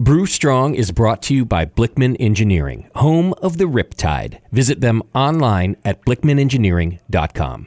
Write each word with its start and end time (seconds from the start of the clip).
Brew 0.00 0.26
Strong 0.26 0.74
is 0.74 0.90
brought 0.90 1.22
to 1.22 1.34
you 1.34 1.44
by 1.44 1.64
Blickman 1.64 2.16
Engineering, 2.18 2.90
home 2.96 3.32
of 3.40 3.58
the 3.58 3.66
Riptide. 3.66 4.40
Visit 4.50 4.80
them 4.80 5.04
online 5.14 5.76
at 5.84 6.04
blickmanengineering.com. 6.04 7.66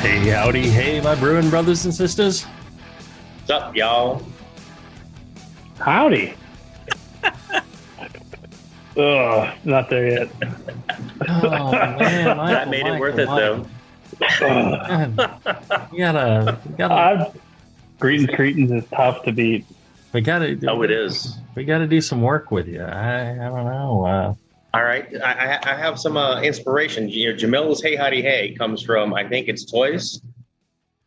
Hey, 0.00 0.30
howdy, 0.30 0.68
hey, 0.68 1.00
my 1.00 1.14
brewing 1.14 1.50
brothers 1.50 1.84
and 1.84 1.92
sisters. 1.94 2.44
What's 2.44 3.50
up, 3.50 3.76
y'all? 3.76 4.22
Howdy. 5.78 6.34
Ugh, 8.96 9.54
not 9.64 9.90
there 9.90 10.08
yet. 10.08 10.30
Oh 11.28 11.70
man, 11.72 12.36
That 12.46 12.70
made 12.70 12.86
it 12.86 12.98
worth 12.98 13.18
it, 13.18 13.26
though. 13.26 13.66
You 15.92 15.98
gotta, 15.98 16.58
you 16.68 16.76
gotta, 16.76 16.94
Uh, 16.94 17.32
Greetings, 17.98 18.30
Cretans 18.34 18.70
is 18.72 18.84
tough 18.90 19.22
to 19.24 19.32
beat. 19.32 19.66
we 20.14 20.22
gotta. 20.22 20.58
Oh, 20.68 20.82
it 20.82 20.90
is. 20.90 21.36
We 21.54 21.64
gotta 21.64 21.86
do 21.86 22.00
some 22.00 22.22
work 22.22 22.50
with 22.50 22.66
you. 22.68 22.82
I, 22.82 23.32
I 23.32 23.48
don't 23.48 23.64
know. 23.66 24.04
Uh, 24.06 24.34
All 24.72 24.84
right, 24.84 25.06
I, 25.22 25.58
I- 25.64 25.74
have 25.76 25.98
some 25.98 26.16
uh, 26.16 26.40
inspiration. 26.42 27.08
You 27.08 27.30
know, 27.32 27.36
Jamil's 27.38 27.82
"Hey 27.82 27.96
Howdy 27.96 28.22
Hey" 28.22 28.54
comes 28.56 28.82
from 28.82 29.12
I 29.14 29.28
think 29.28 29.48
it's 29.48 29.64
toys. 29.64 30.20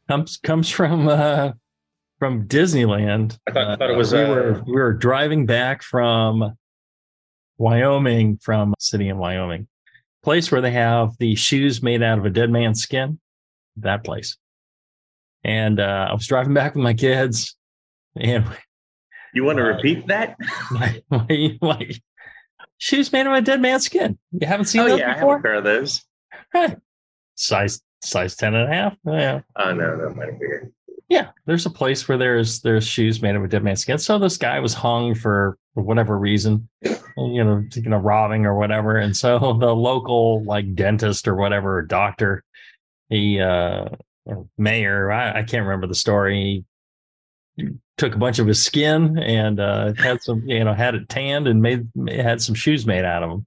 comes 0.09 0.38
comes 0.38 0.70
from 0.70 1.08
uh, 1.08 1.53
from 2.20 2.47
Disneyland. 2.47 3.38
I 3.47 3.52
thought- 3.52 3.67
I 3.67 3.75
thought 3.78 3.89
it 3.89 3.95
was, 3.97 4.11
we 4.14 4.20
uh, 4.22 4.30
were 4.30 4.64
we 4.66 4.73
were 4.73 4.94
driving 4.94 5.45
back 5.45 5.81
from 5.81 6.58
Wyoming, 7.58 8.38
from 8.38 8.72
a 8.73 8.81
city 8.81 9.08
in 9.08 9.17
Wyoming, 9.17 9.67
place 10.23 10.52
where 10.52 10.61
they 10.61 10.72
have 10.72 11.17
the 11.20 11.36
shoes 11.36 11.81
made 11.81 12.03
out 12.03 12.17
of 12.20 12.25
a 12.25 12.30
dead 12.30 12.50
man's 12.50 12.81
skin. 12.81 13.20
That 13.77 14.04
place. 14.04 14.37
And 15.45 15.80
uh, 15.80 16.08
I 16.10 16.14
was 16.14 16.27
driving 16.27 16.54
back 16.54 16.76
with 16.76 16.83
my 16.83 16.93
kids, 16.93 17.55
and 18.16 18.45
You 19.33 19.43
want 19.45 19.58
to 19.58 19.64
Uh, 19.71 19.76
repeat 19.76 20.08
that? 20.08 20.36
my, 20.71 21.02
my, 21.10 21.58
my 21.61 21.89
shoes 22.78 23.11
made 23.11 23.26
of 23.26 23.34
a 23.34 23.42
dead 23.42 23.61
man's 23.61 23.86
skin. 23.86 24.17
You 24.32 24.48
haven't 24.48 24.66
seen 24.66 24.82
oh 24.82 24.89
those 24.89 25.00
yeah, 25.00 25.06
I 25.06 25.14
have 25.14 25.20
before? 25.20 25.38
a 25.38 25.42
pair 25.42 25.54
of 25.56 25.64
those. 25.64 26.04
Right. 26.54 26.78
Size 27.36 27.82
size 28.02 28.36
10 28.36 28.54
and 28.54 28.72
a 28.72 28.73
half. 28.73 28.98
Yeah. 29.06 29.42
Oh 29.56 29.73
no, 29.73 29.95
no, 29.95 30.10
might 30.10 30.30
have 30.30 30.39
figured. 30.39 30.73
Yeah. 31.10 31.30
There's 31.45 31.66
a 31.66 31.70
place 31.70 32.08
where 32.08 32.17
there's 32.17 32.61
there's 32.61 32.86
shoes 32.86 33.22
made 33.22 33.36
of 33.36 33.44
a 33.44 33.48
dead 33.48 33.64
man's 33.64 33.82
skin. 33.82 33.98
So 33.98 34.20
this 34.20 34.38
guy 34.38 34.60
was 34.60 34.73
hung 34.73 35.16
for, 35.16 35.58
for 35.73 35.84
whatever 35.84 36.17
reason, 36.17 36.67
you 36.82 37.44
know, 37.44 37.64
you 37.73 37.89
know, 37.89 37.98
robbing 37.98 38.45
or 38.45 38.58
whatever. 38.58 38.98
And 38.98 39.16
so 39.16 39.54
the 39.60 39.73
local 39.73 40.44
like 40.44 40.76
dentist 40.76 41.28
or 41.28 41.36
whatever, 41.36 41.78
or 41.78 41.82
doctor, 41.84 42.44
he 43.10 43.40
uh 43.40 43.90
or 44.26 44.48
mayor, 44.58 45.11
I, 45.11 45.40
I 45.40 45.44
can't 45.44 45.66
remember 45.66 45.88
the 45.88 45.95
story. 45.95 46.66
Took 47.97 48.15
a 48.15 48.17
bunch 48.17 48.39
of 48.39 48.47
his 48.47 48.64
skin 48.64 49.19
and 49.19 49.59
uh 49.59 49.93
had 49.93 50.21
some, 50.23 50.43
you 50.47 50.64
know, 50.64 50.73
had 50.73 50.95
it 50.95 51.08
tanned 51.09 51.47
and 51.47 51.61
made 51.61 51.87
had 52.09 52.41
some 52.41 52.55
shoes 52.55 52.86
made 52.86 53.05
out 53.05 53.23
of 53.23 53.30
them. 53.30 53.45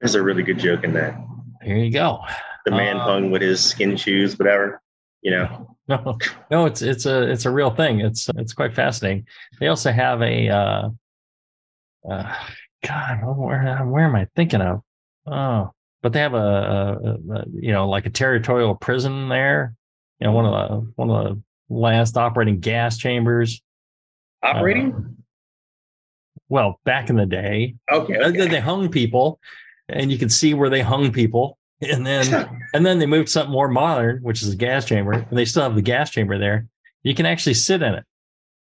There's 0.00 0.14
a 0.14 0.22
really 0.22 0.42
good 0.42 0.58
joke 0.58 0.84
in 0.84 0.92
that. 0.94 1.14
Here 1.62 1.76
you 1.76 1.90
go. 1.90 2.20
The 2.66 2.72
man 2.72 2.96
Uh, 2.96 3.04
hung 3.04 3.30
with 3.30 3.42
his 3.42 3.64
skin 3.64 3.96
shoes, 3.96 4.38
whatever. 4.38 4.82
You 5.22 5.30
know, 5.30 5.76
no, 5.88 6.18
no, 6.50 6.66
it's 6.66 6.82
it's 6.82 7.06
a 7.06 7.30
it's 7.30 7.46
a 7.46 7.50
real 7.50 7.70
thing. 7.70 8.00
It's 8.00 8.28
it's 8.36 8.52
quite 8.52 8.74
fascinating. 8.74 9.26
They 9.58 9.68
also 9.68 9.90
have 9.90 10.20
a 10.20 10.48
uh, 10.48 10.90
uh 12.08 12.34
God, 12.86 13.20
where 13.36 13.78
where 13.86 14.04
am 14.04 14.16
I 14.16 14.26
thinking 14.34 14.60
of? 14.60 14.80
Oh, 15.26 15.70
but 16.02 16.12
they 16.12 16.20
have 16.20 16.34
a, 16.34 16.36
a, 16.36 17.32
a 17.34 17.44
you 17.52 17.72
know 17.72 17.88
like 17.88 18.06
a 18.06 18.10
territorial 18.10 18.74
prison 18.74 19.28
there. 19.28 19.74
You 20.18 20.26
know, 20.26 20.32
one 20.32 20.46
of 20.46 20.52
the 20.52 20.92
one 20.96 21.10
of 21.10 21.24
the 21.24 21.42
last 21.72 22.16
operating 22.16 22.60
gas 22.60 22.98
chambers. 22.98 23.62
operating. 24.42 24.94
Uh, 24.94 25.22
well, 26.48 26.80
back 26.84 27.08
in 27.08 27.16
the 27.16 27.26
day, 27.26 27.76
okay, 27.90 28.18
okay. 28.18 28.46
they 28.46 28.60
hung 28.60 28.90
people, 28.90 29.40
and 29.88 30.12
you 30.12 30.18
could 30.18 30.30
see 30.30 30.52
where 30.52 30.68
they 30.68 30.82
hung 30.82 31.10
people, 31.10 31.58
and 31.80 32.06
then 32.06 32.60
and 32.74 32.84
then 32.84 32.98
they 32.98 33.06
moved 33.06 33.30
something 33.30 33.52
more 33.52 33.68
modern, 33.68 34.22
which 34.22 34.42
is 34.42 34.52
a 34.52 34.56
gas 34.56 34.84
chamber, 34.84 35.12
and 35.12 35.38
they 35.38 35.46
still 35.46 35.62
have 35.62 35.74
the 35.74 35.82
gas 35.82 36.10
chamber 36.10 36.38
there. 36.38 36.66
You 37.04 37.14
can 37.14 37.26
actually 37.26 37.54
sit 37.54 37.82
in 37.82 37.94
it. 37.94 38.04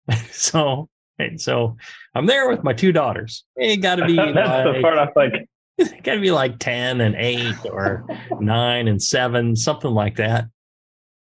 so, 0.30 0.88
so 1.36 1.76
I'm 2.14 2.26
there 2.26 2.48
with 2.50 2.62
my 2.62 2.74
two 2.74 2.92
daughters. 2.92 3.44
It 3.56 3.78
got 3.78 3.96
to 3.96 4.06
be 4.06 4.16
That's 4.34 4.76
the 4.76 4.82
part 4.82 4.98
I 4.98 5.04
was 5.04 5.12
like, 5.16 5.48
got 6.02 6.14
to 6.14 6.20
be 6.20 6.30
like 6.30 6.58
ten 6.58 7.00
and 7.00 7.14
eight 7.16 7.56
or 7.64 8.06
nine 8.38 8.86
and 8.86 9.02
seven, 9.02 9.56
something 9.56 9.90
like 9.90 10.16
that. 10.16 10.44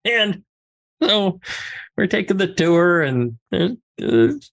And 0.05 0.43
so 1.07 1.39
we're 1.97 2.07
taking 2.07 2.37
the 2.37 2.47
tour, 2.47 3.01
and 3.01 3.37
there's, 3.51 3.77
there's 3.97 4.51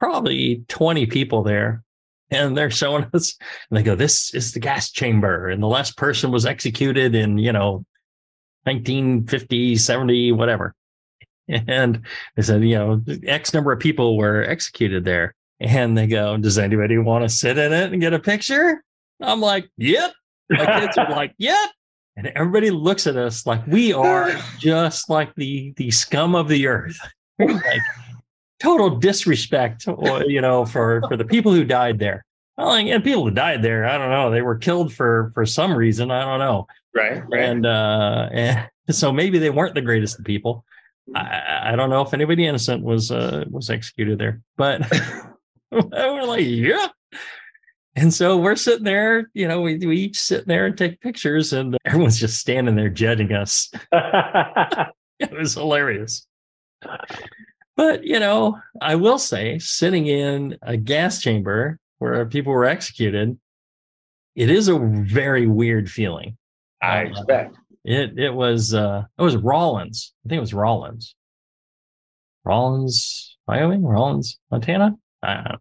probably 0.00 0.64
20 0.68 1.06
people 1.06 1.42
there. 1.42 1.82
And 2.30 2.56
they're 2.56 2.70
showing 2.70 3.06
us, 3.12 3.36
and 3.70 3.78
they 3.78 3.82
go, 3.82 3.94
This 3.94 4.32
is 4.34 4.52
the 4.52 4.60
gas 4.60 4.90
chamber. 4.90 5.48
And 5.48 5.62
the 5.62 5.66
last 5.66 5.98
person 5.98 6.30
was 6.30 6.46
executed 6.46 7.14
in, 7.14 7.36
you 7.36 7.52
know, 7.52 7.84
1950, 8.64 9.76
70, 9.76 10.32
whatever. 10.32 10.74
And 11.48 12.02
they 12.36 12.42
said, 12.42 12.62
you 12.62 12.76
know, 12.76 13.02
X 13.26 13.52
number 13.52 13.72
of 13.72 13.80
people 13.80 14.16
were 14.16 14.42
executed 14.42 15.04
there. 15.04 15.34
And 15.60 15.96
they 15.96 16.06
go, 16.06 16.36
Does 16.36 16.58
anybody 16.58 16.98
want 16.98 17.24
to 17.24 17.28
sit 17.28 17.58
in 17.58 17.72
it 17.72 17.92
and 17.92 18.00
get 18.00 18.14
a 18.14 18.18
picture? 18.18 18.82
I'm 19.20 19.40
like, 19.40 19.68
Yep. 19.76 20.12
My 20.50 20.80
kids 20.80 20.98
are 20.98 21.10
like, 21.10 21.34
Yep. 21.38 21.70
And 22.16 22.26
everybody 22.28 22.70
looks 22.70 23.06
at 23.06 23.16
us 23.16 23.46
like 23.46 23.66
we 23.66 23.92
are 23.92 24.32
just 24.58 25.08
like 25.08 25.34
the 25.34 25.72
the 25.76 25.90
scum 25.90 26.34
of 26.34 26.48
the 26.48 26.66
earth. 26.66 26.98
like 27.38 27.80
total 28.62 28.90
disrespect, 28.96 29.86
or, 29.88 30.24
you 30.24 30.40
know, 30.40 30.64
for 30.64 31.02
for 31.08 31.16
the 31.16 31.24
people 31.24 31.52
who 31.52 31.64
died 31.64 31.98
there. 31.98 32.24
Well, 32.56 32.68
like, 32.68 32.86
and 32.86 33.02
people 33.02 33.24
who 33.24 33.30
died 33.30 33.62
there, 33.62 33.86
I 33.86 33.98
don't 33.98 34.10
know, 34.10 34.30
they 34.30 34.42
were 34.42 34.56
killed 34.56 34.92
for 34.92 35.32
for 35.34 35.44
some 35.44 35.74
reason, 35.74 36.10
I 36.10 36.24
don't 36.24 36.38
know. 36.38 36.66
right, 36.94 37.22
right. 37.28 37.42
And 37.42 37.66
uh, 37.66 38.28
and 38.32 38.68
so 38.90 39.12
maybe 39.12 39.38
they 39.38 39.50
weren't 39.50 39.74
the 39.74 39.80
greatest 39.80 40.18
of 40.18 40.24
people. 40.24 40.64
I, 41.14 41.72
I 41.72 41.76
don't 41.76 41.90
know 41.90 42.02
if 42.02 42.14
anybody 42.14 42.46
innocent 42.46 42.84
was 42.84 43.10
uh, 43.10 43.44
was 43.50 43.70
executed 43.70 44.18
there, 44.18 44.40
but 44.56 44.82
we're 45.70 46.24
like, 46.24 46.44
yeah. 46.46 46.88
And 47.94 48.12
so 48.12 48.38
we're 48.38 48.56
sitting 48.56 48.84
there, 48.84 49.30
you 49.34 49.46
know, 49.46 49.60
we, 49.60 49.76
we 49.78 49.98
each 49.98 50.18
sit 50.18 50.46
there 50.46 50.66
and 50.66 50.76
take 50.78 51.00
pictures, 51.00 51.52
and 51.52 51.76
everyone's 51.84 52.18
just 52.18 52.38
standing 52.38 52.74
there 52.74 52.88
judging 52.88 53.32
us. 53.32 53.70
It 55.22 55.30
was 55.38 55.54
hilarious. 55.54 56.26
But, 57.76 58.04
you 58.04 58.18
know, 58.18 58.58
I 58.80 58.96
will 58.96 59.18
say, 59.18 59.60
sitting 59.60 60.08
in 60.08 60.58
a 60.62 60.76
gas 60.76 61.20
chamber 61.20 61.78
where 61.98 62.26
people 62.26 62.52
were 62.52 62.64
executed, 62.64 63.38
it 64.34 64.50
is 64.50 64.66
a 64.66 64.78
very 64.78 65.46
weird 65.46 65.88
feeling. 65.88 66.36
I 66.82 67.02
expect. 67.02 67.56
It 67.84 68.18
it 68.18 68.34
was 68.34 68.74
uh 68.74 69.04
it 69.18 69.22
was 69.22 69.36
Rawlins. 69.36 70.12
I 70.24 70.28
think 70.28 70.38
it 70.38 70.40
was 70.40 70.54
Rawlins. 70.54 71.14
Rawlins, 72.44 73.36
Wyoming, 73.46 73.84
Rawlins, 73.84 74.38
Montana. 74.50 74.96
I 75.22 75.56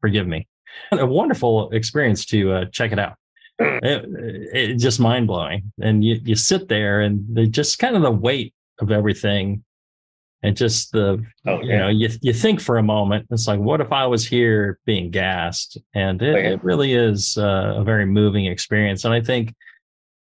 forgive 0.00 0.26
me. 0.26 0.46
A 0.92 1.06
wonderful 1.06 1.70
experience 1.70 2.24
to 2.26 2.52
uh, 2.52 2.64
check 2.66 2.92
it 2.92 2.98
out. 2.98 3.14
It, 3.58 4.04
it 4.52 4.74
just 4.76 4.98
mind 4.98 5.26
blowing. 5.26 5.72
And 5.80 6.04
you, 6.04 6.20
you 6.24 6.34
sit 6.34 6.68
there 6.68 7.00
and 7.00 7.24
the, 7.34 7.46
just 7.46 7.78
kind 7.78 7.96
of 7.96 8.02
the 8.02 8.10
weight 8.10 8.52
of 8.80 8.90
everything 8.90 9.64
and 10.42 10.56
just 10.56 10.92
the, 10.92 11.24
Oh, 11.46 11.60
you 11.62 11.70
yeah. 11.70 11.78
know, 11.78 11.88
you, 11.88 12.08
you 12.20 12.32
think 12.32 12.60
for 12.60 12.78
a 12.78 12.82
moment, 12.82 13.26
it's 13.30 13.46
like, 13.46 13.60
what 13.60 13.80
if 13.80 13.92
I 13.92 14.06
was 14.06 14.26
here 14.26 14.78
being 14.84 15.10
gassed? 15.10 15.78
And 15.94 16.20
it, 16.20 16.34
yeah. 16.34 16.50
it 16.50 16.64
really 16.64 16.94
is 16.94 17.38
uh, 17.38 17.74
a 17.76 17.84
very 17.84 18.06
moving 18.06 18.46
experience. 18.46 19.04
And 19.04 19.14
I 19.14 19.20
think 19.20 19.54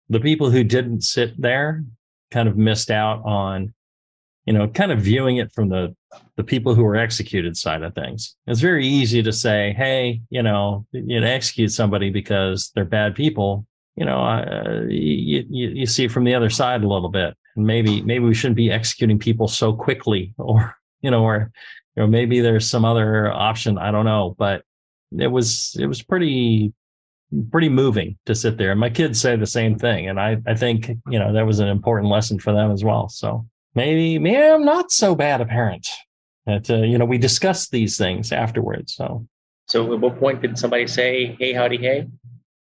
the 0.08 0.20
people 0.20 0.50
who 0.50 0.64
didn't 0.64 1.02
sit 1.02 1.40
there 1.40 1.84
kind 2.30 2.48
of 2.48 2.56
missed 2.56 2.90
out 2.90 3.24
on, 3.24 3.72
you 4.44 4.52
know, 4.52 4.66
kind 4.68 4.92
of 4.92 5.00
viewing 5.00 5.36
it 5.38 5.52
from 5.52 5.68
the 5.68 5.94
the 6.36 6.44
people 6.44 6.74
who 6.74 6.82
were 6.82 6.96
executed 6.96 7.56
side 7.56 7.82
of 7.82 7.94
things. 7.94 8.36
It's 8.46 8.60
very 8.60 8.86
easy 8.86 9.22
to 9.22 9.32
say, 9.32 9.74
hey, 9.76 10.20
you 10.30 10.42
know, 10.42 10.86
you 10.92 11.22
execute 11.22 11.72
somebody 11.72 12.10
because 12.10 12.70
they're 12.74 12.84
bad 12.84 13.14
people. 13.14 13.66
You 13.96 14.06
know, 14.06 14.20
uh, 14.22 14.82
you, 14.88 15.44
you 15.50 15.68
you 15.68 15.86
see 15.86 16.08
from 16.08 16.24
the 16.24 16.34
other 16.34 16.50
side 16.50 16.82
a 16.82 16.88
little 16.88 17.10
bit, 17.10 17.36
and 17.56 17.66
maybe 17.66 18.00
maybe 18.02 18.24
we 18.24 18.34
shouldn't 18.34 18.56
be 18.56 18.70
executing 18.70 19.18
people 19.18 19.48
so 19.48 19.72
quickly, 19.72 20.34
or 20.38 20.74
you 21.02 21.10
know, 21.10 21.24
or 21.24 21.50
you 21.96 22.02
know, 22.02 22.06
maybe 22.06 22.40
there's 22.40 22.68
some 22.68 22.84
other 22.84 23.30
option. 23.30 23.78
I 23.78 23.90
don't 23.90 24.06
know, 24.06 24.34
but 24.38 24.62
it 25.18 25.26
was 25.26 25.76
it 25.78 25.86
was 25.86 26.02
pretty 26.02 26.72
pretty 27.50 27.68
moving 27.68 28.16
to 28.26 28.34
sit 28.34 28.56
there. 28.56 28.70
And 28.70 28.80
my 28.80 28.90
kids 28.90 29.20
say 29.20 29.36
the 29.36 29.46
same 29.46 29.78
thing, 29.78 30.08
and 30.08 30.18
I 30.18 30.38
I 30.46 30.54
think 30.54 30.88
you 31.08 31.18
know 31.18 31.32
that 31.32 31.46
was 31.46 31.58
an 31.58 31.68
important 31.68 32.10
lesson 32.10 32.38
for 32.38 32.52
them 32.52 32.70
as 32.70 32.82
well. 32.82 33.08
So 33.08 33.46
maybe 33.74 34.18
maybe 34.18 34.42
I'm 34.42 34.64
not 34.64 34.90
so 34.90 35.14
bad 35.14 35.40
a 35.40 35.46
parent. 35.46 35.88
That 36.46 36.70
uh, 36.70 36.76
you 36.76 36.98
know 36.98 37.04
we 37.04 37.18
discuss 37.18 37.68
these 37.68 37.96
things 37.96 38.32
afterwards. 38.32 38.94
So 38.94 39.26
So 39.66 39.92
at 39.92 40.00
what 40.00 40.18
point 40.18 40.42
did 40.42 40.58
somebody 40.58 40.86
say, 40.86 41.36
"Hey, 41.38 41.52
howdy, 41.52 41.76
hey"? 41.76 42.08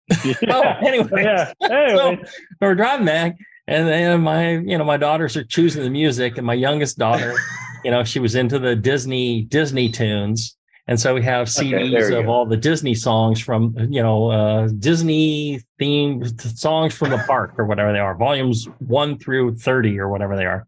oh, 0.49 0.61
anyway, 0.85 1.23
yeah. 1.23 1.51
so 1.61 1.67
Anyway, 1.67 2.23
we're 2.61 2.75
driving 2.75 3.05
back, 3.05 3.35
and 3.67 3.87
then 3.87 4.21
my 4.21 4.57
you 4.57 4.77
know 4.77 4.85
my 4.85 4.97
daughters 4.97 5.35
are 5.35 5.43
choosing 5.43 5.83
the 5.83 5.89
music, 5.89 6.37
and 6.37 6.45
my 6.45 6.53
youngest 6.53 6.97
daughter, 6.97 7.35
you 7.83 7.91
know, 7.91 8.03
she 8.03 8.19
was 8.19 8.35
into 8.35 8.59
the 8.59 8.75
Disney 8.75 9.43
Disney 9.43 9.89
tunes. 9.89 10.54
And 10.87 10.99
so 10.99 11.15
we 11.15 11.23
have 11.23 11.47
CDs 11.47 12.09
we 12.09 12.15
of 12.15 12.25
go. 12.25 12.31
all 12.31 12.45
the 12.45 12.57
Disney 12.57 12.93
songs 12.93 13.39
from, 13.41 13.75
you 13.89 14.03
know, 14.03 14.29
uh, 14.29 14.67
Disney 14.77 15.61
themed 15.81 16.39
songs 16.57 16.93
from 16.93 17.09
the 17.09 17.17
park 17.25 17.55
or 17.57 17.65
whatever 17.65 17.91
they 17.91 17.99
are, 17.99 18.15
volumes 18.15 18.67
one 18.79 19.17
through 19.17 19.55
30 19.55 19.99
or 19.99 20.09
whatever 20.09 20.35
they 20.35 20.45
are. 20.45 20.67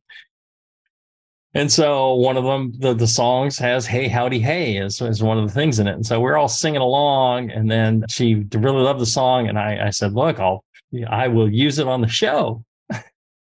And 1.54 1.72
so 1.72 2.16
one 2.16 2.36
of 2.36 2.44
them, 2.44 2.74
the, 2.78 2.94
the 2.94 3.08
songs 3.08 3.58
has 3.60 3.86
Hey 3.86 4.08
Howdy 4.08 4.40
Hey 4.40 4.78
is, 4.78 5.02
is 5.02 5.24
one 5.24 5.38
of 5.38 5.48
the 5.48 5.54
things 5.54 5.80
in 5.80 5.88
it. 5.88 5.94
And 5.94 6.06
so 6.06 6.20
we're 6.20 6.36
all 6.38 6.48
singing 6.48 6.82
along. 6.82 7.52
And 7.52 7.70
then 7.70 8.04
she 8.10 8.46
really 8.54 8.82
loved 8.82 9.00
the 9.00 9.06
song. 9.06 9.48
And 9.48 9.58
I, 9.58 9.88
I 9.88 9.90
said, 9.92 10.14
look, 10.14 10.40
I'll, 10.40 10.64
I 11.08 11.28
will 11.28 11.50
use 11.52 11.80
it 11.80 11.88
on 11.88 12.02
the 12.02 12.08
show. 12.08 12.64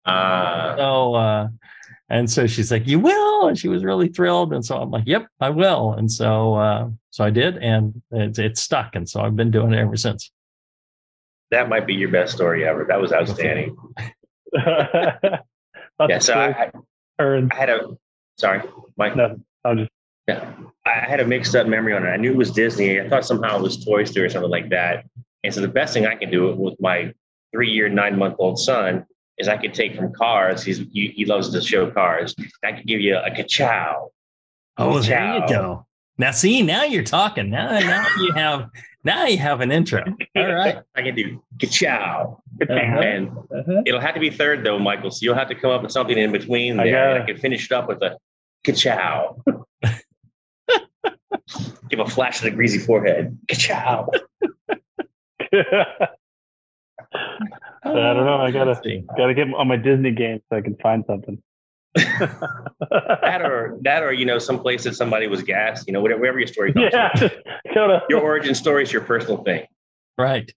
Uh, 0.05 0.77
So, 0.77 1.15
uh, 1.15 1.49
and 2.09 2.31
so 2.31 2.47
she's 2.47 2.71
like, 2.71 2.87
you 2.87 2.99
will. 3.01 3.49
And 3.49 3.59
she 3.59 3.69
was 3.69 3.85
really 3.85 4.09
thrilled. 4.09 4.53
And 4.53 4.65
so 4.65 4.77
I'm 4.77 4.91
like, 4.91 5.05
yep, 5.07 5.27
I 5.41 5.51
will. 5.51 5.93
And 5.93 6.11
so, 6.11 6.55
uh, 6.55 6.89
so 7.11 7.25
I 7.25 7.31
did. 7.31 7.59
And 7.59 8.01
it, 8.13 8.39
it 8.39 8.59
stuck. 8.59 8.95
And 8.95 9.09
so 9.09 9.21
I've 9.21 9.37
been 9.37 9.51
doing 9.51 9.73
it 9.73 9.79
ever 9.79 9.97
since. 9.97 10.31
that 11.51 11.69
might 11.69 11.87
be 11.87 11.95
your 11.95 12.11
best 12.11 12.35
story 12.35 12.65
ever. 12.67 12.85
That 12.85 13.01
was 13.01 13.13
outstanding. 13.13 13.77
Yeah. 16.09 16.19
So 16.19 16.35
I, 16.35 16.49
I, 16.49 16.71
earned. 17.19 17.53
I 17.55 17.57
had 17.57 17.71
a 17.71 17.97
sorry, 18.39 18.63
Mike. 18.99 19.17
No, 19.17 19.37
I'm 19.65 19.79
just 19.79 19.91
Yeah, 20.29 20.53
I 20.85 20.91
had 20.91 21.21
a 21.21 21.25
mixed 21.25 21.55
up 21.57 21.67
memory 21.67 21.95
on 21.95 22.05
it. 22.05 22.11
I 22.11 22.17
knew 22.17 22.33
it 22.33 22.37
was 22.37 22.51
Disney. 22.51 23.01
I 23.01 23.09
thought 23.09 23.25
somehow 23.25 23.57
it 23.57 23.63
was 23.63 23.83
Toy 23.83 24.05
Story 24.05 24.27
or 24.27 24.31
something 24.31 24.51
like 24.51 24.69
that. 24.71 25.07
And 25.43 25.55
so 25.55 25.61
the 25.61 25.69
best 25.69 25.95
thing 25.95 26.07
I 26.07 26.15
can 26.15 26.31
do 26.31 26.55
with 26.55 26.79
my 26.81 27.13
three-year, 27.53 27.89
nine-month-old 27.89 28.59
son 28.59 29.07
is 29.39 29.49
I 29.49 29.57
could 29.57 29.75
take 29.75 29.97
from 29.97 30.13
Cars. 30.13 30.63
He's 30.63 30.79
he, 30.93 31.09
he 31.09 31.25
loves 31.25 31.51
to 31.51 31.61
show 31.61 31.91
cars. 31.91 32.35
I 32.65 32.73
could 32.73 32.87
give 32.87 33.01
you 33.01 33.17
a 33.17 33.31
ka-chow. 33.31 34.11
Oh, 34.79 35.01
there 35.01 35.19
Ciao. 35.19 35.35
you 35.35 35.49
go. 35.49 35.87
Now, 36.19 36.31
see, 36.31 36.63
now 36.63 36.85
you're 36.85 37.03
talking. 37.03 37.51
Now, 37.51 37.79
now 37.79 38.07
you 38.19 38.33
have, 38.33 38.71
now 39.05 39.27
you 39.27 39.37
have 39.39 39.61
an 39.61 39.71
intro. 39.71 40.03
All 40.37 40.53
right. 40.53 40.79
I 40.95 41.03
can 41.03 41.15
do 41.15 41.43
ka-chow. 41.61 42.43
Uh-huh. 42.63 42.73
And 42.73 43.29
uh-huh. 43.29 43.83
it'll 43.85 44.01
have 44.01 44.15
to 44.15 44.21
be 44.21 44.31
third 44.31 44.65
though, 44.65 44.79
Michael. 44.79 45.11
So 45.11 45.19
you'll 45.25 45.35
have 45.35 45.49
to 45.49 45.55
come 45.55 45.71
up 45.71 45.83
with 45.83 45.93
something 45.93 46.17
in 46.17 46.33
between 46.33 46.81
I 46.81 46.85
there. 46.85 47.19
got 47.19 47.23
I, 47.23 47.27
can 47.27 47.37
finish 47.37 47.67
it 47.67 47.73
up 47.73 47.89
with 47.89 48.03
a 48.03 48.17
ka-chow. 48.65 49.43
Give 51.89 52.01
a 52.01 52.07
flash 52.07 52.39
of 52.39 52.45
the 52.45 52.51
greasy 52.51 52.79
forehead. 52.79 53.39
Ka-chow. 53.49 54.09
I 57.85 58.15
don't 58.15 58.25
know. 58.25 58.39
I 58.39 58.51
gotta 58.51 58.81
gotta 59.17 59.35
get 59.35 59.53
on 59.55 59.69
my 59.69 59.77
Disney 59.77 60.13
game 60.13 60.41
so 60.51 60.57
I 60.57 60.61
can 60.61 60.77
find 60.77 61.05
something. 61.07 61.43
that 61.97 63.41
or 63.43 63.79
that 63.81 64.03
or 64.03 64.13
you 64.13 64.27
know 64.27 64.39
someplace 64.39 64.85
that 64.85 64.95
somebody 64.95 65.29
was 65.29 65.43
gassed 65.43 65.87
you 65.87 65.95
know 65.95 66.03
whatever, 66.03 66.21
wherever 66.21 66.39
your 66.39 66.47
story 66.47 66.71
comes 66.71 66.91
yeah, 66.93 67.09
from. 67.13 67.21
just 67.29 67.35
go 67.75 67.87
to 67.87 68.03
your 68.11 68.21
origin 68.21 68.55
story 68.55 68.83
is 68.83 68.93
your 68.93 69.01
personal 69.01 69.43
thing 69.45 69.65
Right. 70.19 70.51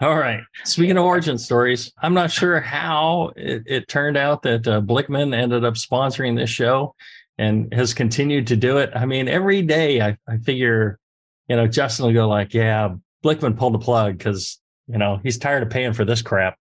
All 0.00 0.16
right. 0.16 0.40
Speaking 0.64 0.96
of 0.96 1.04
origin 1.04 1.36
stories, 1.36 1.92
I'm 2.00 2.14
not 2.14 2.30
sure 2.30 2.60
how 2.60 3.32
it, 3.36 3.64
it 3.66 3.88
turned 3.88 4.16
out 4.16 4.42
that 4.42 4.66
uh, 4.66 4.80
Blickman 4.80 5.34
ended 5.34 5.64
up 5.64 5.74
sponsoring 5.74 6.36
this 6.36 6.48
show 6.48 6.94
and 7.36 7.72
has 7.74 7.92
continued 7.92 8.46
to 8.46 8.56
do 8.56 8.78
it. 8.78 8.90
I 8.94 9.04
mean, 9.04 9.28
every 9.28 9.62
day 9.62 10.00
I, 10.00 10.16
I 10.26 10.38
figure, 10.38 10.98
you 11.48 11.56
know, 11.56 11.66
Justin 11.66 12.06
will 12.06 12.12
go 12.14 12.28
like, 12.28 12.54
yeah, 12.54 12.94
Blickman 13.22 13.58
pulled 13.58 13.74
the 13.74 13.78
plug 13.78 14.16
because, 14.16 14.58
you 14.90 14.98
know, 14.98 15.20
he's 15.22 15.38
tired 15.38 15.62
of 15.62 15.70
paying 15.70 15.92
for 15.92 16.04
this 16.04 16.22
crap. 16.22 16.58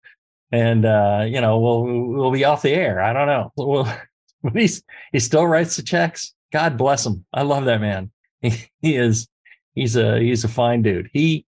And, 0.51 0.85
uh, 0.85 1.25
you 1.27 1.41
know, 1.41 1.59
we'll, 1.59 1.83
we'll 1.83 2.31
be 2.31 2.45
off 2.45 2.61
the 2.61 2.71
air. 2.71 3.01
I 3.01 3.13
don't 3.13 3.27
know. 3.27 3.51
Well, 3.55 3.99
but 4.43 4.55
he's, 4.55 4.83
he 5.11 5.19
still 5.19 5.45
writes 5.45 5.75
the 5.75 5.83
checks. 5.83 6.33
God 6.51 6.77
bless 6.77 7.05
him. 7.05 7.25
I 7.33 7.43
love 7.43 7.65
that 7.65 7.81
man. 7.81 8.11
He, 8.41 8.53
he 8.79 8.95
is, 8.95 9.27
he's 9.73 9.95
a, 9.95 10.19
he's 10.19 10.43
a 10.43 10.47
fine 10.47 10.83
dude. 10.83 11.09
He, 11.11 11.47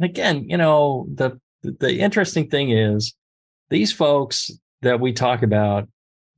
again, 0.00 0.48
you 0.48 0.56
know, 0.56 1.06
the 1.14 1.38
the 1.64 1.98
interesting 1.98 2.48
thing 2.48 2.70
is 2.70 3.14
these 3.70 3.92
folks 3.92 4.50
that 4.82 5.00
we 5.00 5.12
talk 5.12 5.42
about, 5.42 5.88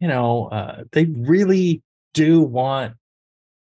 you 0.00 0.08
know, 0.08 0.46
uh, 0.46 0.84
they 0.92 1.04
really 1.06 1.82
do 2.14 2.40
want, 2.40 2.94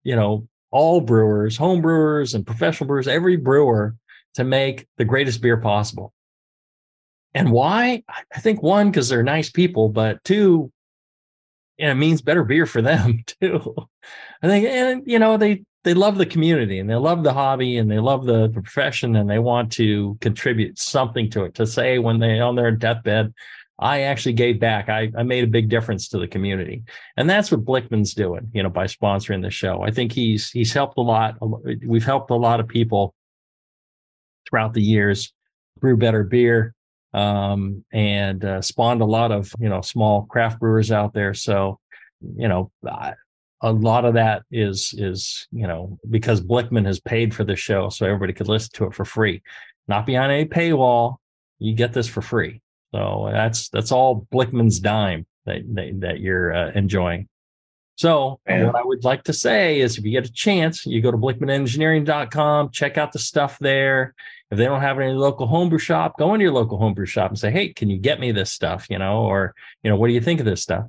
you 0.04 0.14
know, 0.14 0.46
all 0.70 1.00
brewers, 1.00 1.56
home 1.56 1.82
brewers 1.82 2.34
and 2.34 2.46
professional 2.46 2.86
brewers, 2.86 3.08
every 3.08 3.36
brewer 3.36 3.96
to 4.34 4.44
make 4.44 4.86
the 4.96 5.04
greatest 5.04 5.40
beer 5.42 5.56
possible. 5.56 6.12
And 7.34 7.52
why? 7.52 8.02
I 8.34 8.40
think 8.40 8.62
one, 8.62 8.90
because 8.90 9.08
they're 9.08 9.22
nice 9.22 9.50
people, 9.50 9.88
but 9.88 10.22
two, 10.24 10.72
and 11.78 11.90
it 11.90 11.94
means 11.94 12.22
better 12.22 12.44
beer 12.44 12.66
for 12.66 12.82
them 12.82 13.22
too. 13.40 13.74
I 14.42 14.48
think, 14.48 14.66
and 14.66 15.02
you 15.06 15.18
know, 15.18 15.36
they 15.36 15.64
they 15.84 15.94
love 15.94 16.18
the 16.18 16.26
community 16.26 16.78
and 16.78 16.90
they 16.90 16.96
love 16.96 17.22
the 17.22 17.32
hobby 17.32 17.78
and 17.78 17.90
they 17.90 17.98
love 17.98 18.26
the, 18.26 18.48
the 18.48 18.60
profession 18.60 19.16
and 19.16 19.30
they 19.30 19.38
want 19.38 19.72
to 19.72 20.18
contribute 20.20 20.78
something 20.78 21.30
to 21.30 21.44
it. 21.44 21.54
To 21.54 21.66
say 21.66 21.98
when 21.98 22.18
they 22.18 22.38
on 22.38 22.54
their 22.54 22.70
deathbed, 22.70 23.32
I 23.78 24.02
actually 24.02 24.34
gave 24.34 24.60
back. 24.60 24.90
I, 24.90 25.10
I 25.16 25.22
made 25.22 25.42
a 25.42 25.46
big 25.46 25.70
difference 25.70 26.08
to 26.08 26.18
the 26.18 26.28
community, 26.28 26.82
and 27.16 27.30
that's 27.30 27.50
what 27.50 27.64
Blickman's 27.64 28.12
doing. 28.12 28.50
You 28.52 28.62
know, 28.62 28.68
by 28.68 28.84
sponsoring 28.84 29.42
the 29.42 29.50
show, 29.50 29.82
I 29.82 29.90
think 29.90 30.12
he's 30.12 30.50
he's 30.50 30.72
helped 30.72 30.98
a 30.98 31.02
lot. 31.02 31.36
We've 31.86 32.04
helped 32.04 32.30
a 32.30 32.34
lot 32.34 32.60
of 32.60 32.68
people 32.68 33.14
throughout 34.50 34.74
the 34.74 34.82
years 34.82 35.32
brew 35.78 35.96
better 35.96 36.22
beer 36.22 36.74
um, 37.12 37.84
and 37.92 38.44
uh, 38.44 38.62
spawned 38.62 39.02
a 39.02 39.06
lot 39.06 39.32
of 39.32 39.52
you 39.58 39.68
know 39.68 39.80
small 39.80 40.26
craft 40.26 40.60
brewers 40.60 40.92
out 40.92 41.12
there. 41.12 41.34
So 41.34 41.78
you 42.36 42.48
know, 42.48 42.70
a 43.62 43.72
lot 43.72 44.04
of 44.04 44.14
that 44.14 44.42
is 44.50 44.94
is 44.96 45.48
you 45.50 45.66
know 45.66 45.98
because 46.08 46.40
Blickman 46.40 46.86
has 46.86 47.00
paid 47.00 47.34
for 47.34 47.44
the 47.44 47.56
show, 47.56 47.88
so 47.88 48.06
everybody 48.06 48.32
could 48.32 48.48
listen 48.48 48.70
to 48.74 48.84
it 48.84 48.94
for 48.94 49.04
free, 49.04 49.42
not 49.88 50.06
behind 50.06 50.32
a 50.32 50.44
paywall. 50.44 51.16
You 51.58 51.74
get 51.74 51.92
this 51.92 52.08
for 52.08 52.22
free. 52.22 52.60
So 52.92 53.28
that's 53.32 53.68
that's 53.70 53.92
all 53.92 54.26
Blickman's 54.32 54.80
dime 54.80 55.26
that 55.46 55.62
that, 55.74 56.00
that 56.00 56.20
you're 56.20 56.54
uh, 56.54 56.70
enjoying. 56.74 57.28
So 58.00 58.40
what 58.46 58.76
I 58.76 58.82
would 58.82 59.04
like 59.04 59.24
to 59.24 59.34
say 59.34 59.78
is 59.78 59.98
if 59.98 60.06
you 60.06 60.10
get 60.10 60.24
a 60.24 60.32
chance, 60.32 60.86
you 60.86 61.02
go 61.02 61.10
to 61.10 61.18
blickmanengineering.com, 61.18 62.70
check 62.70 62.96
out 62.96 63.12
the 63.12 63.18
stuff 63.18 63.58
there. 63.58 64.14
If 64.50 64.56
they 64.56 64.64
don't 64.64 64.80
have 64.80 64.98
any 64.98 65.12
local 65.12 65.46
homebrew 65.46 65.76
shop, 65.76 66.16
go 66.18 66.32
into 66.32 66.44
your 66.44 66.54
local 66.54 66.78
homebrew 66.78 67.04
shop 67.04 67.30
and 67.30 67.38
say, 67.38 67.50
"Hey, 67.50 67.74
can 67.74 67.90
you 67.90 67.98
get 67.98 68.18
me 68.18 68.32
this 68.32 68.50
stuff?" 68.50 68.86
You 68.88 68.98
know, 68.98 69.24
or 69.24 69.54
you 69.82 69.90
know, 69.90 69.96
what 69.96 70.06
do 70.06 70.14
you 70.14 70.22
think 70.22 70.40
of 70.40 70.46
this 70.46 70.62
stuff? 70.62 70.86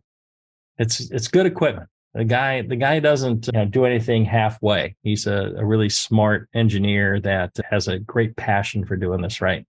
It's 0.78 1.12
it's 1.12 1.28
good 1.28 1.46
equipment. 1.46 1.90
The 2.14 2.24
guy 2.24 2.62
the 2.62 2.78
guy 2.78 3.02
doesn't 3.02 3.48
you 3.48 3.60
know, 3.60 3.66
do 3.66 3.84
anything 3.84 4.24
halfway. 4.24 4.96
He's 5.04 5.28
a, 5.28 5.54
a 5.58 5.66
really 5.66 5.90
smart 5.90 6.48
engineer 6.54 7.20
that 7.20 7.52
has 7.70 7.90
a 7.90 8.00
great 8.00 8.38
passion 8.38 8.86
for 8.86 8.96
doing 8.96 9.20
this 9.20 9.42
right. 9.42 9.68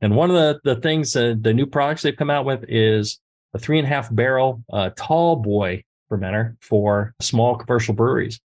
And 0.00 0.16
one 0.16 0.30
of 0.30 0.36
the 0.36 0.60
the 0.64 0.80
things 0.80 1.14
uh, 1.14 1.34
the 1.38 1.52
new 1.52 1.66
products 1.66 2.00
they've 2.00 2.16
come 2.16 2.30
out 2.30 2.46
with 2.46 2.64
is 2.70 3.20
a 3.52 3.58
three 3.58 3.78
and 3.78 3.86
a 3.86 3.90
half 3.90 4.08
barrel 4.14 4.64
uh, 4.72 4.88
tall 4.96 5.36
boy 5.36 5.84
fermenter 6.10 6.56
for 6.60 7.14
small 7.20 7.56
commercial 7.56 7.94
breweries. 7.94 8.40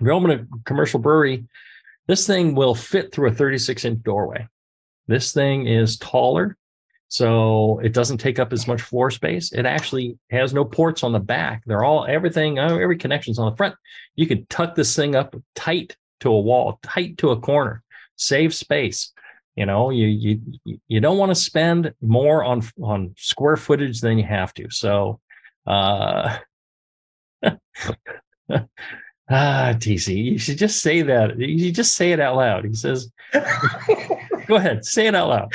If 0.00 0.06
you 0.06 0.12
open 0.12 0.30
a 0.30 0.46
commercial 0.64 1.00
brewery, 1.00 1.46
this 2.06 2.26
thing 2.26 2.54
will 2.54 2.74
fit 2.74 3.12
through 3.12 3.28
a 3.28 3.34
36 3.34 3.84
inch 3.84 4.02
doorway. 4.02 4.46
This 5.06 5.32
thing 5.32 5.66
is 5.66 5.98
taller, 5.98 6.56
so 7.08 7.80
it 7.82 7.94
doesn't 7.94 8.18
take 8.18 8.38
up 8.38 8.52
as 8.52 8.68
much 8.68 8.82
floor 8.82 9.10
space. 9.10 9.52
It 9.52 9.66
actually 9.66 10.18
has 10.30 10.52
no 10.52 10.64
ports 10.64 11.02
on 11.02 11.12
the 11.12 11.18
back. 11.18 11.62
They're 11.66 11.84
all 11.84 12.06
everything, 12.06 12.58
uh, 12.58 12.76
every 12.76 12.98
connection's 12.98 13.38
on 13.38 13.50
the 13.50 13.56
front. 13.56 13.74
You 14.16 14.26
can 14.26 14.46
tuck 14.46 14.74
this 14.74 14.94
thing 14.94 15.16
up 15.16 15.34
tight 15.54 15.96
to 16.20 16.30
a 16.30 16.40
wall, 16.40 16.78
tight 16.82 17.18
to 17.18 17.30
a 17.30 17.40
corner, 17.40 17.82
save 18.16 18.54
space. 18.54 19.12
You 19.56 19.66
know, 19.66 19.90
you 19.90 20.06
you 20.06 20.78
you 20.86 21.00
don't 21.00 21.18
want 21.18 21.30
to 21.30 21.34
spend 21.34 21.92
more 22.00 22.44
on 22.44 22.62
on 22.80 23.14
square 23.16 23.56
footage 23.56 24.00
than 24.00 24.16
you 24.16 24.24
have 24.24 24.54
to. 24.54 24.70
So, 24.70 25.20
uh, 25.66 26.38
Ah, 29.30 29.74
TC, 29.76 30.24
you 30.24 30.38
should 30.38 30.56
just 30.56 30.80
say 30.80 31.02
that. 31.02 31.38
You 31.38 31.70
just 31.70 31.92
say 31.96 32.12
it 32.12 32.20
out 32.20 32.36
loud. 32.36 32.64
He 32.64 32.72
says, 32.72 33.12
"Go 34.46 34.56
ahead, 34.56 34.86
say 34.86 35.06
it 35.06 35.14
out 35.14 35.28
loud." 35.28 35.52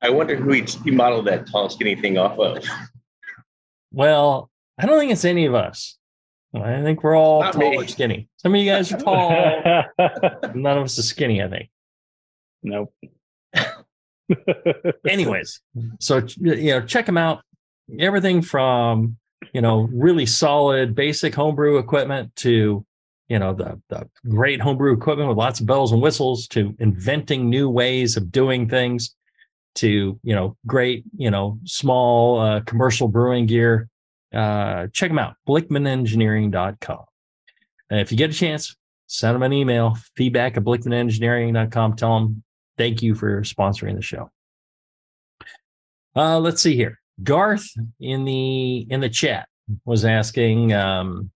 I 0.00 0.08
wonder 0.08 0.34
who 0.34 0.50
he, 0.52 0.62
he 0.84 0.90
modeled 0.90 1.26
that 1.26 1.46
tall, 1.46 1.68
skinny 1.68 1.94
thing 1.94 2.16
off 2.16 2.38
of. 2.38 2.64
Well, 3.92 4.50
I 4.78 4.86
don't 4.86 4.98
think 4.98 5.12
it's 5.12 5.26
any 5.26 5.44
of 5.44 5.54
us. 5.54 5.98
I 6.54 6.80
think 6.82 7.02
we're 7.02 7.18
all 7.18 7.42
Not 7.42 7.52
tall 7.52 7.70
me. 7.70 7.76
or 7.76 7.86
skinny. 7.86 8.28
Some 8.38 8.54
of 8.54 8.60
you 8.62 8.70
guys 8.70 8.90
are 8.92 8.98
tall. 8.98 9.30
None 10.54 10.78
of 10.78 10.84
us 10.84 10.96
is 10.96 11.06
skinny. 11.06 11.42
I 11.42 11.48
think. 11.50 11.68
nope. 12.62 12.94
Anyways, 15.06 15.60
so 15.98 16.22
you 16.38 16.70
know, 16.70 16.80
check 16.80 17.04
them 17.04 17.18
out. 17.18 17.42
Everything 17.98 18.40
from 18.40 19.18
you 19.52 19.60
know 19.60 19.88
really 19.92 20.26
solid 20.26 20.94
basic 20.94 21.34
homebrew 21.34 21.78
equipment 21.78 22.34
to 22.36 22.84
you 23.28 23.38
know 23.38 23.54
the, 23.54 23.80
the 23.88 24.08
great 24.28 24.60
homebrew 24.60 24.92
equipment 24.92 25.28
with 25.28 25.38
lots 25.38 25.60
of 25.60 25.66
bells 25.66 25.92
and 25.92 26.02
whistles 26.02 26.46
to 26.48 26.74
inventing 26.78 27.48
new 27.48 27.70
ways 27.70 28.16
of 28.16 28.30
doing 28.30 28.68
things 28.68 29.14
to 29.76 30.18
you 30.22 30.34
know 30.34 30.56
great 30.66 31.04
you 31.16 31.30
know 31.30 31.58
small 31.64 32.40
uh, 32.40 32.60
commercial 32.60 33.08
brewing 33.08 33.46
gear. 33.46 33.88
Uh, 34.32 34.86
check 34.92 35.10
them 35.10 35.18
out 35.18 35.34
blickmanengineering.com 35.48 37.04
and 37.90 38.00
if 38.00 38.12
you 38.12 38.18
get 38.18 38.30
a 38.30 38.32
chance 38.32 38.76
send 39.08 39.34
them 39.34 39.42
an 39.42 39.52
email 39.52 39.96
feedback 40.14 40.56
at 40.56 40.62
blickmanengineering.com 40.62 41.96
tell 41.96 42.20
them 42.20 42.42
thank 42.78 43.02
you 43.02 43.16
for 43.16 43.42
sponsoring 43.42 43.96
the 43.96 44.02
show. 44.02 44.30
Uh, 46.14 46.38
let's 46.38 46.62
see 46.62 46.76
here 46.76 46.99
garth 47.22 47.68
in 48.00 48.24
the 48.24 48.86
in 48.90 49.00
the 49.00 49.08
chat 49.08 49.48
was 49.84 50.04
asking 50.04 50.72
um, 50.72 51.30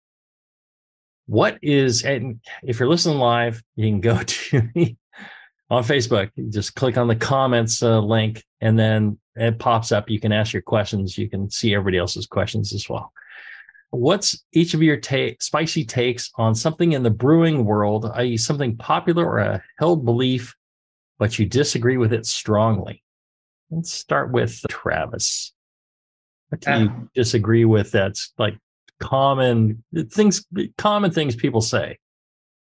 what 1.26 1.58
is 1.62 2.04
and 2.04 2.40
if 2.62 2.78
you're 2.78 2.88
listening 2.88 3.18
live 3.18 3.62
you 3.76 3.88
can 3.88 4.00
go 4.00 4.22
to 4.26 4.62
the 4.74 4.96
on 5.72 5.82
facebook. 5.82 6.30
You 6.36 6.50
just 6.50 6.74
click 6.74 6.98
on 6.98 7.08
the 7.08 7.16
comments 7.16 7.82
uh, 7.82 7.98
link 7.98 8.44
and 8.60 8.78
then 8.78 9.18
it 9.34 9.58
pops 9.58 9.90
up. 9.90 10.10
You 10.10 10.20
can 10.20 10.30
ask 10.30 10.52
your 10.52 10.60
questions. 10.60 11.16
You 11.16 11.30
can 11.30 11.50
see 11.50 11.74
everybody 11.74 11.96
else's 11.96 12.26
questions 12.26 12.74
as 12.74 12.90
well. 12.90 13.10
What's 13.88 14.44
each 14.52 14.74
of 14.74 14.82
your 14.82 15.00
spicy 15.40 15.86
takes 15.86 16.30
on 16.36 16.54
something 16.54 16.92
in 16.92 17.02
the 17.02 17.10
brewing 17.10 17.64
world 17.64 18.10
i.e 18.14 18.36
something 18.36 18.76
popular 18.76 19.26
or 19.26 19.38
a 19.38 19.62
held 19.78 20.04
belief 20.04 20.54
but 21.18 21.38
you 21.38 21.46
disagree 21.46 21.96
with 21.96 22.12
it 22.12 22.26
strongly? 22.26 23.02
Let's 23.70 23.90
start 23.90 24.30
with 24.30 24.60
travis 24.68 25.54
what 26.52 26.60
do 26.60 26.82
you 26.82 27.08
disagree 27.14 27.64
with 27.64 27.90
that's 27.92 28.32
like 28.38 28.58
common 29.00 29.82
things 30.10 30.44
common 30.76 31.10
things 31.10 31.34
people 31.34 31.62
say 31.62 31.98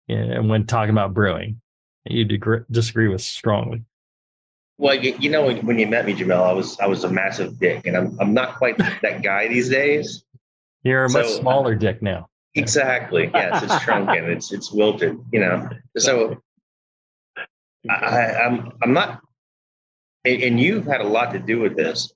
and 0.08 0.48
when 0.48 0.64
talking 0.66 0.90
about 0.90 1.12
brewing 1.12 1.60
you 2.06 2.24
degre- 2.24 2.64
disagree 2.70 3.08
with 3.08 3.20
strongly 3.20 3.84
Well, 4.78 4.94
you, 4.94 5.14
you 5.20 5.30
know, 5.30 5.52
when, 5.52 5.78
you 5.78 5.86
met 5.86 6.06
me, 6.06 6.14
Jamil, 6.14 6.42
I 6.42 6.52
was 6.52 6.78
I 6.80 6.86
was 6.86 7.04
a 7.04 7.08
massive 7.10 7.58
dick, 7.60 7.86
and 7.86 7.96
I'm 7.96 8.18
I'm 8.20 8.34
not 8.34 8.56
quite 8.56 8.76
that 8.78 9.22
guy 9.22 9.46
these 9.48 9.68
days. 9.68 10.24
you're 10.82 11.04
a 11.04 11.10
much 11.10 11.26
So- 11.26 11.38
uh, 11.38 11.40
smaller 11.40 11.74
dick 11.74 12.02
now 12.02 12.28
Exactly. 12.54 13.30
Yes, 13.32 13.62
it's 13.62 13.82
shrunken. 13.82 14.30
It's 14.30 14.52
it's 14.52 14.70
wilted. 14.72 15.18
You 15.32 15.40
know. 15.40 15.68
So 15.96 16.36
I, 17.88 17.94
I, 17.94 18.44
I'm 18.46 18.72
I'm 18.82 18.92
not, 18.92 19.20
and, 20.24 20.42
and 20.42 20.60
you've 20.60 20.84
had 20.86 21.00
a 21.00 21.08
lot 21.08 21.32
to 21.32 21.38
do 21.38 21.60
with 21.60 21.76
this. 21.76 22.12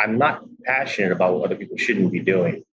I'm 0.00 0.18
not 0.18 0.42
passionate 0.64 1.12
about 1.12 1.34
what 1.34 1.44
other 1.46 1.56
people 1.56 1.76
shouldn't 1.76 2.10
be 2.10 2.20
doing, 2.20 2.64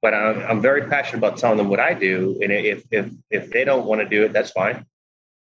but 0.00 0.14
I'm, 0.14 0.38
I'm 0.40 0.60
very 0.60 0.88
passionate 0.88 1.18
about 1.18 1.36
telling 1.36 1.58
them 1.58 1.68
what 1.68 1.80
I 1.80 1.92
do. 1.92 2.38
And 2.42 2.50
if 2.50 2.84
if 2.90 3.10
if 3.30 3.50
they 3.50 3.64
don't 3.64 3.86
want 3.86 4.00
to 4.00 4.08
do 4.08 4.24
it, 4.24 4.32
that's 4.32 4.50
fine. 4.50 4.86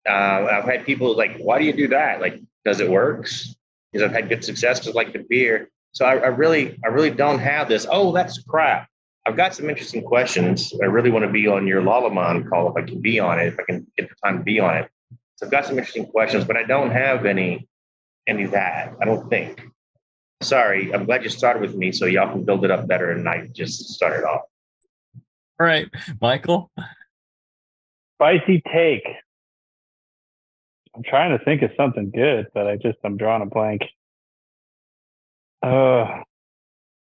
Uh, 0.08 0.48
I've 0.52 0.66
had 0.66 0.86
people 0.86 1.16
like, 1.16 1.38
"Why 1.38 1.60
do 1.60 1.66
you 1.66 1.74
do 1.74 1.88
that? 1.90 2.22
Like, 2.22 2.40
does 2.64 2.80
it 2.80 2.90
works?" 2.90 3.56
Because 3.92 4.08
I've 4.08 4.14
had 4.14 4.30
good 4.30 4.46
success, 4.46 4.80
just 4.80 4.96
like 4.96 5.14
the 5.14 5.26
beer. 5.28 5.70
So 5.94 6.06
I, 6.06 6.18
I 6.18 6.28
really 6.28 6.78
I 6.86 6.90
really 6.90 7.10
don't 7.10 7.40
have 7.40 7.68
this. 7.68 7.88
Oh, 7.90 8.12
that's 8.12 8.42
crap. 8.44 8.88
I've 9.26 9.36
got 9.36 9.54
some 9.54 9.70
interesting 9.70 10.04
questions. 10.04 10.74
I 10.82 10.86
really 10.86 11.12
want 11.12 11.26
to 11.26 11.32
be 11.32 11.48
on 11.48 11.68
your 11.68 11.82
Lallemand 11.82 12.50
call 12.50 12.70
if 12.70 12.78
I 12.78 12.86
can 12.88 13.02
be 13.02 13.20
on 13.20 13.40
it, 13.40 13.48
if 13.48 13.60
I 13.60 13.64
can 13.64 13.86
get 13.98 14.10
the 14.10 14.16
time 14.24 14.40
to 14.40 14.44
be 14.44 14.60
on 14.60 14.78
it. 14.78 14.90
So 15.36 15.46
I've 15.46 15.52
got 15.52 15.66
some 15.66 15.78
interesting 15.78 16.06
questions, 16.06 16.46
but 16.46 16.58
I 16.58 16.64
don't 16.64 16.92
have 16.92 17.26
any 17.26 17.68
any 18.28 18.46
that. 18.48 18.94
I 19.02 19.06
don't 19.06 19.30
think. 19.30 19.62
Sorry, 20.42 20.94
I'm 20.94 21.06
glad 21.06 21.24
you 21.24 21.30
started 21.30 21.62
with 21.62 21.76
me 21.76 21.92
so 21.92 22.06
y'all 22.06 22.32
can 22.32 22.44
build 22.46 22.64
it 22.64 22.72
up 22.72 22.88
better 22.88 23.12
and 23.12 23.28
I 23.28 23.48
just 23.52 23.90
started 23.90 24.24
off. 24.26 24.42
all 25.60 25.66
right 25.68 25.90
michael 26.22 26.72
Spicy 28.18 28.62
take. 28.74 29.04
I'm 30.96 31.04
trying 31.04 31.38
to 31.38 31.44
think 31.46 31.62
of 31.62 31.72
something 31.78 32.12
good, 32.12 32.48
but 32.54 32.68
I 32.68 32.76
just 32.76 32.98
I'm 33.06 33.16
drawing 33.16 33.42
a 33.42 33.46
blank. 33.46 33.82
Uh, 35.62 36.22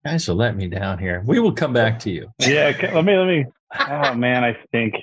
guys 0.04 0.26
will 0.28 0.34
let 0.36 0.56
me 0.56 0.66
down 0.66 0.98
here 0.98 1.22
we 1.26 1.38
will 1.38 1.52
come 1.52 1.72
back 1.72 1.98
to 2.00 2.10
you 2.10 2.28
yeah. 2.40 2.72
Let 2.92 3.04
me 3.04 3.16
let 3.16 3.26
me. 3.26 3.46
Oh 3.78 4.14
man, 4.26 4.42
I 4.44 4.56
stink. 4.66 4.94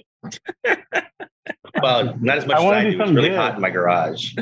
Well, 1.81 2.17
not 2.19 2.39
as 2.39 2.45
much 2.45 2.57
I 2.57 2.59
as 2.59 2.65
wanna 2.65 2.77
I 2.77 2.83
do 2.83 2.91
do. 2.91 3.01
It's 3.03 3.11
really 3.11 3.29
good. 3.29 3.37
hot 3.37 3.55
in 3.55 3.61
my 3.61 3.69
garage. 3.69 4.35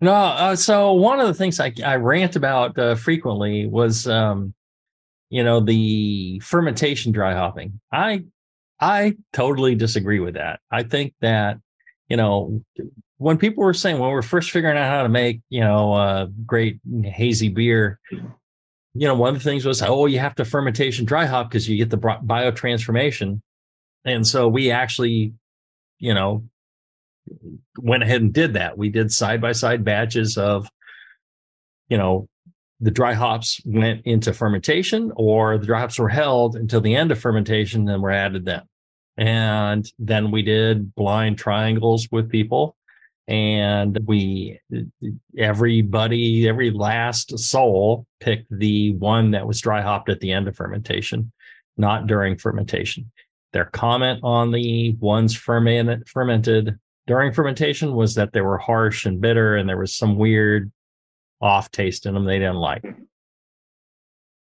No, 0.00 0.12
uh, 0.12 0.56
so 0.56 0.92
one 0.92 1.18
of 1.18 1.26
the 1.26 1.34
things 1.34 1.58
I, 1.58 1.72
I 1.84 1.96
rant 1.96 2.36
about 2.36 2.78
uh, 2.78 2.94
frequently 2.94 3.66
was, 3.66 4.06
um, 4.06 4.54
you 5.28 5.42
know, 5.42 5.60
the 5.60 6.40
fermentation 6.40 7.12
dry 7.12 7.34
hopping. 7.34 7.80
I 7.92 8.24
I 8.80 9.16
totally 9.32 9.74
disagree 9.74 10.20
with 10.20 10.34
that. 10.34 10.60
I 10.70 10.84
think 10.84 11.14
that, 11.20 11.58
you 12.08 12.16
know, 12.16 12.62
when 13.16 13.38
people 13.38 13.64
were 13.64 13.74
saying 13.74 13.98
when 13.98 14.10
we 14.10 14.16
are 14.16 14.22
first 14.22 14.52
figuring 14.52 14.78
out 14.78 14.88
how 14.88 15.02
to 15.02 15.08
make, 15.08 15.40
you 15.48 15.60
know, 15.60 15.92
uh, 15.92 16.26
great 16.46 16.78
hazy 17.02 17.48
beer, 17.48 17.98
you 18.94 19.06
know, 19.08 19.16
one 19.16 19.34
of 19.34 19.42
the 19.42 19.44
things 19.44 19.64
was, 19.64 19.82
oh, 19.82 20.06
you 20.06 20.20
have 20.20 20.36
to 20.36 20.44
fermentation 20.44 21.04
dry 21.04 21.26
hop 21.26 21.50
because 21.50 21.68
you 21.68 21.76
get 21.76 21.90
the 21.90 21.96
bro- 21.96 22.20
biotransformation, 22.24 23.40
and 24.04 24.26
so 24.26 24.46
we 24.48 24.70
actually, 24.70 25.34
you 25.98 26.14
know, 26.14 26.44
went 27.78 28.02
ahead 28.02 28.22
and 28.22 28.32
did 28.32 28.54
that. 28.54 28.78
We 28.78 28.88
did 28.88 29.12
side 29.12 29.40
by 29.40 29.52
side 29.52 29.84
batches 29.84 30.36
of, 30.36 30.68
you 31.88 31.96
know, 31.96 32.28
the 32.80 32.90
dry 32.90 33.12
hops 33.12 33.60
went 33.64 34.06
into 34.06 34.32
fermentation 34.32 35.12
or 35.16 35.58
the 35.58 35.66
dry 35.66 35.80
hops 35.80 35.98
were 35.98 36.08
held 36.08 36.54
until 36.54 36.80
the 36.80 36.94
end 36.94 37.10
of 37.10 37.18
fermentation, 37.18 37.84
then 37.84 38.00
were 38.00 38.10
added 38.10 38.44
then. 38.44 38.62
And 39.16 39.90
then 39.98 40.30
we 40.30 40.42
did 40.42 40.94
blind 40.94 41.38
triangles 41.38 42.08
with 42.12 42.30
people. 42.30 42.76
And 43.26 43.98
we, 44.06 44.58
everybody, 45.36 46.48
every 46.48 46.70
last 46.70 47.38
soul 47.38 48.06
picked 48.20 48.46
the 48.50 48.94
one 48.94 49.32
that 49.32 49.46
was 49.46 49.60
dry 49.60 49.82
hopped 49.82 50.08
at 50.08 50.20
the 50.20 50.32
end 50.32 50.48
of 50.48 50.56
fermentation, 50.56 51.32
not 51.76 52.06
during 52.06 52.38
fermentation. 52.38 53.10
Their 53.52 53.66
comment 53.66 54.20
on 54.22 54.52
the 54.52 54.94
ones 55.00 55.34
fermented, 55.34 56.08
fermented 56.08 56.78
during 57.08 57.32
fermentation 57.32 57.94
was 57.94 58.14
that 58.14 58.32
they 58.32 58.42
were 58.42 58.58
harsh 58.58 59.06
and 59.06 59.20
bitter 59.20 59.56
and 59.56 59.68
there 59.68 59.78
was 59.78 59.94
some 59.94 60.16
weird 60.16 60.70
off 61.40 61.70
taste 61.70 62.06
in 62.06 62.14
them 62.14 62.24
they 62.24 62.38
didn't 62.38 62.56
like. 62.56 62.84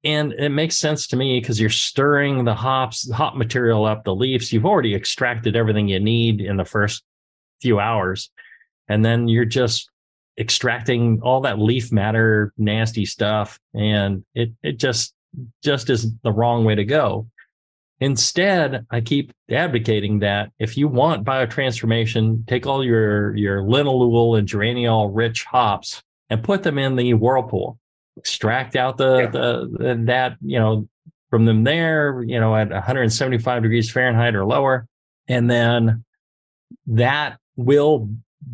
And 0.05 0.33
it 0.33 0.49
makes 0.49 0.77
sense 0.77 1.07
to 1.07 1.15
me 1.15 1.39
because 1.39 1.59
you're 1.59 1.69
stirring 1.69 2.43
the 2.43 2.53
hops, 2.53 3.09
hop 3.11 3.35
material 3.35 3.85
up, 3.85 4.03
the 4.03 4.13
leaves. 4.13 4.53
You've 4.53 4.65
already 4.65 4.93
extracted 4.93 5.55
everything 5.55 5.87
you 5.87 5.99
need 5.99 6.41
in 6.41 6.57
the 6.57 6.65
first 6.65 7.03
few 7.61 7.79
hours. 7.79 8.29
And 8.87 9.03
then 9.03 9.27
you're 9.27 9.45
just 9.45 9.89
extracting 10.37 11.21
all 11.23 11.41
that 11.41 11.57
leaf 11.57 11.91
matter, 11.91 12.53
nasty 12.57 13.05
stuff. 13.05 13.59
And 13.73 14.25
it, 14.35 14.51
it 14.61 14.73
just, 14.73 15.15
just 15.63 15.89
is 15.89 16.11
the 16.23 16.31
wrong 16.31 16.65
way 16.65 16.75
to 16.75 16.85
go. 16.85 17.27
Instead, 17.99 18.85
I 18.89 19.01
keep 19.01 19.31
advocating 19.49 20.19
that 20.19 20.51
if 20.59 20.77
you 20.77 20.87
want 20.87 21.25
biotransformation, 21.25 22.45
take 22.47 22.65
all 22.65 22.83
your 22.83 23.35
your 23.35 23.61
linalool 23.61 24.37
and 24.37 24.47
geraniol 24.47 25.09
rich 25.13 25.45
hops 25.45 26.01
and 26.29 26.43
put 26.43 26.63
them 26.63 26.77
in 26.77 26.95
the 26.95 27.13
whirlpool. 27.13 27.77
Extract 28.17 28.75
out 28.75 28.97
the 28.97 29.19
Yeah. 29.19 29.27
the, 29.27 29.69
the 29.79 30.03
that 30.05 30.37
you 30.41 30.59
know 30.59 30.87
from 31.29 31.45
them 31.45 31.63
there, 31.63 32.21
you 32.23 32.39
know, 32.39 32.55
at 32.55 32.69
175 32.69 33.63
degrees 33.63 33.89
Fahrenheit 33.89 34.35
or 34.35 34.45
lower, 34.45 34.87
And 35.27 35.49
then 35.49 36.03
that 36.85 37.39
will 37.55 38.09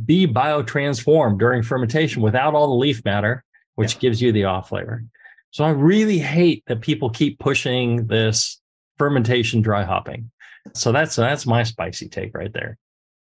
be 0.06 0.28
biotransformed 0.28 1.40
during 1.40 1.62
fermentation 1.64 2.22
without 2.22 2.56
all 2.56 2.68
the 2.70 2.76
leaf 2.76 3.04
matter, 3.04 3.44
which 3.76 3.96
yeah. 3.96 4.00
gives 4.00 4.22
you 4.22 4.32
the 4.32 4.46
off 4.46 4.70
flavor. 4.70 5.04
So 5.52 5.66
I 5.66 5.72
really 5.72 6.20
hate 6.20 6.64
that 6.68 6.80
people 6.80 7.10
keep 7.10 7.40
pushing 7.40 8.08
this 8.08 8.59
fermentation 9.00 9.62
dry 9.62 9.84
hopping. 9.84 10.30
So 10.76 10.92
that's 10.92 11.16
that's 11.16 11.48
my 11.48 11.64
spicy 11.64 12.10
take 12.10 12.36
right 12.36 12.54
there. 12.54 12.78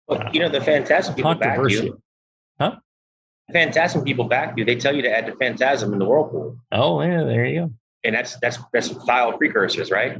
Well, 0.07 0.29
you 0.31 0.39
know 0.39 0.49
the 0.49 0.61
uh, 0.61 0.63
phantasm 0.63 1.15
people 1.15 1.35
back 1.35 1.59
you. 1.69 2.01
Huh? 2.59 2.77
Phantasm 3.51 4.03
people 4.03 4.25
back 4.25 4.57
you. 4.57 4.63
They 4.63 4.75
tell 4.75 4.95
you 4.95 5.01
to 5.01 5.11
add 5.11 5.25
the 5.25 5.33
phantasm 5.33 5.91
in 5.91 5.99
the 5.99 6.05
whirlpool. 6.05 6.57
Oh 6.71 7.01
yeah, 7.01 7.23
there 7.23 7.45
you 7.45 7.61
go. 7.61 7.73
And 8.03 8.15
that's 8.15 8.37
that's 8.39 8.59
that's 8.71 8.89
thiol 8.89 9.37
precursors, 9.37 9.91
right? 9.91 10.19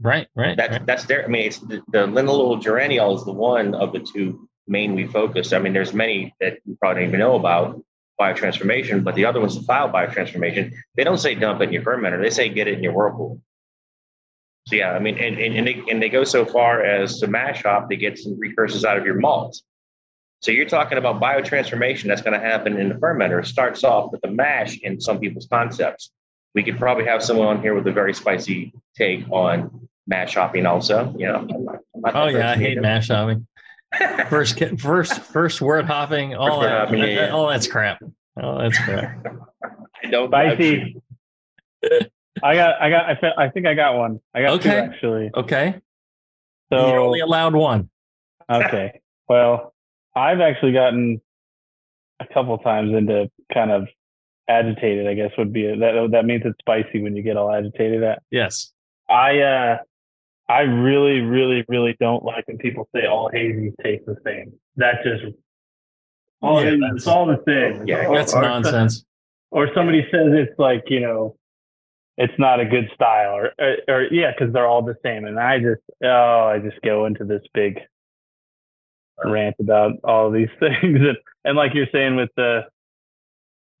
Right, 0.00 0.26
right. 0.34 0.56
That's 0.56 0.72
right. 0.72 0.86
that's 0.86 1.04
their. 1.04 1.24
I 1.24 1.28
mean, 1.28 1.46
it's 1.46 1.58
the, 1.58 1.80
the 1.92 2.06
linalool 2.06 2.60
geraniol 2.60 3.16
is 3.16 3.24
the 3.24 3.32
one 3.32 3.74
of 3.74 3.92
the 3.92 4.00
two 4.00 4.48
main 4.66 4.94
we 4.94 5.06
focus. 5.06 5.52
I 5.52 5.58
mean, 5.58 5.74
there's 5.74 5.92
many 5.92 6.34
that 6.40 6.58
you 6.64 6.76
probably 6.80 7.02
don't 7.02 7.10
even 7.10 7.20
know 7.20 7.36
about 7.36 7.80
biotransformation, 8.20 9.04
but 9.04 9.14
the 9.14 9.26
other 9.26 9.40
one's 9.40 9.54
the 9.54 9.64
thiol 9.64 9.92
biotransformation. 9.92 10.72
They 10.96 11.04
don't 11.04 11.18
say 11.18 11.34
dump 11.34 11.60
it 11.60 11.64
in 11.64 11.72
your 11.72 11.82
fermenter; 11.82 12.20
they 12.20 12.30
say 12.30 12.48
get 12.48 12.66
it 12.66 12.74
in 12.74 12.82
your 12.82 12.94
whirlpool. 12.94 13.40
So 14.66 14.76
yeah, 14.76 14.92
I 14.92 14.98
mean, 15.00 15.18
and, 15.18 15.38
and, 15.38 15.56
and, 15.56 15.66
they, 15.66 15.82
and 15.90 16.02
they 16.02 16.08
go 16.08 16.24
so 16.24 16.44
far 16.44 16.82
as 16.82 17.18
to 17.20 17.26
mash 17.26 17.62
hop 17.62 17.90
to 17.90 17.96
get 17.96 18.18
some 18.18 18.38
precursors 18.38 18.84
out 18.84 18.96
of 18.96 19.04
your 19.04 19.16
malts. 19.16 19.62
So 20.40 20.50
you're 20.50 20.68
talking 20.68 20.98
about 20.98 21.20
biotransformation 21.20 22.04
that's 22.04 22.22
going 22.22 22.38
to 22.38 22.44
happen 22.44 22.76
in 22.78 22.88
the 22.88 22.96
fermenter. 22.96 23.40
It 23.40 23.46
starts 23.46 23.84
off 23.84 24.10
with 24.12 24.20
the 24.22 24.30
mash 24.30 24.78
in 24.78 25.00
some 25.00 25.20
people's 25.20 25.46
concepts. 25.46 26.10
We 26.54 26.62
could 26.62 26.78
probably 26.78 27.04
have 27.06 27.22
someone 27.22 27.46
on 27.46 27.62
here 27.62 27.74
with 27.74 27.86
a 27.86 27.92
very 27.92 28.12
spicy 28.12 28.72
take 28.96 29.24
on 29.30 29.88
mash 30.06 30.34
hopping 30.34 30.66
also. 30.66 31.14
You 31.16 31.28
know. 31.28 31.80
Oh 32.12 32.26
yeah, 32.26 32.50
I 32.50 32.56
hate 32.56 32.80
mash 32.80 33.08
hopping. 33.08 33.46
first, 34.28 34.58
first, 34.78 35.20
first 35.20 35.60
word 35.60 35.84
hopping. 35.84 36.34
All 36.34 36.60
that, 36.60 36.86
hopping, 36.86 37.00
yeah, 37.00 37.06
yeah. 37.06 37.30
all 37.30 37.48
that's 37.48 37.66
crap. 37.66 38.02
Oh, 38.40 38.58
that's 38.58 38.78
crap. 38.78 39.26
I 40.02 40.06
don't 40.10 40.28
spicy. 40.28 40.96
I 42.42 42.54
got, 42.54 42.80
I 42.80 42.90
got, 42.90 43.24
I, 43.24 43.44
I 43.44 43.48
think 43.50 43.66
I 43.66 43.74
got 43.74 43.96
one. 43.96 44.20
I 44.34 44.42
got 44.42 44.50
okay. 44.54 44.70
two 44.70 44.76
actually. 44.76 45.30
Okay. 45.34 45.80
So 46.72 46.88
you 46.88 46.94
only 46.94 47.20
allowed 47.20 47.54
one. 47.54 47.90
okay. 48.50 49.00
Well, 49.28 49.74
I've 50.16 50.40
actually 50.40 50.72
gotten 50.72 51.20
a 52.20 52.26
couple 52.32 52.56
times 52.58 52.94
into 52.94 53.30
kind 53.52 53.70
of 53.70 53.88
agitated. 54.48 55.06
I 55.06 55.14
guess 55.14 55.30
would 55.36 55.52
be 55.52 55.66
a, 55.66 55.76
that. 55.76 56.08
That 56.12 56.24
means 56.24 56.42
it's 56.44 56.58
spicy 56.60 57.02
when 57.02 57.16
you 57.16 57.22
get 57.22 57.36
all 57.36 57.52
agitated. 57.52 58.02
At 58.02 58.22
yes. 58.30 58.72
I 59.08 59.40
uh, 59.40 59.78
I 60.48 60.60
really, 60.60 61.20
really, 61.20 61.64
really 61.68 61.96
don't 62.00 62.24
like 62.24 62.46
when 62.48 62.58
people 62.58 62.88
say 62.94 63.06
all 63.06 63.30
hazy 63.32 63.72
taste 63.82 64.04
the 64.06 64.16
same. 64.24 64.52
That 64.76 64.96
just 65.04 65.24
all 66.40 66.64
yeah, 66.64 66.76
it's 66.94 67.06
all 67.06 67.26
the 67.26 67.42
same. 67.46 67.86
Yeah, 67.86 68.10
that's 68.12 68.34
or, 68.34 68.42
nonsense. 68.42 69.04
Or 69.50 69.68
somebody 69.74 70.02
says 70.10 70.32
it's 70.32 70.58
like 70.58 70.84
you 70.88 71.00
know 71.00 71.36
it's 72.16 72.38
not 72.38 72.60
a 72.60 72.64
good 72.64 72.90
style 72.94 73.34
or 73.34 73.52
or, 73.58 73.76
or 73.88 74.02
yeah 74.10 74.32
because 74.36 74.52
they're 74.52 74.66
all 74.66 74.82
the 74.82 74.96
same. 75.04 75.24
And 75.24 75.38
i 75.38 75.58
just 75.58 75.82
oh 76.04 76.44
i 76.52 76.58
just 76.58 76.80
go 76.82 77.06
into 77.06 77.24
this 77.24 77.42
big 77.54 77.78
rant 79.24 79.56
about 79.60 79.92
all 80.04 80.30
these 80.30 80.48
things. 80.60 80.76
And, 80.82 81.16
and 81.44 81.56
like 81.56 81.74
you're 81.74 81.86
saying 81.92 82.16
with 82.16 82.30
the 82.36 82.62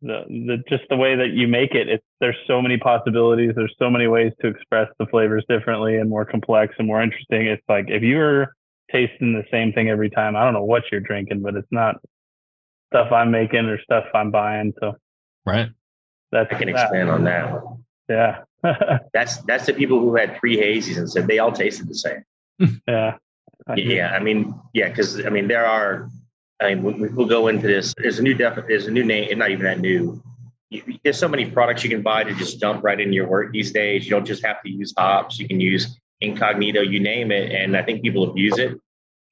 the, 0.04 0.24
the 0.28 0.62
just 0.68 0.82
the 0.90 0.96
way 0.96 1.14
that 1.14 1.30
you 1.30 1.46
make 1.46 1.76
it 1.76 1.88
it's 1.88 2.04
there's 2.20 2.36
so 2.46 2.60
many 2.60 2.76
possibilities. 2.76 3.52
There's 3.54 3.74
so 3.78 3.88
many 3.90 4.08
ways 4.08 4.32
to 4.40 4.48
express 4.48 4.88
the 4.98 5.06
flavors 5.06 5.44
differently 5.48 5.96
and 5.96 6.10
more 6.10 6.24
complex 6.24 6.74
and 6.78 6.88
more 6.88 7.02
interesting. 7.02 7.46
It's 7.46 7.62
like 7.68 7.86
if 7.88 8.02
you're 8.02 8.52
tasting 8.92 9.32
the 9.32 9.44
same 9.50 9.72
thing 9.72 9.88
every 9.88 10.10
time 10.10 10.36
i 10.36 10.44
don't 10.44 10.52
know 10.52 10.64
what 10.64 10.82
you're 10.92 11.00
drinking 11.00 11.40
but 11.40 11.54
it's 11.54 11.68
not 11.70 11.96
stuff 12.92 13.10
i'm 13.10 13.30
making 13.30 13.64
or 13.66 13.80
stuff 13.82 14.04
i'm 14.14 14.30
buying. 14.30 14.72
So 14.80 14.92
right. 15.46 15.70
that's 16.30 16.52
i 16.52 16.58
can 16.58 16.70
that. 16.72 16.82
expand 16.82 17.08
on 17.08 17.24
that 17.24 17.62
yeah. 18.12 18.42
that's 19.12 19.38
that's 19.42 19.66
the 19.66 19.74
people 19.74 19.98
who 19.98 20.14
had 20.14 20.38
three 20.38 20.56
hazies 20.56 20.96
and 20.96 21.10
said 21.10 21.26
they 21.26 21.38
all 21.38 21.52
tasted 21.52 21.88
the 21.88 21.94
same. 21.94 22.22
yeah. 22.88 23.16
I 23.66 23.74
yeah, 23.76 24.10
I 24.10 24.20
mean, 24.20 24.54
yeah, 24.72 24.88
because 24.88 25.24
I 25.24 25.30
mean, 25.30 25.48
there 25.48 25.66
are. 25.66 26.08
I 26.60 26.74
mean, 26.74 27.00
we, 27.00 27.08
will 27.08 27.26
go 27.26 27.48
into 27.48 27.66
this. 27.66 27.92
There's 27.96 28.18
a 28.18 28.22
new 28.22 28.34
def. 28.34 28.58
There's 28.68 28.86
a 28.86 28.90
new 28.90 29.04
name. 29.04 29.28
It's 29.30 29.36
not 29.36 29.50
even 29.50 29.64
that 29.64 29.80
new. 29.80 30.22
You, 30.70 30.82
there's 31.04 31.18
so 31.18 31.28
many 31.28 31.50
products 31.50 31.82
you 31.84 31.90
can 31.90 32.02
buy 32.02 32.24
to 32.24 32.34
just 32.34 32.60
dump 32.60 32.84
right 32.84 32.98
in 32.98 33.12
your 33.12 33.28
work 33.28 33.52
these 33.52 33.72
days. 33.72 34.04
You 34.04 34.10
don't 34.10 34.24
just 34.24 34.44
have 34.44 34.62
to 34.62 34.70
use 34.70 34.94
hops. 34.96 35.38
You 35.38 35.48
can 35.48 35.60
use 35.60 35.98
incognito. 36.20 36.82
You 36.82 37.00
name 37.00 37.30
it, 37.30 37.52
and 37.52 37.76
I 37.76 37.82
think 37.82 38.02
people 38.02 38.28
abuse 38.30 38.58
it. 38.58 38.78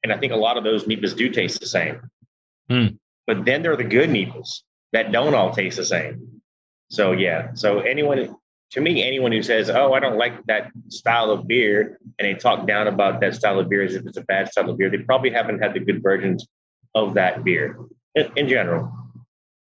And 0.02 0.12
I 0.12 0.18
think 0.18 0.32
a 0.32 0.36
lot 0.36 0.56
of 0.56 0.64
those 0.64 0.84
NEIPAs 0.84 1.16
do 1.16 1.28
taste 1.28 1.60
the 1.60 1.66
same. 1.66 2.00
Mm. 2.70 2.98
But 3.26 3.44
then 3.44 3.62
there 3.62 3.72
are 3.72 3.76
the 3.76 3.84
good 3.84 4.10
NEIPAs 4.10 4.62
that 4.92 5.12
don't 5.12 5.34
all 5.34 5.52
taste 5.52 5.76
the 5.76 5.84
same. 5.84 6.40
So 6.90 7.12
yeah. 7.12 7.54
So 7.54 7.80
anyone 7.80 8.34
to 8.70 8.80
me, 8.80 9.02
anyone 9.02 9.32
who 9.32 9.42
says, 9.42 9.68
"Oh, 9.68 9.92
I 9.92 10.00
don't 10.00 10.16
like 10.16 10.44
that 10.46 10.70
style 10.88 11.30
of 11.30 11.46
beer," 11.46 11.98
and 12.18 12.26
they 12.26 12.34
talk 12.34 12.66
down 12.66 12.86
about 12.86 13.20
that 13.20 13.34
style 13.34 13.58
of 13.58 13.68
beer 13.68 13.82
as 13.82 13.94
if 13.94 14.06
it's 14.06 14.16
a 14.16 14.22
bad 14.22 14.48
style 14.48 14.70
of 14.70 14.78
beer, 14.78 14.90
they 14.90 14.98
probably 14.98 15.30
haven't 15.30 15.60
had 15.60 15.74
the 15.74 15.80
good 15.80 16.02
versions 16.02 16.46
of 16.94 17.14
that 17.14 17.42
beer 17.42 17.78
in, 18.14 18.30
in 18.36 18.48
general, 18.48 18.92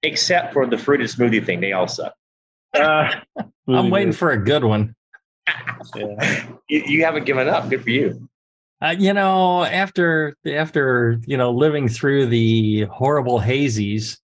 except 0.03 0.53
for 0.53 0.67
the 0.67 0.79
fruited 0.79 1.09
smoothie 1.09 1.45
thing. 1.45 1.61
They 1.61 1.73
all 1.73 1.89
suck. 1.89 2.15
Uh, 2.75 3.15
I'm 3.69 3.91
waiting 3.91 4.13
for 4.13 4.31
a 4.31 4.43
good 4.43 4.65
one. 4.65 4.95
yeah. 5.97 6.47
you, 6.69 6.83
you 6.87 7.05
haven't 7.05 7.27
given 7.27 7.49
up. 7.49 7.69
Good 7.69 7.83
for 7.83 7.91
you. 7.91 8.29
Uh, 8.81 8.95
you 8.99 9.13
know, 9.13 9.65
after 9.65 10.37
after 10.47 11.21
you 11.27 11.37
know 11.37 11.51
living 11.51 11.89
through 11.89 12.27
the 12.27 12.83
horrible 12.91 13.41
hazies 13.41 14.19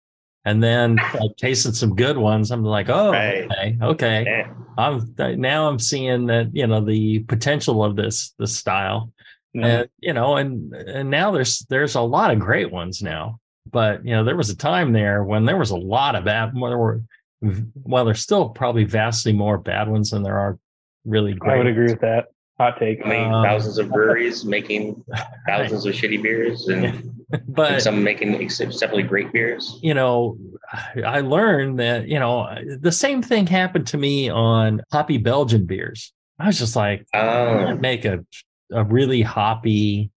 and 0.45 0.63
then 0.63 0.95
like 1.19 1.35
tasting 1.37 1.73
some 1.73 1.95
good 1.95 2.17
ones 2.17 2.51
i'm 2.51 2.63
like 2.63 2.89
oh 2.89 3.11
right. 3.11 3.45
okay 3.45 3.77
okay 3.81 4.23
yeah. 4.25 4.53
i'm 4.77 5.13
now 5.39 5.67
i'm 5.67 5.79
seeing 5.79 6.25
that 6.25 6.49
you 6.53 6.65
know 6.65 6.83
the 6.83 7.19
potential 7.19 7.83
of 7.83 7.95
this 7.95 8.33
this 8.39 8.55
style 8.55 9.11
mm-hmm. 9.55 9.65
and 9.65 9.89
you 9.99 10.13
know 10.13 10.37
and 10.37 10.73
and 10.73 11.09
now 11.09 11.31
there's 11.31 11.59
there's 11.69 11.95
a 11.95 12.01
lot 12.01 12.31
of 12.31 12.39
great 12.39 12.71
ones 12.71 13.01
now 13.01 13.39
but 13.71 14.03
you 14.05 14.11
know 14.11 14.23
there 14.23 14.37
was 14.37 14.49
a 14.49 14.55
time 14.55 14.93
there 14.93 15.23
when 15.23 15.45
there 15.45 15.57
was 15.57 15.71
a 15.71 15.77
lot 15.77 16.15
of 16.15 16.25
bad 16.25 16.51
there 16.53 16.77
were 16.77 17.01
well 17.83 18.05
there's 18.05 18.21
still 18.21 18.49
probably 18.49 18.83
vastly 18.83 19.33
more 19.33 19.57
bad 19.57 19.87
ones 19.87 20.11
than 20.11 20.23
there 20.23 20.37
are 20.37 20.57
really 21.05 21.33
great 21.33 21.53
i 21.53 21.57
would 21.57 21.67
agree 21.67 21.87
with 21.87 22.01
that 22.01 22.25
hot 22.59 22.77
take 22.77 23.05
i 23.05 23.09
mean 23.09 23.33
um, 23.33 23.43
thousands 23.43 23.77
of 23.77 23.89
breweries 23.89 24.43
making 24.43 25.03
thousands 25.47 25.85
of 25.85 25.93
shitty 25.93 26.21
beers 26.21 26.67
and 26.67 27.19
but 27.47 27.73
and 27.73 27.81
some 27.81 28.03
making 28.03 28.33
exceptionally 28.41 29.03
great 29.03 29.31
beers. 29.31 29.77
You 29.81 29.93
know, 29.93 30.37
I 31.05 31.21
learned 31.21 31.79
that 31.79 32.07
you 32.07 32.19
know 32.19 32.47
the 32.79 32.91
same 32.91 33.21
thing 33.21 33.47
happened 33.47 33.87
to 33.87 33.97
me 33.97 34.29
on 34.29 34.81
hoppy 34.91 35.17
Belgian 35.17 35.65
beers. 35.65 36.11
I 36.39 36.47
was 36.47 36.57
just 36.57 36.75
like, 36.75 37.05
oh. 37.13 37.75
make 37.75 38.05
a 38.05 38.25
a 38.71 38.83
really 38.83 39.21
hoppy 39.21 40.11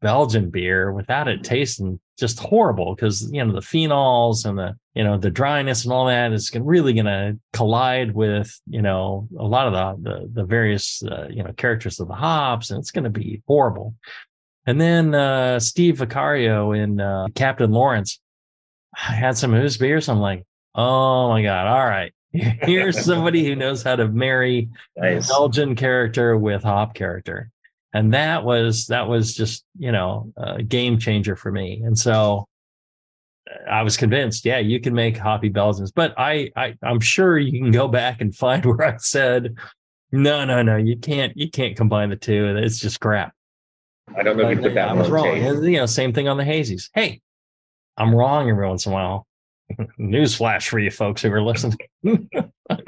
Belgian 0.00 0.50
beer 0.50 0.92
without 0.92 1.28
it 1.28 1.42
tasting 1.42 1.98
just 2.18 2.38
horrible 2.38 2.94
because 2.94 3.30
you 3.32 3.44
know 3.44 3.52
the 3.52 3.60
phenols 3.60 4.44
and 4.44 4.58
the 4.58 4.76
you 4.94 5.04
know 5.04 5.18
the 5.18 5.30
dryness 5.30 5.84
and 5.84 5.92
all 5.92 6.06
that 6.06 6.32
is 6.32 6.50
really 6.54 6.92
going 6.92 7.06
to 7.06 7.38
collide 7.52 8.14
with 8.14 8.60
you 8.66 8.82
know 8.82 9.28
a 9.38 9.44
lot 9.44 9.66
of 9.66 9.72
the 9.72 10.10
the, 10.10 10.30
the 10.34 10.44
various 10.44 11.02
uh, 11.04 11.26
you 11.30 11.42
know 11.42 11.52
characters 11.52 12.00
of 12.00 12.08
the 12.08 12.14
hops 12.14 12.70
and 12.70 12.78
it's 12.80 12.90
going 12.90 13.04
to 13.04 13.10
be 13.10 13.42
horrible 13.46 13.94
and 14.66 14.80
then 14.80 15.14
uh, 15.14 15.58
Steve 15.58 15.98
Vaccaro 15.98 16.76
in 16.76 17.00
uh, 17.00 17.28
Captain 17.34 17.70
Lawrence 17.70 18.20
I 18.94 19.12
had 19.12 19.36
some 19.36 19.54
of 19.54 19.62
his 19.62 19.76
beers. 19.76 20.08
I'm 20.08 20.20
like, 20.20 20.44
oh 20.74 21.28
my 21.28 21.42
God. 21.42 21.66
All 21.66 21.86
right. 21.86 22.12
Here's 22.32 23.04
somebody 23.04 23.44
who 23.44 23.54
knows 23.54 23.82
how 23.82 23.96
to 23.96 24.08
marry 24.08 24.68
nice. 24.96 25.28
Belgian 25.28 25.74
character 25.76 26.36
with 26.36 26.62
hop 26.62 26.94
character. 26.94 27.50
And 27.94 28.12
that 28.12 28.44
was 28.44 28.86
that 28.86 29.08
was 29.08 29.34
just, 29.34 29.64
you 29.78 29.92
know, 29.92 30.32
a 30.36 30.62
game 30.62 30.98
changer 30.98 31.36
for 31.36 31.50
me. 31.50 31.82
And 31.84 31.98
so 31.98 32.46
uh, 33.50 33.70
I 33.70 33.82
was 33.82 33.96
convinced, 33.96 34.44
yeah, 34.44 34.58
you 34.58 34.80
can 34.80 34.94
make 34.94 35.16
hoppy 35.16 35.48
Belgians. 35.48 35.90
But 35.90 36.14
I, 36.18 36.50
I 36.54 36.74
I'm 36.82 37.00
sure 37.00 37.38
you 37.38 37.60
can 37.60 37.70
go 37.70 37.88
back 37.88 38.20
and 38.20 38.34
find 38.34 38.64
where 38.66 38.82
I 38.82 38.96
said, 38.98 39.56
no, 40.12 40.44
no, 40.44 40.62
no, 40.62 40.76
you 40.76 40.96
can't 40.96 41.36
you 41.36 41.50
can't 41.50 41.76
combine 41.76 42.10
the 42.10 42.16
two. 42.16 42.56
It's 42.56 42.78
just 42.78 43.00
crap. 43.00 43.34
I 44.16 44.22
don't 44.22 44.36
know 44.36 44.48
if 44.48 44.56
you 44.56 44.62
put 44.62 44.74
that. 44.74 44.88
I 44.88 44.92
was 44.94 45.10
wrong. 45.10 45.36
You 45.36 45.78
know, 45.78 45.86
same 45.86 46.12
thing 46.12 46.28
on 46.28 46.38
the 46.38 46.44
hazies. 46.44 46.88
Hey, 46.94 47.20
I'm 47.96 48.14
wrong 48.14 48.48
every 48.48 48.66
once 48.66 48.86
in 48.86 48.92
a 48.92 48.94
while. 48.94 49.26
Newsflash 50.00 50.68
for 50.68 50.78
you 50.78 50.90
folks 50.90 51.22
who 51.22 51.32
are 51.32 51.42
listening. 51.42 51.78
I 52.70 52.78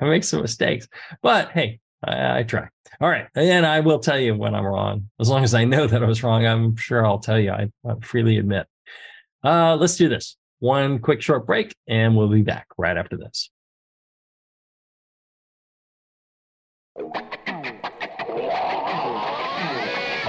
make 0.00 0.24
some 0.24 0.42
mistakes, 0.42 0.88
but 1.22 1.50
hey, 1.50 1.80
I, 2.06 2.38
I, 2.38 2.42
try. 2.42 2.68
All 3.00 3.08
right, 3.08 3.26
and 3.34 3.66
I 3.66 3.80
will 3.80 3.98
tell 3.98 4.18
you 4.18 4.34
when 4.34 4.54
I'm 4.54 4.64
wrong. 4.64 5.10
As 5.20 5.28
long 5.28 5.44
as 5.44 5.54
I 5.54 5.64
know 5.64 5.86
that 5.86 6.02
I 6.02 6.06
was 6.06 6.22
wrong, 6.22 6.46
I'm 6.46 6.76
sure 6.76 7.04
I'll 7.04 7.18
tell 7.18 7.38
you. 7.38 7.50
I, 7.50 7.70
I 7.86 7.94
freely 8.00 8.38
admit. 8.38 8.66
Uh, 9.42 9.76
let's 9.76 9.96
do 9.96 10.08
this. 10.08 10.36
One 10.60 10.98
quick 10.98 11.20
short 11.20 11.46
break, 11.46 11.74
and 11.86 12.16
we'll 12.16 12.28
be 12.28 12.42
back 12.42 12.66
right 12.78 12.96
after 12.96 13.16
this. 13.16 13.50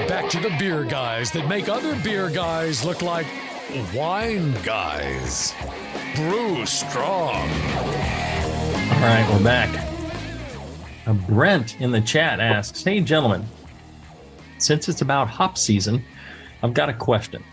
back 0.08 0.30
to 0.30 0.40
the 0.40 0.56
beer 0.58 0.84
guys 0.84 1.32
that 1.32 1.48
make 1.48 1.70
other 1.70 1.96
beer 2.04 2.30
guys 2.30 2.84
look 2.84 3.02
like 3.02 3.28
wine 3.94 4.54
guys. 4.64 5.54
Brew 6.16 6.66
strong. 6.66 7.50
All 8.92 9.02
right, 9.02 9.28
we're 9.32 9.44
back. 9.44 9.95
Brent 11.14 11.80
in 11.80 11.92
the 11.92 12.02
chat 12.02 12.40
asks, 12.40 12.84
"Hey, 12.84 13.00
gentlemen, 13.02 13.46
since 14.58 14.90
it's 14.90 15.02
about 15.02 15.28
hop 15.28 15.58
season, 15.58 16.04
I've 16.64 16.74
got 16.74 16.90
a 16.90 16.94
question. 16.94 17.44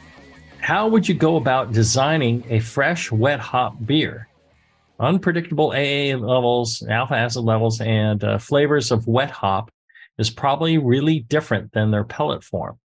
How 0.60 0.88
would 0.88 1.08
you 1.08 1.14
go 1.14 1.36
about 1.36 1.72
designing 1.72 2.44
a 2.48 2.60
fresh 2.60 3.10
wet 3.10 3.40
hop 3.40 3.74
beer? 3.84 4.28
Unpredictable 5.00 5.72
AA 5.72 6.14
levels, 6.14 6.82
alpha 6.88 7.14
acid 7.14 7.42
levels, 7.42 7.80
and 7.80 8.22
uh, 8.22 8.38
flavors 8.38 8.92
of 8.92 9.06
wet 9.08 9.30
hop 9.30 9.70
is 10.18 10.30
probably 10.30 10.78
really 10.78 11.20
different 11.20 11.72
than 11.72 11.90
their 11.90 12.04
pellet 12.04 12.44
form. 12.44 12.78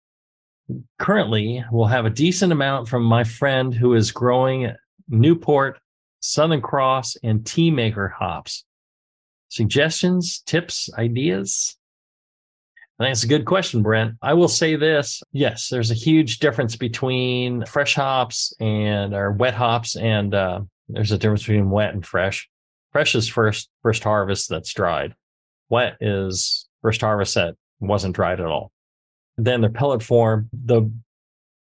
Currently, 1.00 1.64
we'll 1.72 1.86
have 1.86 2.06
a 2.06 2.10
decent 2.10 2.52
amount 2.52 2.90
from 2.90 3.04
my 3.04 3.24
friend 3.24 3.74
who 3.74 3.94
is 3.94 4.12
growing 4.12 4.74
Newport, 5.08 5.80
Southern 6.20 6.62
Cross, 6.62 7.16
and 7.24 7.46
Tea 7.46 7.72
Maker 7.72 8.10
hops. 8.10 8.66
Suggestions, 9.50 10.40
tips, 10.46 10.90
ideas? 10.98 11.78
I 13.00 13.04
think 13.04 13.12
it's 13.14 13.24
a 13.24 13.28
good 13.28 13.46
question, 13.46 13.84
Brent. 13.84 14.16
I 14.22 14.34
will 14.34 14.48
say 14.48 14.76
this. 14.76 15.22
Yes, 15.32 15.70
there's 15.70 15.92
a 15.92 15.96
huge 15.96 16.40
difference 16.40 16.76
between 16.76 17.64
fresh 17.66 17.94
hops 17.94 18.54
and 18.60 19.14
or 19.14 19.32
wet 19.32 19.54
hops, 19.54 19.96
and 19.96 20.34
uh, 20.34 20.62
there's 20.90 21.12
a 21.12 21.18
difference 21.18 21.44
between 21.44 21.70
wet 21.70 21.94
and 21.94 22.06
fresh. 22.06 22.50
Fresh 22.92 23.14
is 23.14 23.28
first 23.28 23.70
first 23.84 24.04
harvest 24.04 24.50
that's 24.50 24.74
dried. 24.74 25.14
Wet 25.70 25.98
is 26.02 26.68
first 26.82 27.02
harvest 27.02 27.36
that 27.36 27.56
wasn't 27.80 28.16
dried 28.16 28.40
at 28.40 28.48
all. 28.48 28.72
Then 29.38 29.62
the 29.62 29.70
pellet 29.70 30.02
form, 30.02 30.50
the 30.52 30.92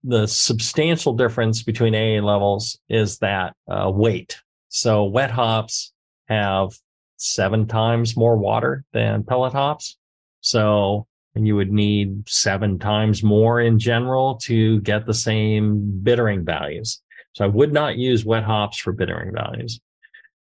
the 0.06 0.28
substantial 0.28 1.14
difference 1.14 1.64
between 1.64 1.96
AA 1.96 2.26
levels 2.26 2.80
is 2.88 3.18
that 3.18 3.56
uh, 3.68 3.92
weight. 3.94 4.38
So 4.70 5.04
wet 5.04 5.32
hops 5.32 5.92
have 6.30 6.78
seven 7.18 7.68
times 7.68 8.16
more 8.18 8.38
water 8.38 8.84
than 8.94 9.24
pellet 9.24 9.54
hops. 9.54 9.98
So 10.42 11.08
and 11.36 11.46
you 11.46 11.56
would 11.58 11.72
need 11.72 12.30
seven 12.30 12.80
times 12.80 13.22
more 13.22 13.60
in 13.60 13.78
general 13.78 14.36
to 14.44 14.80
get 14.82 15.06
the 15.06 15.14
same 15.14 16.00
bittering 16.02 16.46
values. 16.46 17.02
So 17.34 17.44
I 17.44 17.48
would 17.50 17.74
not 17.74 17.98
use 17.98 18.24
wet 18.24 18.44
hops 18.46 18.78
for 18.78 18.94
bittering 18.94 19.34
values. 19.34 19.82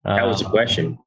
That 0.05 0.27
was 0.27 0.41
the 0.41 0.47
Uh, 0.47 0.51
question. 0.51 0.99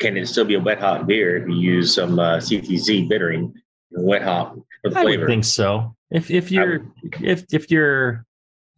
Can 0.00 0.16
it 0.16 0.26
still 0.26 0.44
be 0.46 0.54
a 0.54 0.60
wet 0.60 0.80
hop 0.80 1.06
beer 1.06 1.36
if 1.36 1.48
you 1.48 1.54
use 1.54 1.94
some 1.94 2.18
uh, 2.18 2.38
CTZ 2.38 3.08
bittering 3.08 3.54
and 3.92 4.06
wet 4.06 4.22
hop 4.22 4.56
for 4.82 4.90
the 4.90 4.98
I 4.98 5.02
flavor? 5.02 5.20
would 5.22 5.28
think 5.28 5.44
so. 5.44 5.94
If 6.10 6.30
if 6.30 6.50
you're 6.50 6.86
if 7.22 7.44
if 7.52 7.70
you're 7.70 8.24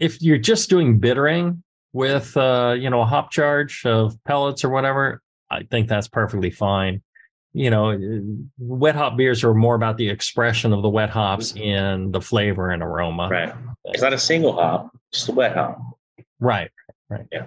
if 0.01 0.21
you're 0.21 0.37
just 0.37 0.69
doing 0.69 0.99
bittering 0.99 1.63
with 1.95 2.37
uh 2.37 2.75
you 2.79 2.91
know 2.91 3.01
a 3.01 3.07
hop 3.07 3.31
charge 3.31 3.87
of 3.87 4.23
pellets 4.25 4.65
or 4.65 4.69
whatever, 4.69 5.23
I 5.53 5.63
think 5.71 5.89
that's 5.89 6.09
perfectly 6.09 6.51
fine. 6.51 7.03
You 7.53 7.71
know, 7.71 7.99
wet 8.59 8.95
hop 8.95 9.17
beers 9.17 9.45
are 9.45 9.53
more 9.53 9.75
about 9.75 9.99
the 9.99 10.09
expression 10.09 10.73
of 10.73 10.81
the 10.81 10.89
wet 10.89 11.11
hops 11.11 11.55
in 11.55 12.11
the 12.11 12.21
flavor 12.21 12.71
and 12.71 12.83
aroma. 12.83 13.29
Right. 13.29 13.55
It's 13.87 14.03
not 14.03 14.15
a 14.15 14.19
single 14.19 14.55
hop, 14.55 14.91
just 15.13 15.29
a 15.29 15.33
wet 15.33 15.55
hop. 15.55 15.79
Right. 16.41 16.71
Right. 17.11 17.27
Yeah. 17.31 17.45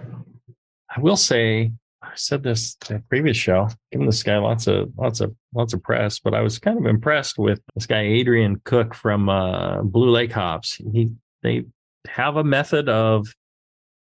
I 0.94 1.00
will 1.00 1.16
say, 1.16 1.72
I 2.02 2.12
said 2.14 2.44
this 2.44 2.76
in 2.88 2.98
the 2.98 3.02
previous 3.08 3.36
show, 3.36 3.68
giving 3.90 4.06
this 4.06 4.22
guy 4.22 4.38
lots 4.38 4.68
of 4.68 4.92
lots 4.96 5.20
of 5.20 5.34
lots 5.52 5.72
of 5.74 5.82
press, 5.82 6.20
but 6.20 6.34
I 6.34 6.40
was 6.40 6.60
kind 6.60 6.78
of 6.78 6.86
impressed 6.86 7.36
with 7.36 7.60
this 7.74 7.86
guy 7.86 8.02
Adrian 8.02 8.60
Cook 8.64 8.94
from 8.94 9.28
uh, 9.28 9.82
Blue 9.82 10.10
Lake 10.10 10.30
Hops. 10.30 10.80
He 10.92 11.10
they 11.42 11.64
have 12.06 12.36
a 12.36 12.44
method 12.44 12.88
of 12.88 13.26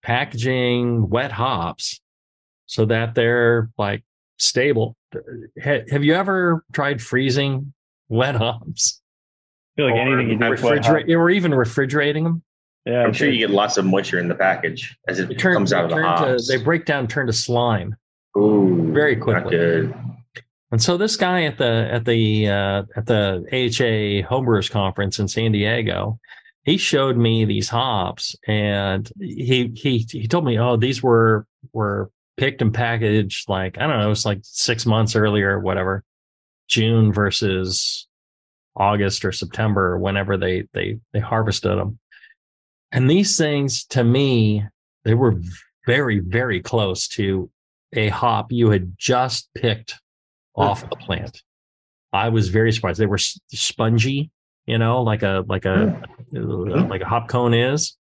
packaging 0.01 1.07
wet 1.07 1.31
hops 1.31 2.01
so 2.73 2.85
that 2.85 3.13
they're 3.13 3.69
like 3.77 4.03
stable. 4.39 4.95
Have 5.61 6.03
you 6.03 6.15
ever 6.15 6.65
tried 6.73 6.99
freezing 7.03 7.71
wet 8.09 8.33
hops? 8.35 8.99
I 9.77 9.81
feel 9.81 9.85
like 9.85 9.95
Or 9.95 9.99
anything 10.01 10.29
you 10.31 10.37
do 10.39 10.49
with 10.49 10.63
wet 10.63 10.79
Refrigerate 10.81 11.15
or 11.15 11.29
even 11.29 11.53
refrigerating 11.53 12.23
them? 12.23 12.43
yeah, 12.87 13.03
I'm 13.03 13.13
sure 13.13 13.29
you 13.29 13.37
get 13.37 13.51
lots 13.51 13.77
of 13.77 13.85
moisture 13.85 14.17
in 14.17 14.27
the 14.27 14.33
package 14.35 14.97
as 15.07 15.19
it 15.19 15.27
They 15.29 15.35
turn, 15.35 15.53
comes 15.53 15.71
out 15.71 15.85
of 15.85 15.91
they 15.91 15.97
the 15.97 16.01
turn 16.01 16.17
to- 16.17 16.27
hops. 16.31 16.47
they 16.47 16.57
break 16.57 16.85
down, 16.85 17.07
turn 17.07 17.27
to 17.27 17.33
slime. 17.33 17.95
Ooh, 18.35 18.91
very 18.91 19.15
not 19.17 19.23
quickly. 19.23 19.51
good. 19.51 19.93
And 20.71 20.81
so 20.81 20.97
this 20.97 21.15
guy 21.15 21.43
at 21.43 21.59
the 21.59 21.87
at 21.91 22.05
the 22.05 22.47
uh, 22.49 22.83
at 22.95 23.05
the 23.05 23.45
AHA 23.53 24.27
Homebrewers 24.27 24.71
Conference 24.71 25.19
in 25.19 25.27
San 25.27 25.51
Diego, 25.51 26.19
he 26.63 26.77
showed 26.77 27.15
me 27.17 27.45
these 27.45 27.69
hops, 27.69 28.35
and 28.47 29.07
he 29.19 29.71
he 29.75 29.99
he 30.09 30.27
told 30.27 30.43
me, 30.45 30.57
oh, 30.57 30.75
these 30.75 31.03
were 31.03 31.45
were 31.73 32.09
picked 32.37 32.61
and 32.61 32.73
packaged 32.73 33.49
like 33.49 33.77
I 33.77 33.87
don't 33.87 33.99
know, 33.99 34.11
it's 34.11 34.25
like 34.25 34.39
six 34.43 34.85
months 34.85 35.15
earlier, 35.15 35.57
or 35.57 35.59
whatever, 35.59 36.03
June 36.67 37.13
versus 37.13 38.07
August 38.75 39.23
or 39.25 39.31
September, 39.31 39.93
or 39.93 39.99
whenever 39.99 40.37
they 40.37 40.67
they 40.73 40.99
they 41.13 41.19
harvested 41.19 41.77
them. 41.77 41.99
And 42.91 43.09
these 43.09 43.37
things, 43.37 43.85
to 43.87 44.03
me, 44.03 44.65
they 45.03 45.13
were 45.13 45.39
very 45.85 46.19
very 46.19 46.61
close 46.61 47.07
to 47.09 47.49
a 47.93 48.09
hop 48.09 48.51
you 48.51 48.69
had 48.69 48.97
just 48.97 49.49
picked 49.55 49.99
off 50.55 50.89
the 50.89 50.95
plant. 50.99 51.41
I 52.11 52.29
was 52.29 52.49
very 52.49 52.71
surprised. 52.71 52.99
They 52.99 53.07
were 53.07 53.17
spongy, 53.17 54.29
you 54.65 54.77
know, 54.77 55.01
like 55.01 55.23
a 55.23 55.43
like 55.47 55.65
a 55.65 55.89
hmm. 56.31 56.89
like 56.89 57.01
a 57.01 57.05
hmm. 57.05 57.09
hop 57.09 57.27
cone 57.27 57.53
is. 57.53 57.97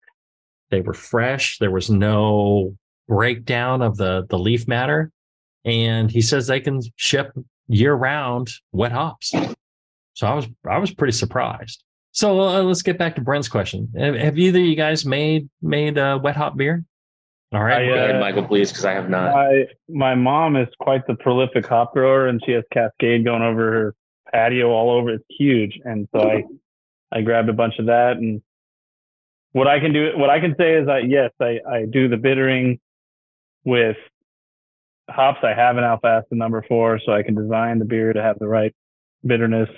They 0.70 0.80
were 0.80 0.94
fresh. 0.94 1.58
There 1.58 1.70
was 1.70 1.90
no 1.90 2.76
breakdown 3.10 3.82
of 3.82 3.96
the 3.96 4.24
the 4.30 4.38
leaf 4.38 4.66
matter, 4.68 5.10
and 5.64 6.10
he 6.10 6.22
says 6.22 6.46
they 6.46 6.60
can 6.60 6.80
ship 6.96 7.32
year 7.66 7.92
round 7.92 8.48
wet 8.72 8.92
hops. 8.92 9.34
So 10.14 10.26
I 10.26 10.34
was 10.34 10.46
I 10.68 10.78
was 10.78 10.94
pretty 10.94 11.12
surprised. 11.12 11.82
So 12.12 12.40
uh, 12.40 12.62
let's 12.62 12.82
get 12.82 12.98
back 12.98 13.14
to 13.16 13.20
Brent's 13.20 13.48
question. 13.48 13.92
Have, 13.96 14.14
have 14.14 14.38
either 14.38 14.60
of 14.60 14.64
you 14.64 14.76
guys 14.76 15.04
made 15.04 15.48
made 15.60 15.98
uh, 15.98 16.18
wet 16.22 16.36
hop 16.36 16.56
beer? 16.56 16.84
All 17.52 17.64
right. 17.64 17.82
I, 17.82 17.86
Go 17.86 17.94
ahead, 17.94 18.16
uh, 18.16 18.20
Michael, 18.20 18.44
please, 18.44 18.70
because 18.70 18.84
I 18.84 18.92
have 18.92 19.10
not. 19.10 19.34
My 19.34 19.64
my 19.88 20.14
mom 20.14 20.56
is 20.56 20.68
quite 20.78 21.04
the 21.08 21.16
prolific 21.16 21.66
hop 21.66 21.94
grower, 21.94 22.28
and 22.28 22.40
she 22.46 22.52
has 22.52 22.62
Cascade 22.72 23.24
going 23.24 23.42
over 23.42 23.72
her 23.72 23.94
patio 24.32 24.70
all 24.70 24.90
over. 24.90 25.10
It's 25.10 25.24
huge, 25.28 25.80
and 25.84 26.06
so 26.14 26.30
I 26.30 26.44
I 27.10 27.22
grabbed 27.22 27.48
a 27.48 27.52
bunch 27.52 27.74
of 27.80 27.86
that. 27.86 28.18
And 28.18 28.40
what 29.50 29.66
I 29.66 29.80
can 29.80 29.92
do, 29.92 30.12
what 30.14 30.30
I 30.30 30.38
can 30.38 30.54
say 30.56 30.74
is, 30.74 30.88
I 30.88 30.98
yes, 31.00 31.32
I 31.40 31.58
I 31.68 31.86
do 31.90 32.08
the 32.08 32.16
bittering 32.16 32.78
with 33.64 33.96
hops 35.08 35.40
I 35.42 35.54
have 35.54 35.76
an 35.76 35.84
alpha 35.84 36.06
acid 36.06 36.38
number 36.38 36.64
four, 36.68 37.00
so 37.04 37.12
I 37.12 37.22
can 37.22 37.34
design 37.34 37.78
the 37.78 37.84
beer 37.84 38.12
to 38.12 38.22
have 38.22 38.38
the 38.38 38.48
right 38.48 38.74
bitterness. 39.24 39.68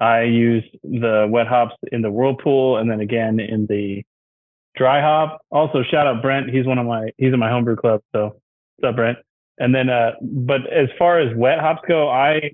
I 0.00 0.22
use 0.22 0.64
the 0.82 1.26
wet 1.28 1.46
hops 1.48 1.74
in 1.90 2.02
the 2.02 2.10
whirlpool, 2.10 2.78
and 2.78 2.90
then 2.90 3.00
again 3.00 3.40
in 3.40 3.66
the 3.66 4.02
dry 4.76 5.00
hop. 5.00 5.40
Also, 5.50 5.82
shout 5.82 6.06
out 6.06 6.22
Brent. 6.22 6.50
He's 6.50 6.66
one 6.66 6.78
of 6.78 6.86
my 6.86 7.10
he's 7.16 7.32
in 7.32 7.38
my 7.38 7.50
homebrew 7.50 7.76
club. 7.76 8.00
So, 8.14 8.40
what's 8.76 8.90
up, 8.90 8.96
Brent? 8.96 9.18
And 9.58 9.74
then, 9.74 9.90
uh, 9.90 10.12
but 10.22 10.72
as 10.72 10.88
far 10.98 11.18
as 11.18 11.36
wet 11.36 11.58
hops 11.58 11.82
go, 11.88 12.08
I 12.08 12.52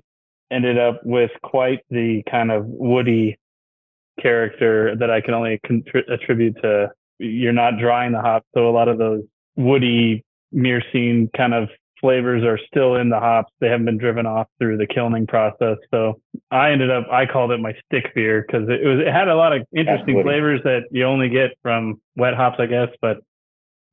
ended 0.51 0.79
up 0.79 1.01
with 1.05 1.31
quite 1.43 1.81
the 1.89 2.23
kind 2.29 2.51
of 2.51 2.65
woody 2.65 3.37
character 4.19 4.95
that 4.95 5.11
I 5.11 5.21
can 5.21 5.33
only 5.33 5.59
contri- 5.65 6.09
attribute 6.11 6.55
to 6.63 6.91
you're 7.19 7.53
not 7.53 7.77
drying 7.77 8.11
the 8.11 8.21
hops, 8.21 8.47
so 8.53 8.67
a 8.67 8.71
lot 8.71 8.87
of 8.87 8.97
those 8.97 9.23
woody 9.55 10.24
myrcene 10.55 11.29
kind 11.35 11.53
of 11.53 11.69
flavors 11.99 12.43
are 12.43 12.59
still 12.67 12.95
in 12.95 13.09
the 13.09 13.19
hops. 13.19 13.51
They 13.59 13.67
haven't 13.67 13.85
been 13.85 13.97
driven 13.97 14.25
off 14.25 14.47
through 14.59 14.77
the 14.77 14.87
kilning 14.87 15.27
process. 15.27 15.77
So 15.91 16.21
I 16.51 16.71
ended 16.71 16.91
up 16.91 17.07
I 17.11 17.25
called 17.25 17.51
it 17.51 17.59
my 17.59 17.73
stick 17.85 18.13
beer 18.13 18.45
because 18.45 18.67
it 18.69 18.85
was 18.85 18.99
it 19.05 19.11
had 19.11 19.27
a 19.27 19.35
lot 19.35 19.53
of 19.55 19.65
interesting 19.75 20.21
flavors 20.21 20.61
that 20.63 20.83
you 20.91 21.05
only 21.05 21.29
get 21.29 21.57
from 21.61 21.99
wet 22.15 22.35
hops, 22.35 22.57
I 22.59 22.67
guess. 22.67 22.89
But 23.01 23.17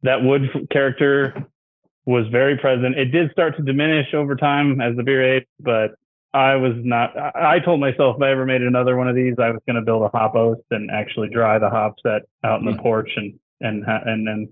that 0.03 0.23
wood 0.23 0.43
character 0.71 1.47
was 2.05 2.27
very 2.29 2.59
present. 2.59 2.99
It 2.99 3.07
did 3.07 3.31
start 3.31 3.57
to 3.57 3.63
diminish 3.63 4.13
over 4.13 4.35
time 4.35 4.81
as 4.81 4.97
the 4.97 5.03
beer 5.03 5.37
aged, 5.37 5.47
but 5.61 5.93
I 6.35 6.57
was 6.57 6.73
not. 6.77 7.17
I 7.17 7.61
told 7.61 7.81
myself 7.81 8.17
if 8.17 8.23
I 8.23 8.31
ever 8.31 8.47
made 8.47 8.63
another 8.63 8.97
one 8.97 9.09
of 9.09 9.15
these, 9.15 9.35
I 9.39 9.51
was 9.51 9.61
going 9.67 9.77
to 9.77 9.83
build 9.83 10.03
a 10.03 10.09
hop 10.09 10.35
oast 10.35 10.63
and 10.71 10.91
actually 10.91 11.29
dry 11.29 11.59
the 11.59 11.69
hops 11.69 12.01
that 12.05 12.23
out 12.43 12.61
in 12.61 12.67
the 12.67 12.73
hmm. 12.73 12.81
porch 12.81 13.11
and 13.17 13.39
and 13.61 13.85
and 13.87 14.27
then 14.27 14.49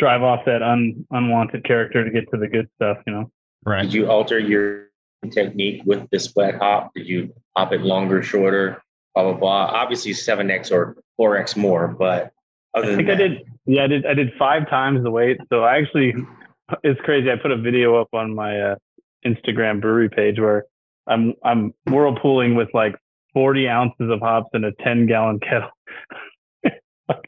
drive 0.00 0.22
off 0.22 0.44
that 0.46 0.62
un, 0.62 1.06
unwanted 1.12 1.64
character 1.64 2.04
to 2.04 2.10
get 2.10 2.28
to 2.32 2.38
the 2.38 2.48
good 2.48 2.68
stuff. 2.74 2.98
You 3.06 3.12
know. 3.12 3.30
Right. 3.64 3.82
Did 3.82 3.92
you 3.92 4.10
alter 4.10 4.38
your 4.38 4.86
technique 5.30 5.82
with 5.84 6.08
this 6.10 6.32
wet 6.34 6.56
hop? 6.56 6.92
Did 6.94 7.06
you 7.06 7.32
hop 7.56 7.72
it 7.72 7.82
longer, 7.82 8.22
shorter, 8.22 8.82
blah 9.14 9.24
blah 9.24 9.34
blah? 9.34 9.66
Obviously, 9.66 10.14
seven 10.14 10.50
x 10.50 10.72
or 10.72 10.96
four 11.16 11.36
x 11.36 11.56
more, 11.56 11.86
but 11.86 12.32
other 12.74 12.86
I 12.86 12.88
than 12.88 12.96
think 12.96 13.10
I 13.10 13.14
that, 13.14 13.28
did. 13.28 13.42
Yeah, 13.66 13.84
I 13.84 13.86
did. 13.86 14.06
I 14.06 14.14
did 14.14 14.32
five 14.38 14.68
times 14.68 15.04
the 15.04 15.10
weight. 15.10 15.38
So 15.52 15.62
I 15.62 15.76
actually, 15.76 16.14
it's 16.82 17.00
crazy. 17.02 17.30
I 17.30 17.36
put 17.36 17.52
a 17.52 17.58
video 17.58 18.00
up 18.00 18.08
on 18.12 18.34
my 18.34 18.58
uh, 18.58 18.74
Instagram 19.24 19.80
brewery 19.80 20.08
page 20.08 20.40
where 20.40 20.64
I'm 21.06 21.34
I'm 21.44 21.74
whirlpooling 21.88 22.56
with 22.56 22.68
like 22.72 22.96
40 23.34 23.68
ounces 23.68 24.10
of 24.10 24.20
hops 24.20 24.50
in 24.54 24.64
a 24.64 24.72
10 24.72 25.06
gallon 25.06 25.38
kettle. 25.40 25.70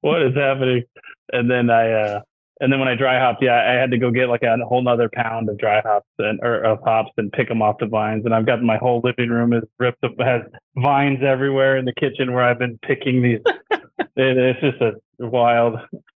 what 0.00 0.22
is 0.22 0.34
happening? 0.34 0.84
And 1.32 1.50
then 1.50 1.70
I, 1.70 1.90
uh, 1.92 2.20
and 2.60 2.70
then 2.70 2.78
when 2.78 2.88
I 2.88 2.94
dry 2.94 3.18
hopped, 3.18 3.42
yeah, 3.42 3.64
I 3.66 3.72
had 3.72 3.90
to 3.90 3.98
go 3.98 4.10
get 4.10 4.28
like 4.28 4.42
a 4.42 4.56
whole 4.66 4.82
nother 4.82 5.08
pound 5.12 5.48
of 5.48 5.56
dry 5.56 5.80
hops 5.80 6.08
and 6.18 6.38
or 6.42 6.62
of 6.62 6.80
hops 6.84 7.10
and 7.16 7.32
pick 7.32 7.48
them 7.48 7.62
off 7.62 7.76
the 7.80 7.86
vines. 7.86 8.26
And 8.26 8.34
I've 8.34 8.44
got 8.44 8.62
my 8.62 8.76
whole 8.76 9.00
living 9.02 9.30
room 9.30 9.54
is 9.54 9.64
ripped 9.78 10.04
up, 10.04 10.12
has 10.20 10.42
vines 10.76 11.20
everywhere 11.24 11.78
in 11.78 11.86
the 11.86 11.94
kitchen 11.94 12.34
where 12.34 12.44
I've 12.44 12.58
been 12.58 12.78
picking 12.86 13.22
these. 13.22 13.40
it, 13.70 14.10
it's 14.16 14.60
just 14.60 14.80
a 14.82 14.92
wild. 15.18 15.76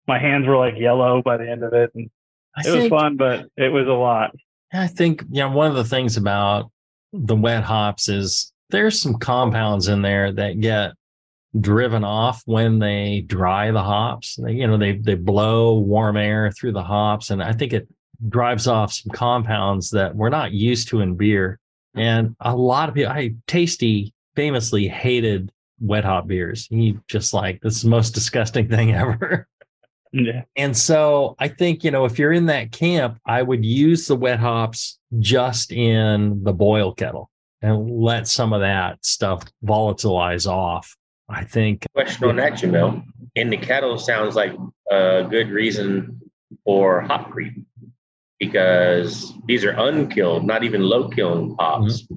My 0.09 0.18
hands 0.18 0.46
were 0.46 0.57
like 0.57 0.75
yellow 0.79 1.20
by 1.23 1.37
the 1.37 1.49
end 1.49 1.62
of 1.62 1.75
it, 1.75 1.90
and 1.94 2.11
I 2.57 2.66
it 2.66 2.75
was 2.75 2.88
fun, 2.88 3.18
but 3.18 3.46
it 3.59 3.68
was 3.68 3.87
a 3.87 3.92
lot. 3.92 4.35
I 4.73 4.87
think 4.87 5.23
you 5.31 5.40
know 5.42 5.51
one 5.51 5.66
of 5.66 5.77
the 5.77 5.85
things 5.85 6.16
about 6.16 6.70
the 7.12 7.37
wet 7.37 7.64
hops 7.64 8.09
is 8.09 8.51
there's 8.70 9.01
some 9.01 9.18
compounds 9.18 9.88
in 9.88 10.01
there 10.01 10.33
that 10.33 10.61
get 10.61 10.92
driven 11.58 12.04
off 12.04 12.42
when 12.46 12.78
they 12.78 13.24
dry 13.26 13.70
the 13.70 13.82
hops. 13.82 14.36
They, 14.36 14.52
you 14.52 14.66
know, 14.66 14.76
they 14.76 14.92
they 14.92 15.14
blow 15.14 15.78
warm 15.78 16.16
air 16.16 16.50
through 16.52 16.72
the 16.72 16.82
hops, 16.82 17.30
and 17.30 17.42
I 17.42 17.52
think 17.52 17.72
it 17.72 17.88
drives 18.28 18.66
off 18.66 18.92
some 18.92 19.12
compounds 19.12 19.90
that 19.90 20.14
we're 20.14 20.28
not 20.28 20.52
used 20.52 20.88
to 20.88 21.00
in 21.00 21.16
beer. 21.16 21.58
And 21.94 22.36
a 22.40 22.54
lot 22.54 22.88
of 22.88 22.94
people, 22.94 23.12
I 23.12 23.34
Tasty 23.46 24.12
famously 24.36 24.86
hated 24.88 25.50
wet 25.80 26.04
hop 26.04 26.26
beers. 26.26 26.66
He 26.66 26.98
just 27.08 27.34
like 27.34 27.60
this 27.62 27.76
is 27.76 27.82
the 27.82 27.88
most 27.88 28.10
disgusting 28.10 28.68
thing 28.70 28.94
ever. 28.94 29.48
Yeah. 30.12 30.42
And 30.56 30.76
so 30.76 31.36
I 31.38 31.48
think, 31.48 31.84
you 31.84 31.90
know, 31.90 32.04
if 32.04 32.18
you're 32.18 32.32
in 32.32 32.46
that 32.46 32.72
camp, 32.72 33.18
I 33.24 33.42
would 33.42 33.64
use 33.64 34.06
the 34.06 34.16
wet 34.16 34.40
hops 34.40 34.98
just 35.20 35.72
in 35.72 36.42
the 36.42 36.52
boil 36.52 36.92
kettle 36.92 37.30
and 37.62 37.90
let 37.90 38.26
some 38.26 38.52
of 38.52 38.60
that 38.60 39.04
stuff 39.04 39.44
volatilize 39.64 40.50
off. 40.50 40.96
I 41.31 41.45
think 41.45 41.87
Question 41.95 42.29
on 42.29 42.37
that, 42.37 42.55
Jamil. 42.55 43.05
In 43.37 43.51
the 43.51 43.57
kettle 43.57 43.99
sounds 43.99 44.35
like 44.35 44.53
a 44.90 45.27
good 45.31 45.51
reason 45.51 46.21
for 46.64 47.01
hop 47.01 47.31
creep 47.31 47.55
because 48.38 49.33
these 49.47 49.64
are 49.64 49.71
unkilled, 49.71 50.45
not 50.45 50.64
even 50.64 50.83
low 50.83 51.09
kiln 51.09 51.55
hops. 51.59 52.09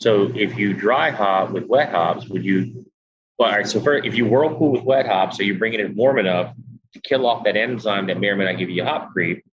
So 0.00 0.30
if 0.34 0.58
you 0.58 0.74
dry 0.74 1.10
hop 1.10 1.52
with 1.52 1.66
wet 1.66 1.90
hops, 1.90 2.28
would 2.28 2.44
you? 2.44 2.86
Well, 3.38 3.50
all 3.50 3.56
right. 3.56 3.66
So 3.66 3.80
for, 3.80 3.94
if 3.94 4.14
you 4.14 4.26
whirlpool 4.26 4.72
with 4.72 4.82
wet 4.82 5.06
hops, 5.06 5.36
so 5.36 5.42
you're 5.42 5.58
bringing 5.58 5.80
it 5.80 5.94
warm 5.94 6.18
enough 6.18 6.54
to 6.94 7.00
kill 7.00 7.26
off 7.26 7.44
that 7.44 7.56
enzyme 7.56 8.06
that 8.06 8.18
may 8.18 8.28
or 8.28 8.36
may 8.36 8.46
not 8.46 8.58
give 8.58 8.70
you 8.70 8.84
hop 8.84 9.12
creep, 9.12 9.44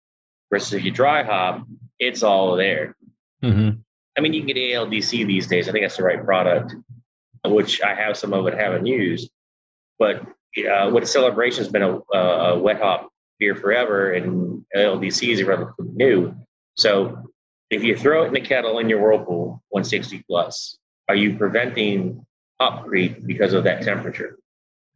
versus 0.52 0.74
if 0.74 0.84
you 0.84 0.92
dry 0.92 1.24
hop, 1.24 1.66
it's 2.00 2.24
all 2.24 2.56
there. 2.56 2.96
Mhm. 3.44 3.80
I 4.18 4.22
mean, 4.22 4.34
you 4.34 4.42
can 4.42 4.48
get 4.48 4.58
ALDC 4.58 5.26
these 5.26 5.48
days. 5.48 5.68
I 5.68 5.72
think 5.72 5.84
that's 5.84 5.98
the 5.98 6.04
right 6.04 6.24
product, 6.24 6.76
which 7.46 7.82
I 7.82 7.94
have 7.94 8.18
some 8.18 8.34
of 8.34 8.48
it, 8.48 8.54
haven't 8.54 8.86
used. 8.86 9.30
But 10.00 10.22
uh, 10.70 10.90
with 10.94 11.08
Celebration 11.08 11.64
has 11.64 11.72
been 11.72 11.82
a, 11.82 12.00
a 12.16 12.60
wet 12.60 12.82
hop 12.82 13.10
beer 13.40 13.56
forever, 13.56 14.12
and 14.12 14.64
ALDC 14.76 15.30
is 15.34 15.44
relatively 15.44 15.88
new. 15.94 16.36
So 16.76 17.30
if 17.70 17.84
you 17.84 17.98
throw 17.98 18.24
it 18.24 18.28
in 18.28 18.34
the 18.34 18.42
kettle 18.42 18.80
in 18.80 18.90
your 18.90 19.02
whirlpool, 19.02 19.62
160 19.70 20.24
plus, 20.28 20.78
are 21.10 21.16
you 21.16 21.38
preventing 21.38 22.26
hop 22.60 22.86
creep 22.86 23.26
because 23.26 23.54
of 23.54 23.64
that 23.66 23.84
temperature? 23.84 24.38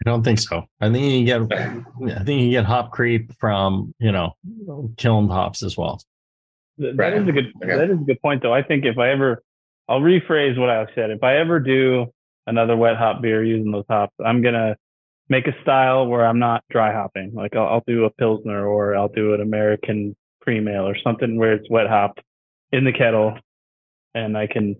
I 0.06 0.10
don't 0.10 0.24
think 0.24 0.40
so. 0.40 0.64
I 0.80 0.92
think 0.92 1.06
you 1.14 1.26
get 1.26 1.42
I 2.20 2.24
think 2.24 2.42
you 2.44 2.52
get 2.52 2.66
hop 2.66 2.92
creep 2.92 3.34
from, 3.40 3.94
you 4.00 4.12
know, 4.12 4.36
kiln 4.98 5.28
hops 5.28 5.64
as 5.64 5.78
well. 5.78 6.02
Th- 6.80 6.94
Right. 6.96 7.10
That 7.10 7.24
is 7.24 7.28
a 7.28 7.32
good. 7.32 7.52
Okay. 7.64 7.76
That 7.76 7.90
is 7.90 8.00
a 8.00 8.04
good 8.04 8.22
point, 8.22 8.44
though. 8.44 8.54
I 8.54 8.62
think 8.62 8.86
if 8.86 9.00
I 9.00 9.10
ever, 9.10 9.44
I'll 9.90 10.00
rephrase 10.00 10.58
what 10.60 10.70
I 10.70 10.86
said. 10.94 11.10
If 11.10 11.24
I 11.24 11.38
ever 11.38 11.60
do 11.60 12.14
another 12.48 12.76
wet 12.76 12.98
hop 12.98 13.22
beer 13.22 13.44
using 13.44 13.72
those 13.72 13.86
hops, 13.90 14.14
I'm 14.24 14.42
gonna 14.42 14.76
make 15.30 15.48
a 15.48 15.62
style 15.62 16.08
where 16.08 16.26
I'm 16.26 16.40
not 16.40 16.64
dry 16.72 16.92
hopping. 16.94 17.34
Like 17.34 17.56
I'll, 17.56 17.68
I'll 17.68 17.84
do 17.86 18.06
a 18.06 18.10
pilsner 18.10 18.66
or 18.68 18.96
I'll 18.96 19.10
do 19.10 19.34
an 19.34 19.42
American 19.42 20.16
cream 20.42 20.68
ale 20.68 20.88
or 20.88 20.98
something 21.04 21.38
where 21.38 21.54
it's 21.54 21.70
wet 21.70 21.88
hopped 21.88 22.22
in 22.72 22.84
the 22.86 22.94
kettle, 22.94 23.38
and 24.16 24.38
I 24.38 24.48
can 24.48 24.76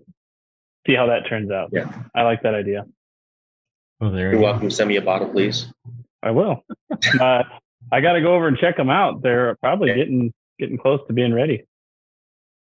see 0.86 0.94
how 0.94 1.06
that 1.06 1.28
turns 1.28 1.50
out. 1.50 1.70
Yeah. 1.72 1.90
I 2.14 2.22
like 2.22 2.42
that 2.42 2.54
idea. 2.54 2.84
Oh, 4.00 4.10
there 4.10 4.30
You're 4.30 4.34
you 4.34 4.40
welcome 4.40 4.70
send 4.70 4.88
me 4.88 4.96
a 4.96 5.02
bottle, 5.02 5.28
please. 5.28 5.66
I 6.22 6.30
will. 6.30 6.64
uh, 7.20 7.42
I 7.92 8.00
got 8.00 8.14
to 8.14 8.20
go 8.20 8.34
over 8.34 8.48
and 8.48 8.56
check 8.58 8.76
them 8.76 8.90
out. 8.90 9.22
They're 9.22 9.56
probably 9.56 9.88
Yeah. 9.88 9.96
getting 9.96 10.32
getting 10.58 10.78
close 10.78 11.00
to 11.06 11.12
being 11.12 11.32
ready. 11.32 11.64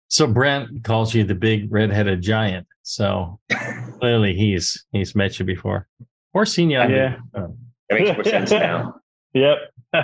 So 0.08 0.26
Brent 0.26 0.84
calls 0.84 1.14
you 1.14 1.24
the 1.24 1.34
big 1.34 1.70
red-headed 1.72 2.22
giant. 2.22 2.66
So 2.82 3.38
clearly 4.00 4.34
he's 4.34 4.84
he's 4.92 5.14
met 5.14 5.38
you 5.38 5.44
before. 5.44 5.86
Or 6.34 6.44
seen 6.46 6.70
you. 6.70 6.78
Yeah. 6.78 7.16
Oh. 7.34 7.56
That 7.88 8.00
makes 8.00 8.12
more 8.16 8.24
sense 8.24 8.50
now. 8.50 8.96
Yep. 9.34 9.58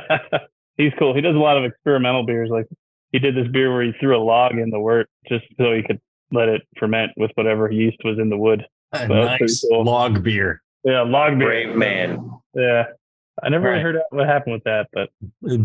He's 0.76 0.92
cool. 0.98 1.14
He 1.14 1.20
does 1.20 1.36
a 1.36 1.38
lot 1.38 1.56
of 1.58 1.64
experimental 1.64 2.24
beers. 2.26 2.48
Like 2.50 2.66
he 3.12 3.18
did 3.18 3.36
this 3.36 3.46
beer 3.48 3.72
where 3.72 3.82
he 3.84 3.92
threw 4.00 4.16
a 4.16 4.22
log 4.24 4.58
in 4.58 4.70
the 4.70 4.78
wort 4.80 5.08
just 5.28 5.44
so 5.58 5.72
he 5.72 5.82
could 5.82 6.00
let 6.32 6.48
it 6.48 6.62
ferment 6.78 7.12
with 7.16 7.30
whatever 7.34 7.70
yeast 7.70 7.98
was 8.04 8.18
in 8.18 8.28
the 8.30 8.36
wood. 8.38 8.66
A 8.92 9.06
Well, 9.06 9.22
that's 9.26 9.38
pretty 9.38 9.44
nice 9.44 9.64
cool. 9.70 9.84
log 9.84 10.22
beer. 10.24 10.62
Yeah, 10.82 11.02
log 11.02 11.38
beer. 11.38 11.48
Brave 11.48 11.76
man. 11.76 12.30
Yeah. 12.54 12.84
I 13.42 13.48
never 13.50 13.68
Right. 13.70 13.82
heard 13.82 13.96
what 14.10 14.26
happened 14.26 14.54
with 14.54 14.64
that, 14.64 14.88
but 14.92 15.10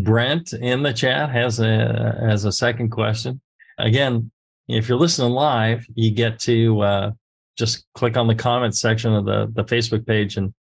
Brent 0.04 0.52
in 0.52 0.82
the 0.82 0.92
chat 0.92 1.30
has 1.30 1.58
a 1.60 2.16
has 2.20 2.44
a 2.44 2.52
second 2.52 2.90
question. 2.90 3.40
Again, 3.80 4.30
if 4.68 4.88
you're 4.88 4.98
listening 4.98 5.32
live, 5.32 5.86
you 5.94 6.10
get 6.10 6.38
to 6.40 6.80
uh, 6.80 7.10
just 7.56 7.86
click 7.94 8.16
on 8.16 8.26
the 8.26 8.34
comment 8.34 8.76
section 8.76 9.12
of 9.14 9.24
the 9.24 9.50
the 9.52 9.64
Facebook 9.64 10.06
page, 10.06 10.36
and 10.36 10.54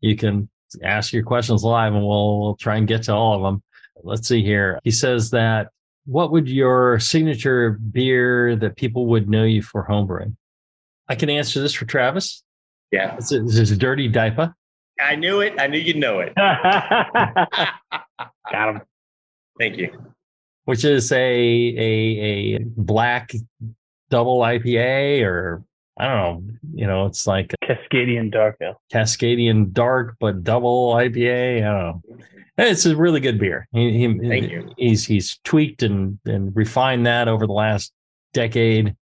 you 0.00 0.16
can 0.16 0.48
ask 0.82 1.12
your 1.12 1.22
questions 1.22 1.64
live, 1.64 1.94
and 1.94 2.06
we'll 2.06 2.40
we'll 2.40 2.56
try 2.56 2.76
and 2.76 2.86
get 2.86 3.04
to 3.04 3.14
all 3.14 3.36
of 3.36 3.42
them. 3.42 3.62
Let's 4.02 4.28
see 4.28 4.42
here. 4.42 4.80
He 4.84 4.90
says 4.90 5.30
that 5.30 5.68
what 6.06 6.30
would 6.32 6.48
your 6.48 6.98
signature 7.00 7.70
beer 7.70 8.56
that 8.56 8.76
people 8.76 9.06
would 9.06 9.28
know 9.28 9.44
you 9.44 9.62
for 9.62 9.86
homebrewing? 9.86 10.36
I 11.08 11.14
can 11.14 11.30
answer 11.30 11.60
this 11.60 11.72
for 11.72 11.86
Travis. 11.86 12.42
Yeah. 12.90 13.16
This 13.16 13.32
is, 13.32 13.56
this 13.56 13.70
is 13.70 13.78
Dirty 13.78 14.08
Diaper. 14.08 14.54
I 15.00 15.16
knew 15.16 15.40
it. 15.40 15.54
I 15.58 15.66
knew 15.66 15.78
you'd 15.78 15.96
know 15.96 16.20
it. 16.20 16.34
got 16.36 17.70
him. 18.52 18.82
Thank 19.58 19.78
you. 19.78 20.13
Which 20.64 20.84
is 20.84 21.12
a 21.12 21.16
a 21.16 22.56
a 22.56 22.58
black 22.76 23.32
double 24.10 24.40
IPA 24.40 25.22
or 25.24 25.64
I 25.96 26.06
don't 26.06 26.16
know, 26.16 26.42
you 26.74 26.86
know, 26.86 27.06
it's 27.06 27.26
like 27.26 27.54
a 27.62 27.66
Cascadian 27.66 28.32
Dark 28.32 28.56
Ale. 28.60 28.80
Cascadian 28.92 29.72
dark 29.72 30.16
but 30.18 30.42
double 30.42 30.94
IPA. 30.94 31.58
I 31.58 31.60
don't 31.60 32.02
know. 32.08 32.18
It's 32.56 32.86
a 32.86 32.96
really 32.96 33.20
good 33.20 33.38
beer. 33.38 33.68
He, 33.72 33.98
he, 33.98 34.28
Thank 34.28 34.50
you. 34.50 34.72
He's 34.76 35.04
he's 35.04 35.38
tweaked 35.44 35.82
and 35.82 36.18
and 36.24 36.54
refined 36.54 37.06
that 37.06 37.28
over 37.28 37.46
the 37.46 37.52
last 37.52 37.92
decade, 38.32 38.94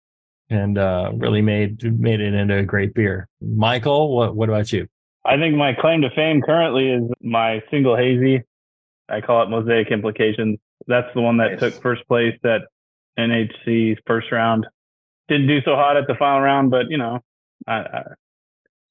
and 0.48 0.79
uh, 0.79 1.12
really 1.14 1.42
made 1.42 1.83
made 2.01 2.20
it 2.20 2.35
into 2.35 2.57
a 2.57 2.62
great 2.62 2.94
beer. 2.94 3.29
Michael, 3.40 4.14
what 4.14 4.37
what 4.37 4.48
about 4.48 4.72
you? 4.72 4.87
I 5.25 5.37
think 5.37 5.55
my 5.55 5.75
claim 5.75 6.01
to 6.03 6.11
fame 6.11 6.40
currently 6.42 6.90
is 6.90 7.03
my 7.20 7.62
single 7.70 7.96
hazy. 7.96 8.42
I 9.08 9.20
call 9.20 9.42
it 9.42 9.48
Mosaic 9.50 9.88
Implications. 9.90 10.58
That's 10.86 11.12
the 11.14 11.20
one 11.20 11.36
that 11.38 11.52
Nice. 11.52 11.60
took 11.60 11.82
first 11.82 12.06
place 12.08 12.38
at 12.44 12.62
NHC's 13.18 14.00
first 14.06 14.32
round. 14.32 14.66
Didn't 15.28 15.46
do 15.46 15.60
so 15.62 15.76
hot 15.76 15.96
at 15.96 16.06
the 16.06 16.14
final 16.14 16.40
round, 16.40 16.70
but 16.70 16.90
you 16.90 16.98
know, 16.98 17.20
I, 17.66 17.74
I, 17.74 18.02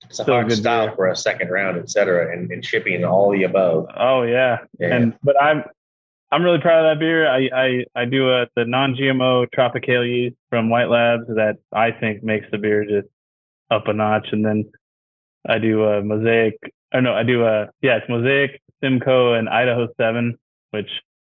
It's 0.06 0.20
a 0.20 0.24
hard 0.24 0.48
good 0.48 0.58
style 0.58 0.96
for 0.96 1.08
a 1.08 1.16
second 1.16 1.50
round, 1.50 1.78
et 1.78 1.90
cetera, 1.90 2.32
and, 2.32 2.50
and 2.52 2.64
shipping 2.64 2.96
and 2.96 3.06
all 3.06 3.32
the 3.32 3.44
above. 3.44 3.88
oh 3.98 4.24
yeah. 4.24 4.60
Yeah. 4.80 4.96
And 4.96 5.14
but 5.24 5.42
I'm 5.42 5.64
I'm 6.32 6.44
really 6.44 6.60
proud 6.60 6.86
of 6.86 6.92
that 6.96 7.00
beer. 7.00 7.28
I 7.28 7.50
I, 7.54 7.86
I 7.96 8.06
do 8.06 8.30
a 8.32 8.48
the 8.56 8.64
non-GMO 8.66 9.48
Tropicale 9.56 10.08
yeast 10.08 10.36
from 10.50 10.70
White 10.70 10.90
Labs 10.90 11.28
that 11.28 11.58
I 11.74 11.92
think 11.92 12.24
makes 12.24 12.46
the 12.52 12.58
beer 12.58 12.86
just 12.86 13.08
up 13.70 13.88
a 13.88 13.94
notch. 13.94 14.28
And 14.32 14.46
then 14.46 14.72
I 15.48 15.58
do 15.58 15.84
a 15.86 16.02
Mosaic. 16.02 16.58
Or 16.94 17.02
no, 17.02 17.14
I 17.14 17.24
do 17.24 17.44
a 17.46 17.70
yeah, 17.82 17.98
it's 17.98 18.08
Mosaic, 18.10 18.62
Simcoe, 18.84 19.34
and 19.34 19.48
Idaho 19.50 19.88
Seven, 20.00 20.38
which 20.72 20.90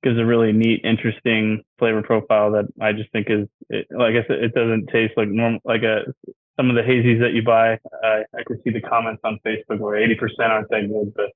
gives 0.03 0.19
a 0.19 0.25
really 0.25 0.51
neat, 0.51 0.82
interesting 0.84 1.63
flavor 1.79 2.01
profile 2.01 2.51
that 2.51 2.65
I 2.82 2.91
just 2.91 3.12
think 3.12 3.27
is 3.29 3.47
it, 3.69 3.88
like 3.91 4.15
I 4.15 4.27
said, 4.27 4.43
it 4.43 4.53
doesn't 4.53 4.88
taste 4.88 5.13
like 5.17 5.29
normal 5.29 5.60
like 5.65 5.84
a 5.84 6.01
some 6.58 6.69
of 6.69 6.75
the 6.75 6.82
hazies 6.82 7.19
that 7.21 7.34
you 7.34 7.41
buy. 7.43 7.73
Uh, 8.03 8.21
I 8.38 8.43
can 8.45 8.62
see 8.63 8.69
the 8.69 8.82
comments 8.82 9.21
on 9.23 9.39
Facebook 9.45 9.79
where 9.79 9.95
80% 10.08 10.17
aren't 10.49 10.69
that 10.69 10.88
good, 10.88 11.13
but 11.15 11.32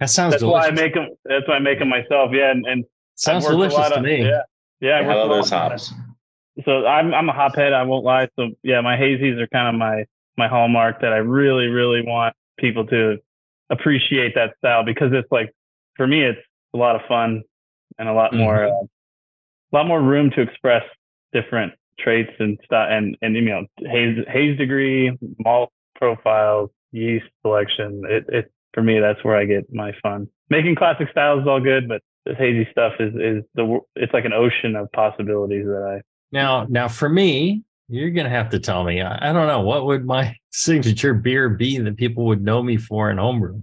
That 0.00 0.10
sounds 0.10 0.32
that's 0.32 0.42
why 0.42 0.66
I 0.66 0.70
make 0.70 0.94
them. 0.94 1.08
That's 1.24 1.46
why 1.46 1.54
I 1.54 1.58
make 1.60 1.78
them 1.78 1.88
myself. 1.88 2.30
Yeah, 2.32 2.50
and, 2.50 2.66
and 2.66 2.84
sounds 3.14 3.46
I've 3.46 3.56
worked 3.56 3.72
a 3.72 3.76
delicious 3.76 3.92
to 3.92 3.98
of- 3.98 4.04
me. 4.04 4.24
Yeah, 4.24 4.42
yeah. 4.80 4.90
I 4.90 4.98
I 5.00 5.02
a 5.02 5.16
love 5.18 5.28
lot 5.30 5.36
those 5.36 5.50
hops. 5.50 5.92
So 6.64 6.86
I'm 6.86 7.14
I'm 7.14 7.28
a 7.28 7.32
hophead. 7.32 7.72
I 7.72 7.82
won't 7.84 8.04
lie. 8.04 8.28
So 8.36 8.48
yeah, 8.62 8.80
my 8.80 8.96
hazies 8.96 9.38
are 9.40 9.46
kind 9.48 9.68
of 9.68 9.74
my 9.78 10.04
my 10.36 10.48
hallmark 10.48 11.02
that 11.02 11.12
I 11.12 11.18
really 11.18 11.66
really 11.66 12.02
want 12.02 12.34
people 12.58 12.84
to 12.86 13.18
appreciate 13.70 14.34
that 14.34 14.54
style 14.58 14.84
because 14.84 15.12
it's 15.12 15.30
like 15.30 15.52
for 15.96 16.06
me 16.06 16.22
it's 16.22 16.40
a 16.74 16.76
lot 16.76 16.96
of 16.96 17.02
fun 17.08 17.42
and 17.98 18.08
a 18.08 18.12
lot 18.12 18.32
more 18.34 18.56
Mhm. 18.58 18.70
uh, 18.82 18.86
a 19.72 19.72
lot 19.76 19.86
more 19.86 20.00
room 20.00 20.30
to 20.30 20.40
express 20.40 20.82
different 21.32 21.72
traits 21.98 22.32
and 22.38 22.58
stuff 22.64 22.88
and 22.90 23.16
and 23.22 23.34
you 23.34 23.42
know 23.42 23.66
haze 23.80 24.16
haze 24.28 24.56
degree 24.56 25.16
malt 25.44 25.70
profiles, 25.96 26.70
yeast 26.92 27.26
selection. 27.42 28.02
It, 28.08 28.24
it 28.28 28.52
for 28.72 28.82
me, 28.82 29.00
that's 29.00 29.22
where 29.24 29.36
I 29.36 29.44
get 29.44 29.72
my 29.72 29.92
fun. 30.02 30.28
Making 30.48 30.76
classic 30.76 31.08
styles 31.10 31.42
is 31.42 31.48
all 31.48 31.60
good, 31.60 31.88
but 31.88 32.00
this 32.24 32.36
hazy 32.38 32.68
stuff 32.70 32.94
is 33.00 33.14
is 33.14 33.44
the 33.54 33.80
it's 33.96 34.12
like 34.12 34.24
an 34.24 34.32
ocean 34.32 34.76
of 34.76 34.90
possibilities 34.92 35.66
that 35.66 35.82
I 35.82 36.02
Now, 36.30 36.66
now 36.68 36.88
for 36.88 37.08
me, 37.08 37.62
you're 37.88 38.10
gonna 38.10 38.28
have 38.28 38.50
to 38.50 38.58
tell 38.58 38.84
me. 38.84 39.00
I, 39.02 39.30
I 39.30 39.32
don't 39.32 39.46
know 39.46 39.60
what 39.62 39.86
would 39.86 40.04
my 40.04 40.34
signature 40.50 41.14
beer 41.14 41.48
be 41.48 41.78
that 41.78 41.96
people 41.96 42.26
would 42.26 42.42
know 42.42 42.62
me 42.62 42.76
for 42.76 43.10
in 43.10 43.18
homebrew. 43.18 43.60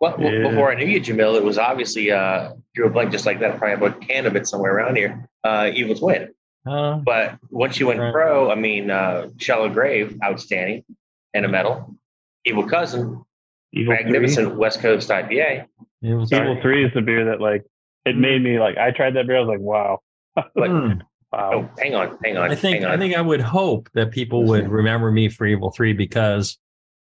Well, 0.00 0.16
well, 0.18 0.32
Yeah. 0.32 0.48
before 0.48 0.70
I 0.70 0.74
knew 0.74 0.86
you, 0.86 1.00
Jamil, 1.00 1.36
it 1.36 1.42
was 1.44 1.56
obviously 1.58 2.10
uh, 2.10 2.52
drew 2.74 2.86
a 2.86 2.90
blank 2.90 3.10
just 3.12 3.24
like 3.26 3.40
that. 3.40 3.58
Probably 3.58 3.74
about 3.86 4.00
can 4.02 4.26
of 4.26 4.36
it 4.36 4.46
somewhere 4.46 4.74
around 4.76 4.96
here. 4.96 5.28
Uh, 5.42 5.70
Evil 5.74 5.94
Twin. 5.94 6.32
Uh, 6.66 6.96
But 6.96 7.38
once 7.50 7.78
you 7.80 7.86
went 7.86 8.00
Right. 8.00 8.12
pro, 8.12 8.50
I 8.50 8.56
mean, 8.56 8.90
uh, 8.90 9.28
Shallow 9.38 9.68
Grave, 9.70 10.18
outstanding, 10.22 10.84
and 11.32 11.44
a 11.44 11.48
medal. 11.48 11.96
Evil 12.44 12.68
Cousin, 12.68 13.24
evil 13.72 13.94
three. 13.94 14.04
magnificent 14.04 14.56
West 14.56 14.80
Coast 14.80 15.08
IPA. 15.08 15.66
it 16.02 16.14
was 16.14 16.32
Evil 16.32 16.58
three 16.60 16.84
is 16.84 16.92
the 16.92 17.00
beer 17.00 17.24
that 17.26 17.40
like 17.40 17.64
it 18.04 18.16
made 18.16 18.42
me 18.42 18.58
like 18.60 18.76
I 18.76 18.90
tried 18.90 19.14
that 19.14 19.26
beer. 19.26 19.36
I 19.38 19.40
was 19.40 19.48
like, 19.48 19.60
wow, 19.60 20.00
But 20.34 20.68
Hmm. 20.70 20.92
Wow. 21.32 21.50
oh, 21.54 21.70
hang 21.78 21.94
on, 21.94 22.18
hang 22.24 22.36
on, 22.36 22.50
I 22.50 22.54
think 22.54 22.84
on. 22.84 22.90
I 22.90 22.96
think 22.96 23.16
I 23.16 23.20
would 23.20 23.40
hope 23.40 23.88
that 23.94 24.10
people 24.10 24.44
would 24.44 24.68
remember 24.68 25.10
me 25.10 25.28
for 25.28 25.46
Evil 25.46 25.70
Three 25.70 25.92
because, 25.92 26.58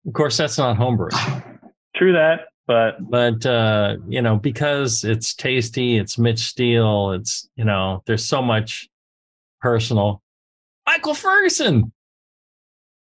of 0.07 0.13
course, 0.13 0.38
that's 0.38 0.57
not 0.57 0.77
homebrew. 0.77 1.09
True 1.95 2.13
that, 2.13 2.47
but 2.65 2.95
But 3.09 3.45
uh, 3.45 3.97
you 4.07 4.21
know, 4.21 4.38
because 4.38 5.03
it's 5.03 5.33
tasty, 5.33 5.97
it's 5.97 6.17
Mitch 6.17 6.39
Steele, 6.39 7.12
it's 7.12 7.49
you 7.55 7.65
know, 7.65 8.03
there's 8.05 8.25
so 8.25 8.41
much 8.41 8.89
personal. 9.62 10.21
Michael 10.86 11.13
Ferguson. 11.13 11.91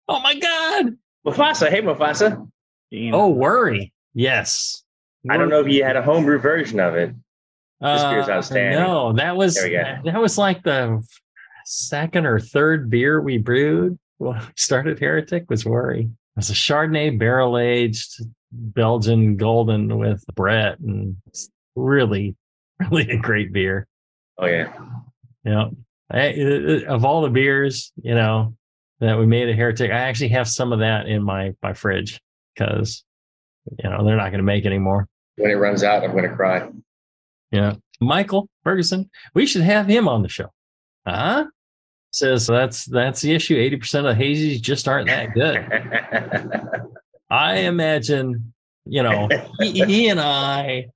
Oh 0.07 0.19
my 0.19 0.35
God. 0.35 0.97
Mufasa, 1.25 1.69
hey 1.69 1.81
Mufasa. 1.81 2.47
you 2.91 3.13
Oh, 3.13 3.29
worry. 3.29 3.93
Yes. 4.13 4.83
I 5.29 5.37
don't 5.37 5.49
know 5.49 5.61
if 5.61 5.67
you 5.67 5.83
had 5.83 5.95
a 5.95 6.01
homebrew 6.01 6.39
version 6.39 6.79
of 6.79 6.95
it. 6.95 7.13
This 7.81 8.03
beer's 8.03 8.29
Uh, 8.29 8.31
outstanding. 8.31 8.79
No, 8.79 9.13
that 9.13 9.35
was 9.35 9.55
that 9.55 10.19
was 10.21 10.37
like 10.37 10.63
the 10.63 11.01
second 11.65 12.25
or 12.25 12.39
third 12.39 12.89
beer 12.89 13.21
we 13.21 13.37
brewed 13.37 13.97
when 14.17 14.37
we 14.37 14.45
started 14.55 14.99
Heretic 14.99 15.49
was 15.49 15.65
Worry. 15.65 16.01
It 16.01 16.37
was 16.37 16.49
a 16.49 16.53
Chardonnay 16.53 17.17
barrel 17.19 17.57
aged 17.57 18.23
Belgian 18.51 19.37
golden 19.37 19.97
with 19.97 20.23
Brett 20.35 20.79
and 20.79 21.17
really, 21.75 22.35
really 22.79 23.09
a 23.09 23.17
great 23.17 23.51
beer. 23.51 23.87
Oh 24.37 24.45
yeah. 24.45 24.71
Yeah. 25.43 25.69
I, 26.11 26.83
of 26.87 27.05
all 27.05 27.21
the 27.21 27.29
beers, 27.29 27.91
you 28.01 28.13
know, 28.13 28.55
that 28.99 29.17
we 29.17 29.25
made 29.25 29.49
at 29.49 29.55
Heretic, 29.55 29.91
I 29.91 29.95
actually 29.95 30.29
have 30.29 30.47
some 30.47 30.71
of 30.71 30.79
that 30.79 31.07
in 31.07 31.23
my 31.23 31.53
my 31.61 31.73
fridge 31.73 32.21
because 32.55 33.03
you 33.79 33.89
know 33.89 34.05
they're 34.05 34.15
not 34.17 34.29
going 34.29 34.37
to 34.37 34.43
make 34.43 34.65
anymore. 34.65 35.07
When 35.37 35.49
it 35.51 35.55
runs 35.55 35.83
out, 35.83 36.03
I'm 36.03 36.11
going 36.11 36.29
to 36.29 36.35
cry. 36.35 36.69
Yeah. 37.53 37.75
Michael 38.01 38.49
Ferguson, 38.63 39.09
we 39.35 39.45
should 39.45 39.61
have 39.61 39.87
him 39.87 40.07
on 40.07 40.23
the 40.23 40.27
show. 40.27 40.51
Huh? 41.07 41.45
Says 42.11 42.47
that's 42.47 42.85
that's 42.85 43.21
the 43.21 43.33
issue. 43.33 43.55
80% 43.55 44.09
of 44.09 44.17
hazies 44.17 44.59
just 44.59 44.87
aren't 44.87 45.07
that 45.07 45.33
good. 45.33 45.65
I 47.29 47.59
imagine, 47.59 48.53
you 48.85 49.01
know, 49.01 49.29
he, 49.59 49.83
he 49.85 50.07
and 50.09 50.19
I 50.19 50.87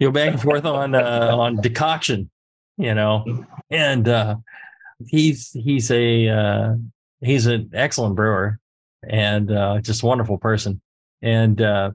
go 0.00 0.10
back 0.10 0.32
and 0.32 0.42
forth 0.42 0.64
on 0.64 0.94
uh, 0.94 1.30
on 1.32 1.56
decoction, 1.56 2.30
you 2.76 2.94
know, 2.94 3.44
and 3.70 4.08
uh, 4.08 4.36
he's 5.06 5.50
he's 5.52 5.90
a 5.90 6.28
uh, 6.28 6.74
he's 7.20 7.46
an 7.46 7.70
excellent 7.72 8.16
brewer 8.16 8.58
and 9.08 9.52
uh, 9.52 9.80
just 9.80 10.02
a 10.02 10.06
wonderful 10.06 10.38
person, 10.38 10.80
and 11.22 11.62
uh, 11.62 11.92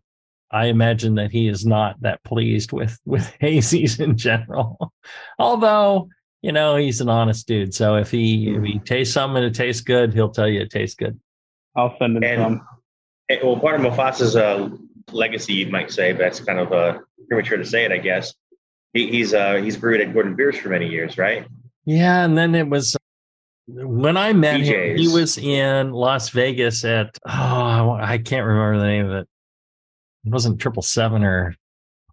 I 0.54 0.68
imagine 0.68 1.16
that 1.16 1.32
he 1.32 1.48
is 1.48 1.66
not 1.66 2.00
that 2.02 2.24
pleased 2.24 2.72
with 2.72 2.98
with 3.06 3.32
hazies 3.42 4.00
in 4.00 4.18
general, 4.18 4.94
although. 5.40 6.10
You 6.46 6.52
know, 6.52 6.76
he's 6.76 7.00
an 7.00 7.08
honest 7.08 7.48
dude. 7.48 7.74
So 7.74 7.96
if 7.96 8.12
he 8.12 8.50
if 8.54 8.62
he 8.64 8.78
tastes 8.80 9.14
something 9.14 9.38
and 9.38 9.46
it 9.46 9.56
tastes 9.58 9.82
good, 9.82 10.14
he'll 10.14 10.30
tell 10.30 10.46
you 10.50 10.60
it 10.60 10.72
tastes 10.72 10.94
good. 10.94 11.18
I'll 11.74 11.96
send 11.98 12.18
him 12.18 12.24
And, 12.26 12.42
some. 12.42 12.68
and- 13.30 13.40
well, 13.42 13.58
part 13.58 13.80
of 13.80 13.82
Mufasa's 13.94 14.36
uh, 14.36 14.68
legacy, 15.14 15.54
you 15.54 15.68
might 15.68 15.90
say, 15.90 16.12
but 16.12 16.18
that's 16.20 16.42
kind 16.42 16.60
of 16.60 16.74
uh, 16.74 17.00
premature 17.30 17.58
to 17.58 17.64
say 17.66 17.86
it, 17.86 17.94
I 17.94 17.98
guess. 17.98 18.34
He, 18.92 19.10
he's 19.10 19.34
uh, 19.34 19.54
he's 19.56 19.78
brewed 19.78 20.02
at 20.02 20.14
Gordon 20.14 20.36
Biersch 20.36 20.60
for 20.60 20.68
many 20.68 20.90
years, 20.90 21.18
right? 21.18 21.48
Yeah, 21.86 22.26
and 22.26 22.38
then 22.38 22.56
it 22.56 22.68
was 22.68 22.98
when 23.68 24.18
I 24.18 24.34
met 24.34 24.60
him. 24.60 24.98
He 24.98 25.08
was 25.08 25.38
in 25.38 25.92
Las 25.94 26.28
Vegas 26.32 26.84
at 26.84 27.18
oh, 27.26 27.92
I 27.92 28.18
can't 28.18 28.46
remember 28.46 28.80
the 28.80 28.86
name 28.86 29.06
of 29.10 29.14
it. 29.14 29.28
It 30.26 30.32
wasn't 30.32 30.60
triple 30.60 30.84
seven 30.84 31.24
or 31.24 31.56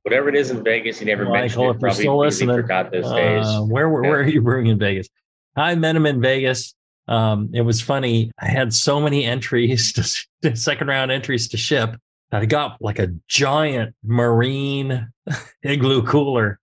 Whatever 0.02 0.30
it 0.30 0.34
is 0.34 0.50
in 0.50 0.64
Vegas, 0.64 0.98
he 0.98 1.04
never 1.04 1.24
mentioned 1.24 1.60
Michael. 1.60 1.70
it. 1.72 1.76
If 1.76 1.82
you're 1.82 1.90
still 1.90 2.18
listening, 2.18 2.56
forgot 2.56 2.90
those 2.90 3.10
days. 3.12 3.46
uh, 3.46 3.60
where 3.62 3.88
were 3.88 4.00
where 4.00 4.20
are 4.20 4.26
you 4.26 4.40
brewing 4.40 4.66
in 4.66 4.78
Vegas? 4.78 5.08
I 5.56 5.74
met 5.74 5.94
him 5.94 6.06
in 6.06 6.22
Vegas. 6.22 6.74
Um, 7.06 7.50
it 7.52 7.60
was 7.62 7.82
funny. 7.82 8.30
I 8.38 8.46
had 8.46 8.72
so 8.72 9.00
many 9.00 9.24
entries 9.26 9.92
to, 9.94 10.26
to 10.50 10.56
second 10.56 10.88
round 10.88 11.10
entries 11.10 11.48
to 11.48 11.58
ship 11.58 11.96
that 12.30 12.42
I 12.42 12.46
got 12.46 12.80
like 12.80 12.98
a 12.98 13.08
giant 13.28 13.94
marine 14.02 15.08
igloo 15.62 16.02
cooler 16.02 16.58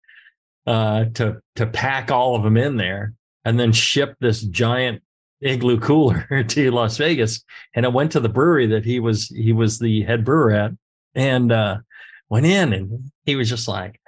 uh, 0.67 1.05
to 1.15 1.41
to 1.55 1.65
pack 1.65 2.11
all 2.11 2.35
of 2.35 2.43
them 2.43 2.57
in 2.57 2.77
there, 2.77 3.13
and 3.45 3.59
then 3.59 3.71
ship 3.71 4.15
this 4.19 4.41
giant 4.41 5.01
igloo 5.41 5.79
cooler 5.79 6.43
to 6.43 6.71
Las 6.71 6.97
Vegas. 6.97 7.43
And 7.73 7.85
it 7.85 7.93
went 7.93 8.11
to 8.11 8.19
the 8.19 8.29
brewery 8.29 8.67
that 8.67 8.85
he 8.85 8.99
was 8.99 9.27
he 9.29 9.53
was 9.53 9.79
the 9.79 10.03
head 10.03 10.23
brewer 10.23 10.51
at, 10.51 10.71
and 11.15 11.51
uh, 11.51 11.77
went 12.29 12.45
in, 12.45 12.73
and 12.73 13.11
he 13.25 13.35
was 13.35 13.49
just 13.49 13.67
like, 13.67 13.99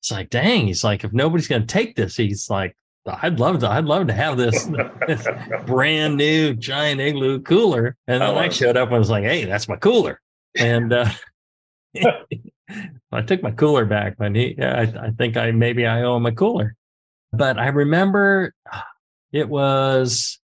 "It's 0.00 0.10
like, 0.10 0.30
dang!" 0.30 0.66
He's 0.66 0.84
like, 0.84 1.04
"If 1.04 1.12
nobody's 1.12 1.48
going 1.48 1.62
to 1.62 1.66
take 1.66 1.96
this, 1.96 2.16
he's 2.16 2.50
like." 2.50 2.76
I'd 3.08 3.38
love 3.38 3.60
to. 3.60 3.70
I'd 3.70 3.84
love 3.84 4.08
to 4.08 4.12
have 4.12 4.36
this, 4.36 4.68
this 5.06 5.28
brand 5.64 6.16
new 6.16 6.54
giant 6.54 7.00
igloo 7.00 7.40
cooler. 7.40 7.96
And 8.08 8.20
then 8.20 8.30
I 8.30 8.46
wow. 8.46 8.48
showed 8.48 8.76
up 8.76 8.88
and 8.88 8.98
was 8.98 9.08
like, 9.08 9.22
"Hey, 9.22 9.44
that's 9.44 9.68
my 9.68 9.76
cooler." 9.76 10.20
And 10.56 10.92
uh, 10.92 11.08
I 13.12 13.22
took 13.22 13.42
my 13.42 13.52
cooler 13.52 13.84
back, 13.84 14.16
but 14.18 14.34
he, 14.34 14.56
I, 14.60 14.82
I 14.82 15.10
think 15.16 15.36
I 15.36 15.50
maybe 15.52 15.86
I 15.86 16.02
owe 16.02 16.16
him 16.16 16.26
a 16.26 16.32
cooler. 16.32 16.74
But 17.32 17.58
I 17.58 17.68
remember 17.68 18.54
it 19.32 19.48
was 19.48 20.38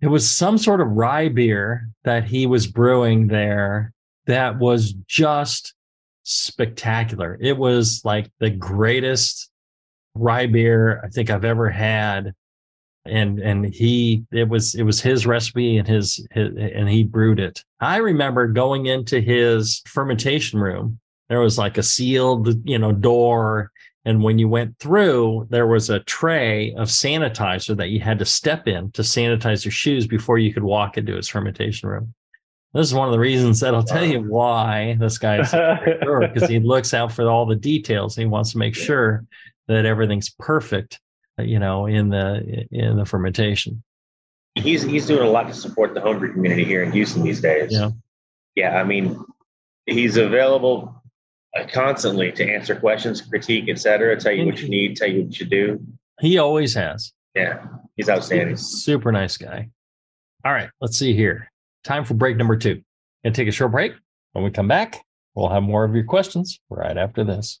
it 0.00 0.08
was 0.08 0.30
some 0.30 0.58
sort 0.58 0.80
of 0.80 0.88
rye 0.88 1.28
beer 1.28 1.88
that 2.04 2.24
he 2.24 2.46
was 2.46 2.66
brewing 2.66 3.28
there 3.28 3.92
that 4.26 4.58
was 4.58 4.92
just 5.06 5.74
spectacular. 6.22 7.38
It 7.40 7.56
was 7.56 8.02
like 8.04 8.30
the 8.40 8.50
greatest 8.50 9.50
rye 10.14 10.46
beer 10.46 11.00
I 11.04 11.08
think 11.08 11.30
I've 11.30 11.44
ever 11.44 11.70
had. 11.70 12.34
And 13.04 13.38
and 13.38 13.72
he 13.72 14.24
it 14.32 14.48
was 14.48 14.74
it 14.74 14.82
was 14.82 15.00
his 15.00 15.26
recipe 15.26 15.76
and 15.76 15.86
his, 15.86 16.26
his 16.32 16.56
and 16.56 16.88
he 16.88 17.04
brewed 17.04 17.38
it. 17.38 17.62
I 17.80 17.98
remember 17.98 18.48
going 18.48 18.86
into 18.86 19.20
his 19.20 19.80
fermentation 19.86 20.58
room. 20.58 20.98
There 21.28 21.40
was 21.40 21.56
like 21.58 21.78
a 21.78 21.82
sealed, 21.82 22.68
you 22.68 22.78
know, 22.78 22.92
door 22.92 23.70
and 24.06 24.22
when 24.22 24.38
you 24.38 24.48
went 24.48 24.78
through, 24.78 25.48
there 25.50 25.66
was 25.66 25.90
a 25.90 25.98
tray 25.98 26.72
of 26.74 26.86
sanitizer 26.86 27.76
that 27.76 27.88
you 27.88 27.98
had 27.98 28.20
to 28.20 28.24
step 28.24 28.68
in 28.68 28.92
to 28.92 29.02
sanitize 29.02 29.64
your 29.64 29.72
shoes 29.72 30.06
before 30.06 30.38
you 30.38 30.54
could 30.54 30.62
walk 30.62 30.96
into 30.96 31.16
his 31.16 31.26
fermentation 31.26 31.88
room. 31.88 32.14
This 32.74 32.86
is 32.86 32.94
one 32.94 33.08
of 33.08 33.12
the 33.12 33.18
reasons 33.18 33.60
that 33.60 33.74
I'll 33.74 33.82
tell 33.82 34.04
you 34.04 34.20
why 34.20 34.96
this 35.00 35.18
guy 35.18 35.40
is 35.40 35.50
because 36.32 36.48
he 36.48 36.60
looks 36.60 36.92
out 36.92 37.10
for 37.12 37.28
all 37.28 37.46
the 37.46 37.56
details. 37.56 38.14
He 38.14 38.26
wants 38.26 38.52
to 38.52 38.58
make 38.58 38.74
sure 38.74 39.24
that 39.68 39.86
everything's 39.86 40.30
perfect, 40.30 41.00
uh, 41.38 41.42
you 41.42 41.58
know, 41.58 41.86
in 41.86 42.10
the 42.10 42.66
in 42.70 42.96
the 42.96 43.04
fermentation. 43.06 43.82
he's 44.54 44.82
he's 44.82 45.06
doing 45.06 45.26
a 45.26 45.30
lot 45.30 45.46
to 45.48 45.54
support 45.54 45.94
the 45.94 46.00
homebrew 46.00 46.32
community 46.32 46.64
here 46.64 46.82
in 46.82 46.92
Houston 46.92 47.22
these 47.22 47.40
days. 47.40 47.72
Yeah. 47.72 47.90
Yeah, 48.54 48.80
I 48.80 48.84
mean, 48.84 49.22
he's 49.86 50.16
available 50.16 51.02
uh, 51.56 51.66
constantly 51.72 52.32
to 52.32 52.44
answer 52.44 52.74
questions, 52.74 53.20
critique, 53.20 53.68
etc. 53.68 54.18
Tell 54.18 54.32
you 54.32 54.46
what 54.46 54.60
you 54.60 54.68
need, 54.68 54.96
tell 54.96 55.08
you 55.08 55.22
what 55.22 55.26
you 55.28 55.32
should 55.32 55.50
do. 55.50 55.80
He 56.20 56.38
always 56.38 56.74
has. 56.74 57.12
Yeah, 57.34 57.66
he's 57.96 58.08
outstanding. 58.08 58.56
Super 58.56 59.12
nice 59.12 59.36
guy. 59.36 59.68
All 60.44 60.52
right, 60.52 60.70
let's 60.80 60.98
see 60.98 61.12
here. 61.14 61.50
Time 61.86 62.04
for 62.04 62.14
break 62.14 62.36
number 62.36 62.56
two. 62.56 62.82
Gonna 63.22 63.32
take 63.32 63.46
a 63.46 63.52
short 63.52 63.70
break. 63.70 63.92
When 64.32 64.42
we 64.42 64.50
come 64.50 64.66
back, 64.66 65.04
we'll 65.36 65.50
have 65.50 65.62
more 65.62 65.84
of 65.84 65.94
your 65.94 66.02
questions 66.02 66.58
right 66.68 66.98
after 66.98 67.22
this. 67.22 67.60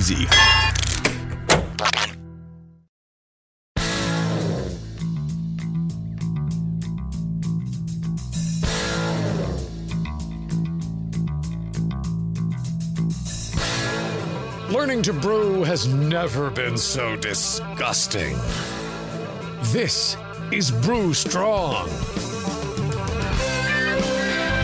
Learning 14.71 15.03
to 15.03 15.13
brew 15.13 15.63
has 15.63 15.87
never 15.87 16.49
been 16.49 16.77
so 16.77 17.15
disgusting. 17.17 18.35
This 19.65 20.17
is 20.51 20.71
Brew 20.71 21.13
Strong. 21.13 21.87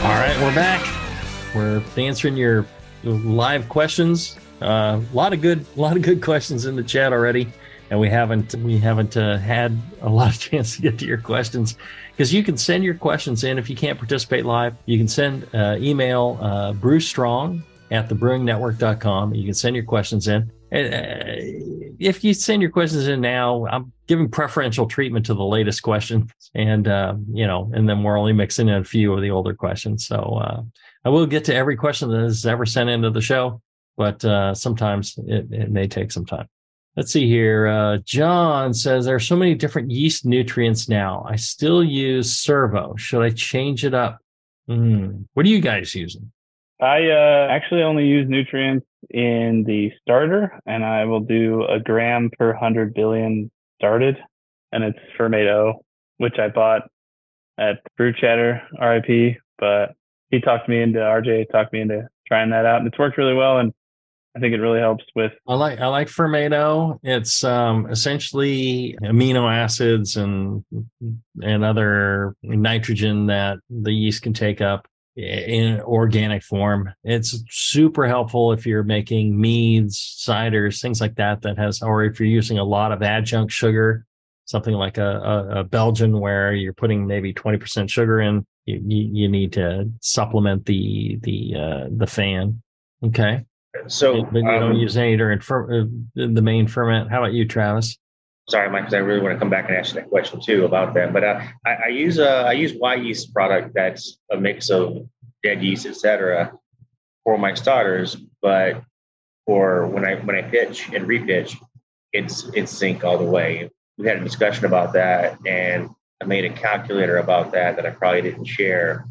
All 0.02 0.16
right, 0.16 0.36
we're 0.42 0.56
back. 0.56 0.84
We're 1.54 1.84
answering 1.96 2.38
your 2.38 2.66
live 3.04 3.70
questions. 3.70 4.36
Uh, 4.62 5.02
a 5.12 5.16
lot 5.16 5.34
of 5.34 5.42
good, 5.42 5.66
a 5.76 5.80
lot 5.80 5.96
of 5.96 6.02
good 6.02 6.22
questions 6.22 6.66
in 6.66 6.76
the 6.76 6.84
chat 6.84 7.14
already, 7.14 7.48
and 7.90 8.00
we 8.00 8.10
haven't 8.10 8.56
we 8.56 8.78
haven't 8.78 9.16
uh, 9.18 9.38
had 9.38 9.78
a 10.02 10.10
lot 10.10 10.34
of 10.34 10.40
chance 10.40 10.76
to 10.76 10.82
get 10.82 10.98
to 11.00 11.06
your 11.06 11.18
questions 11.18 11.78
because 12.12 12.34
you 12.34 12.44
can 12.44 12.58
send 12.58 12.84
your 12.84 12.96
questions 12.96 13.44
in 13.44 13.58
if 13.58 13.70
you 13.70 13.76
can't 13.76 13.98
participate 13.98 14.46
live. 14.46 14.76
You 14.86 14.98
can 14.98 15.08
send 15.08 15.48
uh, 15.54 15.78
email 15.80 16.38
uh, 16.42 16.74
Brew 16.74 17.00
Strong 17.00 17.64
at 17.92 18.10
thebrewingnetwork.com. 18.10 19.34
You 19.34 19.46
can 19.46 19.54
send 19.54 19.76
your 19.76 19.86
questions 19.86 20.28
in. 20.28 20.52
Uh, 20.70 21.38
if 22.00 22.24
you 22.24 22.34
send 22.34 22.62
your 22.62 22.72
questions 22.72 23.08
in 23.08 23.22
now, 23.22 23.66
I'm 23.68 23.94
giving 24.08 24.30
preferential 24.30 24.86
treatment 24.86 25.26
to 25.28 25.34
the 25.34 25.44
latest 25.44 25.82
questions, 25.82 26.30
and 26.54 26.88
uh, 26.88 27.16
you 27.32 27.48
know, 27.48 27.72
and 27.74 27.88
then 27.88 28.04
we're 28.04 28.18
only 28.18 28.34
mixing 28.34 28.68
in 28.68 28.76
a 28.76 28.84
few 28.84 29.14
of 29.14 29.22
the 29.22 29.32
older 29.32 29.54
questions. 29.54 30.06
So 30.06 30.18
uh, 30.18 30.64
I 31.06 31.10
will 31.10 31.26
get 31.26 31.46
to 31.46 31.56
every 31.56 31.78
question 31.78 32.10
that 32.12 32.24
is 32.24 32.46
ever 32.46 32.66
sent 32.66 32.90
into 32.90 33.10
the 33.10 33.22
show, 33.22 33.62
but 33.98 34.24
uh, 34.24 34.54
sometimes 34.54 35.18
it, 35.28 35.48
it, 35.52 35.72
may 35.72 35.88
take 35.88 36.12
some 36.12 36.26
time. 36.26 36.48
Let's 36.96 37.12
see 37.12 37.28
here. 37.28 37.68
Uh, 37.68 37.98
John 38.06 38.74
says 38.74 39.06
there 39.06 39.16
are 39.16 39.20
so 39.20 39.36
many 39.36 39.56
different 39.56 39.92
yeast 39.92 40.26
nutrients 40.26 40.88
now. 40.88 41.26
I 41.28 41.36
still 41.36 41.84
use 41.84 42.38
Servo. 42.38 42.96
Should 42.96 43.24
I 43.24 43.32
change 43.32 43.84
it 43.84 43.94
up? 43.94 44.20
Mm. 44.70 45.26
What 45.34 45.46
are 45.46 45.50
you 45.50 45.62
guys 45.62 45.94
using? 45.94 46.32
I 46.80 47.10
uh, 47.10 47.48
actually 47.50 47.82
only 47.82 48.06
use 48.06 48.30
nutrients 48.30 48.86
in 49.10 49.64
the 49.66 49.92
starter, 50.02 50.60
and 50.66 50.86
I 50.86 51.06
will 51.06 51.20
do 51.20 51.66
a 51.66 51.80
gram 51.80 52.30
per 52.38 52.54
hundred 52.54 52.94
billion 52.94 53.52
started, 53.80 54.18
and 54.72 54.84
it's 54.84 55.00
Fermaid 55.18 55.74
which 56.18 56.38
I 56.40 56.50
bought 56.50 56.84
at 57.58 57.80
Brew 57.96 58.14
Chatter 58.14 58.62
RIP. 58.80 59.38
But 59.58 59.96
he 60.30 60.40
talked 60.40 60.70
me 60.70 60.82
into 60.82 61.00
RJ 61.00 61.50
talked 61.52 61.74
me 61.74 61.82
into 61.82 62.08
trying 62.28 62.50
that 62.52 62.66
out, 62.66 62.80
and 62.80 62.88
it's 62.88 63.00
worked 63.00 63.18
really 63.18 63.34
well. 63.34 63.60
And 63.60 63.74
I 64.38 64.40
think 64.40 64.54
it 64.54 64.60
really 64.60 64.80
helps 64.80 65.04
with. 65.16 65.32
I 65.48 65.56
like 65.56 65.80
I 65.80 65.88
like 65.88 66.10
Fermaid 66.10 66.54
O. 66.54 67.00
It's 67.02 67.44
um, 67.44 67.90
essentially 67.90 68.96
amino 69.02 69.52
acids 69.52 70.16
and 70.16 70.64
and 71.42 71.66
other 71.66 72.36
nitrogen 72.44 73.26
that 73.28 73.58
the 73.70 73.92
yeast 73.92 74.22
can 74.22 74.34
take 74.34 74.62
up 74.62 74.88
in 75.16 75.82
organic 75.82 76.44
form. 76.44 76.94
It's 77.04 77.44
super 77.50 78.08
helpful 78.08 78.52
if 78.52 78.68
you're 78.68 78.84
making 78.84 79.40
meads, 79.42 79.98
ciders, 80.24 80.80
things 80.80 81.02
like 81.02 81.16
that. 81.16 81.42
That 81.42 81.58
has, 81.58 81.82
or 81.82 82.04
if 82.04 82.20
you're 82.20 82.30
using 82.30 82.60
a 82.60 82.64
lot 82.64 82.92
of 82.92 83.02
adjunct 83.02 83.52
sugar, 83.52 84.06
something 84.46 84.76
like 84.76 85.00
a, 85.00 85.18
a, 85.18 85.60
a 85.62 85.64
Belgian 85.64 86.20
where 86.20 86.54
you're 86.54 86.74
putting 86.74 87.08
maybe 87.08 87.34
20% 87.34 87.90
sugar 87.90 88.22
in, 88.22 88.46
you, 88.66 88.84
you, 88.86 89.10
you 89.14 89.30
need 89.30 89.54
to 89.54 89.90
supplement 90.00 90.68
the 90.68 91.18
the 91.24 91.56
uh, 91.56 91.88
the 91.90 92.06
FAN. 92.06 92.62
Okay. 93.04 93.44
So, 93.88 94.24
but 94.24 94.40
you 94.40 94.50
um, 94.50 94.60
don't 94.60 94.76
use 94.78 94.98
any 94.98 95.18
during 95.18 95.40
fer- 95.40 95.82
uh, 95.82 95.86
the 96.16 96.42
main 96.42 96.68
ferment. 96.68 97.10
How 97.10 97.20
about 97.20 97.34
you, 97.34 97.46
Travis? 97.46 97.98
Sorry, 98.50 98.70
Mike, 98.70 98.84
because 98.84 98.94
I 98.94 99.00
really 99.00 99.22
want 99.22 99.36
to 99.36 99.40
come 99.40 99.50
back 99.50 99.68
and 99.68 99.78
ask 99.78 99.94
you 99.94 100.00
that 100.00 100.10
question 100.10 100.40
too 100.40 100.66
about 100.66 100.94
that. 100.94 101.12
But 101.12 101.24
uh, 101.24 101.42
I, 101.66 101.74
I, 101.86 101.88
use 101.90 102.18
a 102.18 102.30
I 102.30 102.54
use 102.54 102.74
Wyeast 102.74 103.34
product 103.34 103.74
that's 103.76 104.18
a 104.32 104.38
mix 104.38 104.70
of 104.70 105.06
dead 105.44 105.62
yeast, 105.62 105.86
etc., 105.86 106.54
for 107.24 107.38
my 107.38 107.54
starters. 107.54 108.16
But 108.42 108.84
for 109.46 109.88
when 109.88 110.06
I 110.06 110.16
when 110.16 110.36
I 110.36 110.44
pitch 110.44 110.90
and 110.94 111.08
repitch, 111.08 111.58
it's 112.14 112.50
it's 112.54 112.76
zinc 112.76 113.04
all 113.04 113.18
the 113.18 113.26
way. 113.26 113.70
We 113.98 114.08
had 114.08 114.18
a 114.18 114.24
discussion 114.24 114.66
about 114.66 114.94
that, 114.94 115.38
and 115.46 115.90
I 116.22 116.26
made 116.26 116.46
a 116.46 116.50
calculator 116.50 117.18
about 117.18 117.52
that 117.52 117.76
that 117.76 117.86
I 117.86 117.90
probably 117.90 118.22
didn't 118.22 118.46
share 118.46 119.06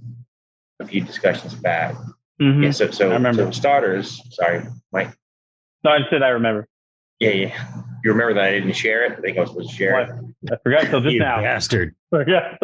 a 0.81 0.87
few 0.87 1.03
discussions 1.03 1.55
back. 1.55 1.95
Mm-hmm. 2.41 2.65
Yeah, 2.65 2.71
so 2.71 2.91
so, 2.91 3.33
so 3.33 3.51
starters. 3.51 4.23
Sorry, 4.31 4.63
Mike. 4.93 5.17
No, 5.85 5.93
I 5.93 6.01
said 6.11 6.23
I 6.23 6.29
remember. 6.29 6.69
Yeah, 7.19 7.31
yeah. 7.31 7.83
You 8.05 8.13
remember 8.13 8.35
that 8.35 8.45
I 8.45 8.51
didn't 8.53 8.75
share 8.75 9.05
it? 9.05 9.19
I 9.19 9.21
think 9.21 9.39
I 9.39 9.41
was 9.41 9.51
supposed 9.51 9.71
to 9.71 9.77
share 9.77 9.93
what? 9.93 10.09
it. 10.09 10.53
I 10.53 10.57
forgot 10.63 10.85
until 10.85 11.01
just 11.01 11.15
you 11.15 11.21
now. 11.21 11.41
Bastard. 11.41 11.95
Yeah. 12.27 12.57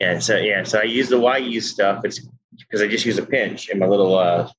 yeah. 0.00 0.18
So 0.18 0.36
yeah. 0.36 0.62
So 0.64 0.80
I 0.80 0.84
use 0.84 1.08
the 1.08 1.16
Wyeast 1.16 1.64
stuff. 1.64 2.04
It's 2.04 2.26
because 2.58 2.82
I 2.82 2.88
just 2.88 3.04
use 3.04 3.18
a 3.18 3.26
pinch 3.26 3.68
in 3.68 3.78
my 3.78 3.86
little 3.86 4.16
uh, 4.16 4.50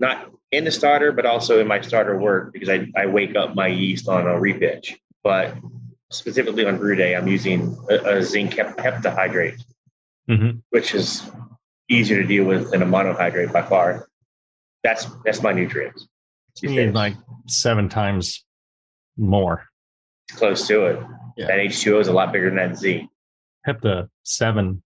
not 0.00 0.30
in 0.52 0.64
the 0.64 0.70
starter, 0.70 1.12
but 1.12 1.26
also 1.26 1.60
in 1.60 1.66
my 1.66 1.80
starter 1.80 2.18
work 2.18 2.52
because 2.52 2.68
I, 2.68 2.86
I 2.96 3.06
wake 3.06 3.36
up 3.36 3.54
my 3.54 3.66
yeast 3.66 4.08
on 4.08 4.26
a 4.26 4.34
repitch. 4.34 4.96
But 5.22 5.56
specifically 6.10 6.64
on 6.64 6.78
brew 6.78 6.94
day, 6.94 7.14
I'm 7.14 7.28
using 7.28 7.76
a, 7.90 8.16
a 8.16 8.22
zinc 8.22 8.52
heptahydrate, 8.52 9.62
mm-hmm. 10.28 10.58
which 10.70 10.94
is 10.94 11.30
easier 11.88 12.20
to 12.22 12.26
deal 12.26 12.44
with 12.44 12.70
than 12.70 12.82
a 12.82 12.86
monohydrate 12.86 13.52
by 13.52 13.62
far. 13.62 14.08
That's 14.84 15.06
that's 15.24 15.42
my 15.42 15.52
nutrients. 15.52 16.06
You 16.62 16.70
need 16.70 16.94
like 16.94 17.14
seven 17.46 17.88
times 17.88 18.44
more. 19.16 19.64
Close 20.32 20.66
to 20.68 20.86
it. 20.86 21.00
Yeah. 21.36 21.46
That 21.46 21.58
H2O 21.58 22.00
is 22.00 22.08
a 22.08 22.12
lot 22.12 22.32
bigger 22.32 22.50
than 22.50 22.56
that 22.56 22.76
Z. 22.76 23.08
Hepta 23.66 24.08
seven. 24.24 24.82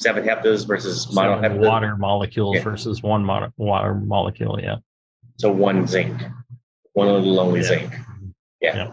Seven 0.00 0.24
heptas 0.24 0.66
versus 0.66 1.12
mono 1.12 1.56
water 1.56 1.96
molecules 1.96 2.56
yeah. 2.56 2.62
versus 2.62 3.00
one 3.00 3.24
mono, 3.24 3.52
water 3.56 3.94
molecule. 3.94 4.60
Yeah. 4.60 4.76
So 5.38 5.52
one 5.52 5.86
zinc, 5.86 6.20
one 6.94 7.06
little 7.06 7.38
only 7.38 7.60
yeah. 7.60 7.66
zinc. 7.66 7.94
Yeah. 8.60 8.92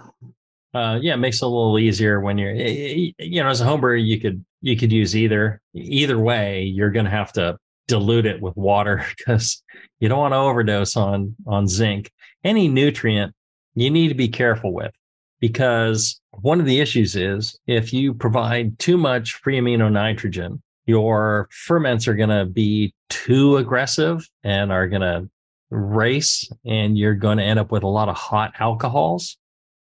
Uh, 0.74 0.97
yeah, 1.01 1.13
it 1.13 1.17
makes 1.17 1.41
it 1.41 1.45
a 1.45 1.47
little 1.47 1.78
easier 1.78 2.22
when 2.22 2.38
you're, 2.38 2.51
eh, 2.51 2.59
eh, 2.59 3.11
eh, 3.19 3.26
you 3.26 3.43
know, 3.43 3.49
as 3.49 3.61
a 3.61 3.65
homebrewer, 3.65 4.03
you 4.03 4.19
could 4.19 4.43
you 4.61 4.78
could 4.78 4.91
use 4.91 5.15
either. 5.15 5.61
Either 5.74 6.17
way, 6.17 6.63
you're 6.63 6.91
going 6.91 7.05
to 7.05 7.11
have 7.11 7.34
to 7.34 7.57
dilute 7.88 8.26
it 8.26 8.41
with 8.41 8.55
water 8.55 9.05
because 9.17 9.61
you 9.99 10.07
don't 10.07 10.19
want 10.19 10.34
to 10.34 10.38
overdose 10.38 10.95
on 10.95 11.36
on 11.45 11.67
zinc. 11.67 12.11
Any 12.43 12.67
nutrient 12.67 13.34
you 13.76 13.89
need 13.89 14.09
to 14.09 14.15
be 14.15 14.28
careful 14.28 14.74
with 14.74 14.93
because 15.39 16.22
one 16.32 16.59
of 16.59 16.65
the 16.65 16.80
issues 16.80 17.15
is 17.15 17.57
if 17.67 17.91
you 17.91 18.13
provide 18.13 18.78
too 18.80 18.97
much 18.97 19.34
free 19.34 19.59
amino 19.59 19.91
nitrogen, 19.91 20.61
your 20.86 21.49
ferments 21.51 22.07
are 22.07 22.15
going 22.15 22.30
to 22.30 22.45
be 22.45 22.93
too 23.09 23.57
aggressive 23.57 24.28
and 24.43 24.72
are 24.72 24.88
going 24.88 25.01
to 25.01 25.30
race, 25.69 26.49
and 26.65 26.97
you're 26.97 27.15
going 27.15 27.38
to 27.38 27.43
end 27.43 27.59
up 27.59 27.72
with 27.72 27.84
a 27.84 27.88
lot 27.88 28.09
of 28.09 28.15
hot 28.15 28.53
alcohols. 28.59 29.38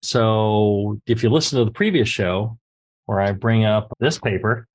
So, 0.01 0.99
if 1.05 1.23
you 1.23 1.29
listen 1.29 1.59
to 1.59 1.65
the 1.65 1.71
previous 1.71 2.09
show 2.09 2.57
where 3.05 3.21
I 3.21 3.31
bring 3.33 3.65
up 3.65 3.91
this 3.99 4.17
paper, 4.17 4.67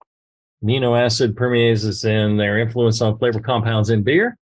amino 0.63 0.99
acid 0.99 1.37
permeases 1.37 2.05
and 2.05 2.39
their 2.39 2.59
influence 2.59 3.01
on 3.01 3.19
flavor 3.19 3.41
compounds 3.41 3.91
in 3.91 4.03
beer, 4.03 4.37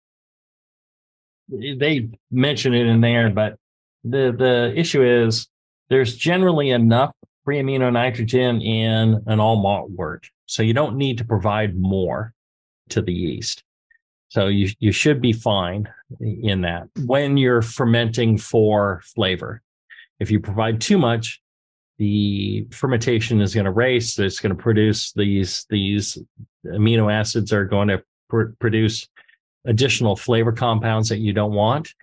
they 1.49 2.09
mention 2.31 2.75
it 2.75 2.87
in 2.87 3.01
there, 3.01 3.31
but 3.31 3.57
the 4.03 4.35
the 4.37 4.73
issue 4.77 5.03
is 5.03 5.49
there's 5.89 6.17
generally 6.17 6.71
enough 6.71 7.13
free 7.45 7.61
amino 7.61 7.93
nitrogen 7.93 8.61
in 8.61 9.23
an 9.27 9.41
all 9.41 9.61
malt 9.61 9.91
wort, 9.91 10.29
so 10.47 10.63
you 10.63 10.75
don't 10.75 10.97
need 10.97 11.19
to 11.19 11.25
provide 11.25 11.77
more 11.77 12.33
to 12.91 13.03
the 13.03 13.13
yeast. 13.13 13.63
So 14.29 14.49
you 14.49 14.71
you 14.79 14.93
should 14.93 15.21
be 15.21 15.33
fine 15.33 15.89
in 16.21 16.63
that 16.63 16.89
when 17.05 17.37
you're 17.37 17.63
fermenting 17.63 18.39
for 18.39 19.03
flavor. 19.05 19.63
If 20.21 20.31
you 20.31 20.41
provide 20.41 20.81
too 20.81 20.99
much, 20.99 21.41
the 21.99 22.67
fermentation 22.71 23.41
is 23.41 23.55
going 23.55 23.67
to 23.67 23.71
race. 23.71 24.19
It's 24.19 24.41
going 24.41 24.55
to 24.57 24.63
produce 24.63 25.13
these 25.13 25.67
these 25.71 26.19
amino 26.67 27.13
acids 27.13 27.53
are 27.53 27.65
going 27.65 27.89
to 27.89 28.03
pr- 28.29 28.53
produce 28.59 29.09
additional 29.65 30.17
flavor 30.17 30.53
compounds 30.53 31.09
that 31.09 31.19
you 31.19 31.33
don't 31.33 31.53
want. 31.53 31.95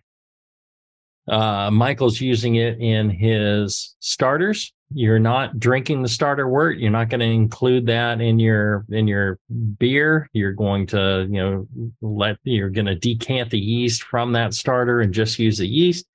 Uh, 1.27 1.69
Michael's 1.71 2.19
using 2.19 2.55
it 2.55 2.79
in 2.79 3.09
his 3.09 3.95
starters. 3.99 4.73
You're 4.93 5.19
not 5.19 5.59
drinking 5.59 6.01
the 6.01 6.09
starter 6.09 6.49
wort. 6.49 6.77
You're 6.77 6.91
not 6.91 7.09
going 7.09 7.21
to 7.21 7.25
include 7.25 7.85
that 7.85 8.19
in 8.19 8.39
your 8.39 8.85
in 8.89 9.07
your 9.07 9.39
beer. 9.77 10.29
You're 10.33 10.51
going 10.51 10.87
to 10.87 11.27
you 11.29 11.41
know 11.41 11.67
let 12.01 12.37
you're 12.43 12.69
going 12.69 12.87
to 12.87 12.95
decant 12.95 13.51
the 13.51 13.59
yeast 13.59 14.03
from 14.03 14.33
that 14.33 14.53
starter 14.53 14.99
and 15.01 15.13
just 15.13 15.39
use 15.39 15.59
the 15.59 15.67
yeast, 15.67 16.05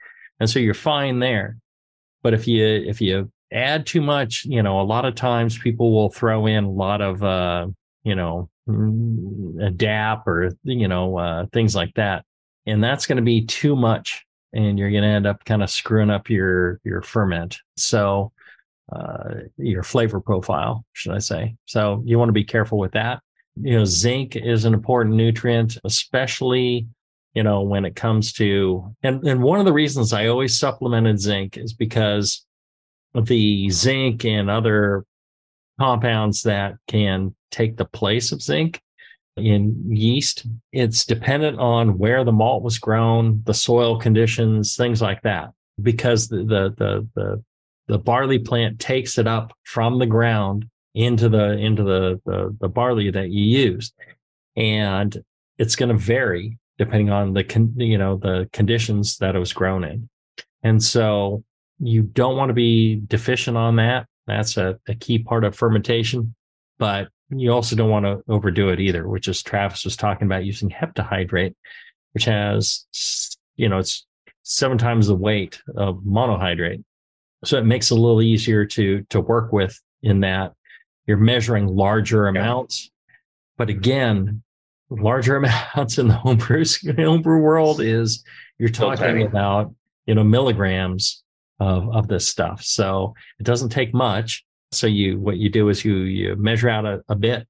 and 0.41 0.51
so 0.51 0.59
you're 0.59 0.75
fine 0.75 1.21
there. 1.21 1.57
But 2.23 2.35
if 2.35 2.47
you 2.49 2.65
if 2.65 3.01
you 3.01 3.31
add 3.53 3.87
too 3.87 4.01
much, 4.01 4.45
you 4.45 4.63
know, 4.63 4.81
a 4.81 4.83
lot 4.83 5.05
of 5.05 5.15
times 5.15 5.59
people 5.59 5.93
will 5.93 6.11
throw 6.11 6.47
in 6.47 6.65
a 6.65 6.71
lot 6.71 7.01
of 7.01 7.23
uh, 7.23 7.67
you 8.05 8.15
know 8.15 8.49
a 9.61 9.71
DAP 9.71 10.27
or 10.27 10.51
you 10.65 10.89
know 10.89 11.19
uh, 11.19 11.47
things 11.53 11.75
like 11.75 11.95
that, 11.95 12.25
and 12.67 12.83
that's 12.83 13.07
going 13.07 13.17
to 13.17 13.23
be 13.23 13.45
too 13.45 13.77
much 13.77 14.27
and 14.57 14.79
you're 14.79 14.91
going 14.91 15.03
to 15.03 15.09
end 15.09 15.27
up 15.27 15.45
kind 15.45 15.63
of 15.63 15.71
screwing 15.71 16.11
up 16.11 16.31
your 16.31 16.81
your 16.83 17.03
ferment. 17.03 17.59
So 17.77 18.33
uh, 18.93 19.35
your 19.59 19.83
flavor 19.83 20.21
profile, 20.21 20.85
should 20.93 21.13
I 21.13 21.19
say? 21.19 21.57
So 21.67 22.03
you 22.07 22.19
want 22.19 22.31
to 22.31 22.35
be 22.35 22.45
careful 22.45 22.79
with 22.79 22.93
that. 22.93 23.21
You 23.57 23.79
know, 23.79 23.85
zinc 23.85 24.37
is 24.37 24.65
an 24.65 24.75
important 24.75 25.17
nutrient, 25.17 25.79
especially 25.85 26.87
you 27.37 27.43
know 27.43 27.61
when 27.61 27.85
it 27.85 27.95
comes 27.95 28.33
to 28.33 28.95
and 29.03 29.23
and 29.29 29.43
one 29.43 29.61
of 29.61 29.67
the 29.67 29.73
reasons 29.73 30.15
I 30.15 30.27
always 30.27 30.59
supplemented 30.59 31.21
zinc 31.21 31.59
is 31.59 31.75
because 31.75 32.47
the 33.15 33.69
zinc 33.71 34.25
and 34.25 34.51
other 34.51 35.05
compounds 35.79 36.43
that 36.45 36.77
can 36.89 37.35
take 37.51 37.77
the 37.77 37.85
place 37.85 38.33
of 38.33 38.41
zinc 38.41 38.81
in 39.37 39.85
yeast. 39.87 40.47
It's 40.73 41.05
dependent 41.05 41.59
on 41.59 41.99
where 41.99 42.25
the 42.25 42.33
malt 42.33 42.63
was 42.63 42.79
grown, 42.79 43.43
the 43.45 43.53
soil 43.53 43.99
conditions, 43.99 44.75
things 44.75 45.03
like 45.03 45.21
that. 45.23 45.51
Because 45.83 46.29
the 46.29 46.39
the 46.39 46.75
the 46.79 47.09
the, 47.15 47.45
the 47.87 47.99
barley 47.99 48.39
plant 48.39 48.81
takes 48.81 49.19
it 49.19 49.27
up 49.27 49.53
from 49.65 49.99
the 49.99 50.07
ground 50.07 50.67
into 50.95 51.29
the 51.29 51.53
into 51.59 51.83
the 51.83 52.21
the, 52.25 52.57
the 52.61 52.69
barley 52.69 53.11
that 53.11 53.29
you 53.29 53.45
used, 53.45 53.93
and 54.57 55.23
it's 55.59 55.77
going 55.77 55.91
to 55.91 55.99
vary 55.99 56.59
depending 56.79 57.11
on 57.11 57.33
the 57.33 57.45
con, 57.45 57.73
you 57.77 57.99
know 57.99 58.17
the 58.17 58.49
conditions 58.53 59.19
that 59.19 59.35
it 59.35 59.39
was 59.39 59.53
grown 59.53 59.85
in, 59.85 60.09
and 60.63 60.83
so 60.83 61.45
you 61.79 62.03
don't 62.03 62.37
want 62.37 62.49
to 62.49 62.55
be 62.55 62.97
deficient 63.07 63.57
on 63.57 63.77
that. 63.77 64.07
That's 64.27 64.57
a, 64.57 64.79
a 64.89 64.95
key 64.95 65.19
part 65.19 65.45
of 65.45 65.55
fermentation, 65.55 66.35
but 66.79 67.09
you 67.31 67.53
also 67.53 67.77
don't 67.77 67.91
want 67.91 68.07
to 68.07 68.23
overdo 68.29 68.69
it 68.71 68.81
either, 68.81 69.09
which 69.09 69.29
is 69.29 69.43
Travis 69.43 69.85
was 69.85 69.97
talking 69.97 70.27
about 70.27 70.45
using 70.45 70.71
heptahydrate, 70.71 71.55
which 72.13 72.25
has, 72.25 72.87
you 73.57 73.69
know, 73.69 73.79
it's 73.79 74.07
seven 74.43 74.79
times 74.79 75.09
the 75.09 75.15
weight 75.15 75.61
of 75.77 75.99
monohydrate. 75.99 76.85
So 77.45 77.59
it 77.59 77.65
makes 77.65 77.91
it 77.91 77.99
a 77.99 78.01
little 78.01 78.23
easier 78.23 78.65
to, 78.65 79.03
to 79.11 79.21
work 79.21 79.53
with 79.53 79.81
in 80.03 80.21
that 80.21 80.53
you're 81.07 81.17
measuring 81.17 81.67
larger 81.67 82.27
amounts. 82.27 82.91
But 83.57 83.71
again, 83.71 84.43
larger 84.91 85.37
amounts 85.75 85.99
in 85.99 86.09
the 86.09 86.15
homebrew, 86.15 86.65
homebrew 86.97 87.39
world 87.39 87.81
is 87.81 88.25
you're 88.59 88.69
talking 88.69 89.23
about, 89.23 89.75
you 90.07 90.15
know, 90.15 90.25
milligrams 90.25 91.23
of, 91.61 91.89
of 91.95 92.09
this 92.09 92.29
stuff. 92.29 92.63
So 92.63 93.15
it 93.39 93.45
doesn't 93.45 93.71
take 93.71 93.93
much 93.93 94.45
so 94.73 94.87
you 94.87 95.19
what 95.19 95.39
you 95.39 95.49
do 95.49 95.69
is 95.69 95.85
you 95.85 95.97
you 95.99 96.37
measure 96.37 96.69
out 96.69 96.85
a, 96.85 97.03
a 97.09 97.15
bit, 97.15 97.47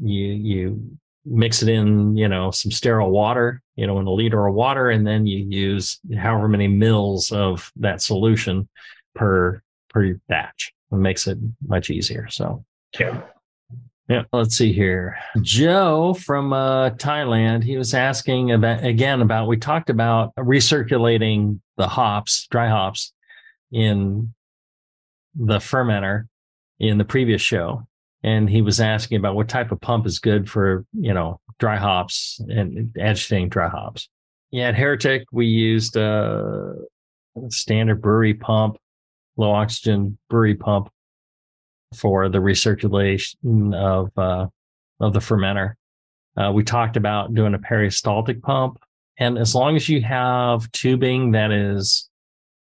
you 0.00 0.26
you 0.26 0.98
mix 1.24 1.62
it 1.62 1.68
in, 1.68 2.16
you 2.16 2.28
know, 2.28 2.50
some 2.50 2.70
sterile 2.70 3.10
water, 3.10 3.62
you 3.76 3.86
know, 3.86 3.98
in 4.00 4.06
a 4.06 4.12
liter 4.12 4.46
of 4.46 4.54
water, 4.54 4.90
and 4.90 5.06
then 5.06 5.26
you 5.26 5.44
use 5.48 6.00
however 6.18 6.48
many 6.48 6.68
mils 6.68 7.30
of 7.30 7.70
that 7.76 8.02
solution 8.02 8.68
per 9.14 9.62
per 9.88 10.14
batch. 10.28 10.72
It 10.92 10.96
makes 10.96 11.26
it 11.26 11.38
much 11.66 11.90
easier. 11.90 12.28
So 12.28 12.64
yeah. 12.98 13.22
Yeah, 14.10 14.24
let's 14.32 14.56
see 14.56 14.72
here. 14.72 15.16
Joe 15.40 16.14
from 16.14 16.52
uh, 16.52 16.90
Thailand, 16.90 17.62
he 17.62 17.76
was 17.76 17.94
asking 17.94 18.50
about 18.50 18.82
again 18.82 19.22
about 19.22 19.46
we 19.46 19.56
talked 19.56 19.88
about 19.88 20.34
recirculating 20.34 21.60
the 21.76 21.86
hops, 21.86 22.48
dry 22.50 22.68
hops 22.68 23.12
in 23.70 24.34
the 25.36 25.58
fermenter 25.58 26.26
in 26.80 26.98
the 26.98 27.04
previous 27.04 27.40
show, 27.40 27.86
and 28.24 28.50
he 28.50 28.62
was 28.62 28.80
asking 28.80 29.18
about 29.18 29.36
what 29.36 29.48
type 29.48 29.70
of 29.70 29.80
pump 29.80 30.06
is 30.06 30.18
good 30.18 30.50
for 30.50 30.84
you 30.92 31.14
know 31.14 31.38
dry 31.60 31.76
hops 31.76 32.40
and 32.48 32.92
agitating 32.98 33.48
dry 33.48 33.68
hops. 33.68 34.08
Yeah, 34.50 34.70
at 34.70 34.74
Heretic 34.74 35.22
we 35.30 35.46
used 35.46 35.94
a 35.94 36.74
standard 37.46 38.02
brewery 38.02 38.34
pump, 38.34 38.76
low 39.36 39.52
oxygen 39.52 40.18
brewery 40.28 40.56
pump 40.56 40.90
for 41.94 42.28
the 42.28 42.38
recirculation 42.38 43.74
of 43.74 44.10
uh, 44.16 44.46
of 45.00 45.12
the 45.12 45.20
fermenter. 45.20 45.74
Uh, 46.36 46.52
we 46.52 46.62
talked 46.62 46.96
about 46.96 47.34
doing 47.34 47.54
a 47.54 47.58
peristaltic 47.58 48.42
pump, 48.42 48.78
and 49.18 49.38
as 49.38 49.54
long 49.54 49.76
as 49.76 49.88
you 49.88 50.00
have 50.02 50.70
tubing 50.72 51.32
that 51.32 51.50
is 51.50 52.08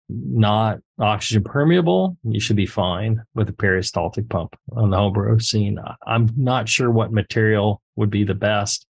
not 0.10 0.80
oxygen 1.00 1.44
permeable, 1.44 2.18
you 2.24 2.40
should 2.40 2.56
be 2.56 2.66
fine 2.66 3.22
with 3.36 3.50
a 3.50 3.54
peristaltic 3.54 4.28
pump 4.30 4.56
on 4.74 4.90
the 4.90 4.98
homebrew 4.98 5.40
scene. 5.40 5.80
I'm 6.06 6.30
not 6.36 6.68
sure 6.68 6.92
what 6.92 7.12
material 7.12 7.82
would 7.96 8.10
be 8.10 8.24
the 8.24 8.36
best. 8.36 8.86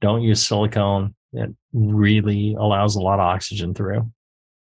Don't 0.00 0.22
use 0.22 0.44
silicone. 0.44 1.14
It 1.32 1.50
really 1.72 2.54
allows 2.58 2.96
a 2.96 3.00
lot 3.00 3.14
of 3.14 3.20
oxygen 3.20 3.72
through. 3.72 4.10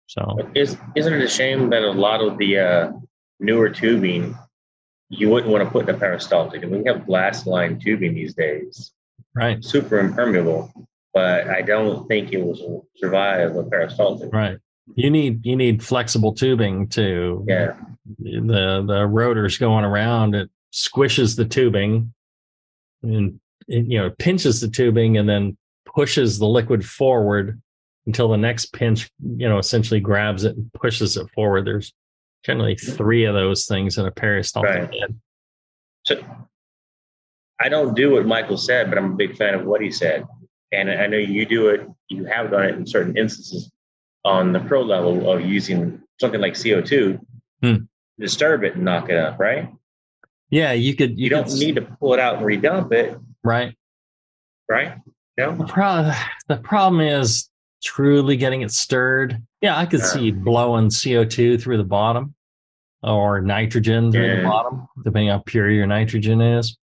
So, 0.08 0.38
is 0.54 0.78
isn't 0.96 1.14
it 1.14 1.22
a 1.22 1.28
shame 1.28 1.70
that 1.72 1.82
a 1.82 1.92
lot 1.92 2.22
of 2.22 2.38
the 2.38 2.60
uh, 2.60 2.92
newer 3.40 3.70
tubing 3.70 4.38
you 5.10 5.30
wouldn't 5.30 5.52
want 5.52 5.64
to 5.64 5.70
put 5.70 5.88
in 5.88 5.96
a 5.96 5.98
peristaltic? 5.98 6.62
Mean, 6.62 6.84
we 6.84 6.90
have 6.90 7.06
glass 7.06 7.46
line 7.46 7.80
tubing 7.80 8.14
these 8.16 8.34
days, 8.34 8.92
right? 9.36 9.64
Super 9.64 10.00
impermeable, 10.00 10.72
but 11.14 11.48
I 11.50 11.62
don't 11.62 12.08
think 12.08 12.34
it 12.34 12.44
will 12.44 12.88
survive 12.96 13.56
a 13.56 13.64
peristaltic. 13.64 14.34
Right 14.34 14.58
you 14.96 15.10
need 15.10 15.46
you 15.46 15.56
need 15.56 15.84
flexible 15.84 16.34
tubing 16.34 16.88
to 16.88 17.44
yeah 17.48 17.76
the 18.20 18.84
the 18.86 19.06
rotors 19.08 19.58
going 19.58 19.86
around 19.86 20.36
it 20.36 20.50
squishes 20.74 21.36
the 21.36 21.46
tubing 21.46 22.14
and 23.02 23.40
it, 23.68 23.86
you 23.86 23.98
know 23.98 24.10
pinches 24.20 24.60
the 24.60 24.68
tubing 24.68 25.18
and 25.18 25.28
then 25.28 25.58
pushes 25.86 26.40
the 26.40 26.48
liquid 26.48 26.86
forward 26.86 27.62
until 28.06 28.28
the 28.28 28.38
next 28.38 28.74
pinch 28.74 29.10
you 29.38 29.48
know 29.48 29.58
essentially 29.58 30.00
grabs 30.00 30.44
it 30.44 30.56
and 30.56 30.72
pushes 30.74 31.16
it 31.16 31.30
forward 31.34 31.66
there's 31.66 31.94
generally 32.46 32.76
three 32.76 33.26
of 33.26 33.34
those 33.34 33.66
things 33.66 33.98
in 33.98 34.06
a 34.06 34.12
peristaltic 34.12 34.92
right. 34.92 35.10
so 36.06 36.22
i 37.60 37.70
don't 37.70 37.96
do 37.96 38.12
what 38.12 38.26
michael 38.26 38.58
said 38.58 38.90
but 38.90 38.98
i'm 38.98 39.14
a 39.14 39.16
big 39.16 39.36
fan 39.38 39.54
of 39.54 39.66
what 39.66 39.82
he 39.82 39.92
said 39.92 40.26
and 40.72 40.90
i 40.90 41.08
know 41.08 41.18
you 41.18 41.46
do 41.46 41.70
it 41.70 41.88
you 42.10 42.26
have 42.26 42.52
done 42.52 42.66
it 42.66 42.76
in 42.76 42.86
certain 42.86 43.18
instances 43.18 43.72
on 44.26 44.54
the 44.54 44.60
pro 44.60 44.82
level 44.82 45.30
of 45.30 45.42
using 45.42 46.02
something 46.20 46.40
like 46.40 46.54
CO2, 46.54 47.20
hmm. 47.62 47.76
disturb 48.20 48.64
it 48.64 48.76
and 48.76 48.86
knock 48.86 49.10
it 49.10 49.18
up, 49.18 49.40
right? 49.40 49.70
Yeah, 50.50 50.74
you 50.74 50.96
could. 50.96 51.18
You, 51.18 51.26
you 51.26 51.30
don't 51.30 51.48
could, 51.48 51.60
need 51.60 51.76
to 51.76 51.82
pull 51.82 52.14
it 52.14 52.20
out 52.20 52.38
and 52.38 52.46
redump 52.46 52.94
it, 52.94 53.18
right? 53.44 53.76
Right? 54.70 54.98
No. 55.38 55.56
The 55.56 55.66
problem, 55.66 56.16
the 56.48 56.58
problem 56.58 57.02
is 57.02 57.50
truly 57.84 58.38
getting 58.38 58.62
it 58.62 58.72
stirred. 58.72 59.42
Yeah, 59.62 59.78
I 59.78 59.86
could 59.86 60.02
see 60.02 60.32
blowing 60.32 60.88
CO2 60.88 61.62
through 61.62 61.78
the 61.78 61.84
bottom 61.84 62.36
or 63.02 63.42
nitrogen 63.42 64.12
through 64.12 64.28
yeah. 64.28 64.36
the 64.38 64.48
bottom, 64.48 64.88
depending 65.04 65.30
how 65.30 65.44
pure 65.46 65.70
your 65.70 65.88
nitrogen 65.88 66.42
is. 66.42 66.78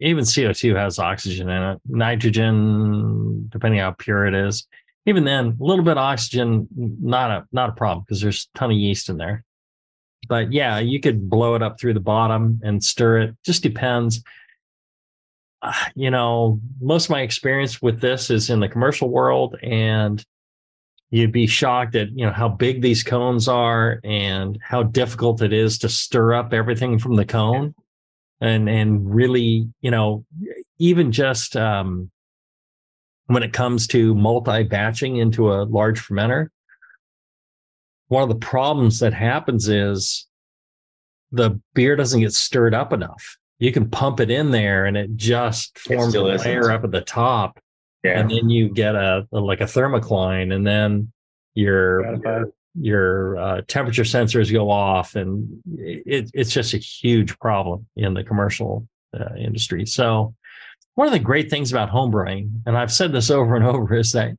Even 0.00 0.24
CO2 0.24 0.76
has 0.76 0.98
oxygen 0.98 1.48
in 1.48 1.62
it. 1.62 1.80
Nitrogen, 1.86 3.48
depending 3.50 3.80
how 3.80 3.92
pure 3.92 4.26
it 4.26 4.34
is, 4.34 4.66
even 5.06 5.24
then, 5.24 5.56
a 5.60 5.64
little 5.64 5.84
bit 5.84 5.92
of 5.92 5.98
oxygen, 5.98 6.68
not 6.76 7.30
a 7.30 7.46
not 7.52 7.70
a 7.70 7.72
problem 7.72 8.04
because 8.04 8.20
there's 8.20 8.48
a 8.54 8.58
ton 8.58 8.70
of 8.70 8.76
yeast 8.76 9.08
in 9.08 9.16
there. 9.16 9.44
But 10.28 10.52
yeah, 10.52 10.78
you 10.78 11.00
could 11.00 11.30
blow 11.30 11.54
it 11.54 11.62
up 11.62 11.80
through 11.80 11.94
the 11.94 12.00
bottom 12.00 12.60
and 12.62 12.84
stir 12.84 13.20
it. 13.20 13.36
Just 13.44 13.62
depends. 13.62 14.22
Uh, 15.62 15.72
you 15.94 16.10
know, 16.10 16.60
most 16.80 17.06
of 17.06 17.10
my 17.10 17.22
experience 17.22 17.80
with 17.80 18.00
this 18.00 18.30
is 18.30 18.50
in 18.50 18.60
the 18.60 18.68
commercial 18.68 19.08
world, 19.08 19.56
and 19.62 20.24
you'd 21.10 21.32
be 21.32 21.46
shocked 21.46 21.94
at 21.94 22.10
you 22.12 22.24
know 22.24 22.32
how 22.32 22.48
big 22.48 22.82
these 22.82 23.02
cones 23.02 23.48
are 23.48 24.00
and 24.04 24.58
how 24.62 24.82
difficult 24.82 25.42
it 25.42 25.52
is 25.52 25.78
to 25.78 25.88
stir 25.88 26.34
up 26.34 26.52
everything 26.52 26.98
from 26.98 27.16
the 27.16 27.24
cone. 27.24 27.74
And 28.40 28.68
and 28.68 29.14
really 29.14 29.68
you 29.80 29.90
know 29.90 30.24
even 30.78 31.12
just 31.12 31.56
um, 31.56 32.10
when 33.26 33.42
it 33.42 33.52
comes 33.52 33.86
to 33.88 34.14
multi 34.14 34.62
batching 34.62 35.16
into 35.16 35.52
a 35.52 35.64
large 35.64 36.00
fermenter 36.00 36.48
one 38.10 38.24
of 38.24 38.28
the 38.28 38.44
problems 38.44 38.98
that 38.98 39.14
happens 39.14 39.68
is 39.68 40.26
the 41.30 41.60
beer 41.74 41.94
doesn't 41.94 42.20
get 42.20 42.32
stirred 42.32 42.74
up 42.74 42.92
enough. 42.92 43.36
You 43.60 43.70
can 43.70 43.88
pump 43.88 44.18
it 44.18 44.32
in 44.32 44.50
there 44.50 44.84
and 44.86 44.96
it 44.96 45.14
just 45.14 45.78
forms 45.78 46.16
a 46.16 46.22
layer 46.22 46.72
up 46.72 46.82
at 46.82 46.90
the 46.90 47.02
top 47.02 47.60
yeah. 48.04 48.18
and 48.18 48.30
then 48.30 48.50
you 48.50 48.68
get 48.68 48.94
a, 48.94 49.26
a, 49.32 49.38
like 49.38 49.60
a 49.60 49.64
thermocline 49.64 50.54
and 50.54 50.66
then 50.66 51.12
your 51.54 52.16
your, 52.16 52.52
your 52.74 53.38
uh, 53.38 53.60
temperature 53.68 54.02
sensors 54.02 54.52
go 54.52 54.70
off 54.70 55.16
and 55.16 55.62
it, 55.76 56.30
it's 56.32 56.52
just 56.52 56.74
a 56.74 56.78
huge 56.78 57.38
problem 57.38 57.86
in 57.96 58.14
the 58.14 58.24
commercial 58.24 58.86
uh, 59.18 59.34
industry 59.36 59.84
so 59.84 60.34
one 60.94 61.06
of 61.06 61.12
the 61.12 61.18
great 61.18 61.50
things 61.50 61.72
about 61.72 61.90
homebrewing 61.90 62.50
and 62.66 62.76
i've 62.76 62.92
said 62.92 63.12
this 63.12 63.30
over 63.30 63.56
and 63.56 63.64
over 63.64 63.94
is 63.94 64.12
that 64.12 64.32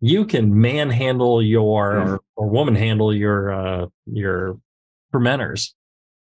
you 0.00 0.26
can 0.26 0.60
manhandle 0.60 1.42
your 1.42 1.94
mm. 1.94 2.06
or, 2.08 2.20
or 2.36 2.48
woman 2.48 2.74
handle 2.74 3.14
your 3.14 3.52
uh, 3.52 3.86
your 4.06 4.58
fermenters 5.12 5.72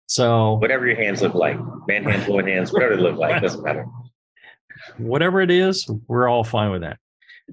so 0.10 0.54
whatever 0.54 0.88
your 0.88 0.96
hands 0.96 1.22
look 1.22 1.36
like, 1.36 1.60
man 1.88 2.04
hands, 2.04 2.28
woman 2.28 2.48
hands, 2.48 2.74
whatever 2.74 2.96
they 2.96 3.02
look 3.04 3.18
like, 3.18 3.44
doesn't 3.44 3.64
matter. 3.64 3.86
Whatever 4.98 5.42
it 5.42 5.52
is, 5.52 5.90
we're 6.08 6.28
all 6.28 6.44
fine 6.44 6.72
with 6.72 6.82
that. 6.82 6.98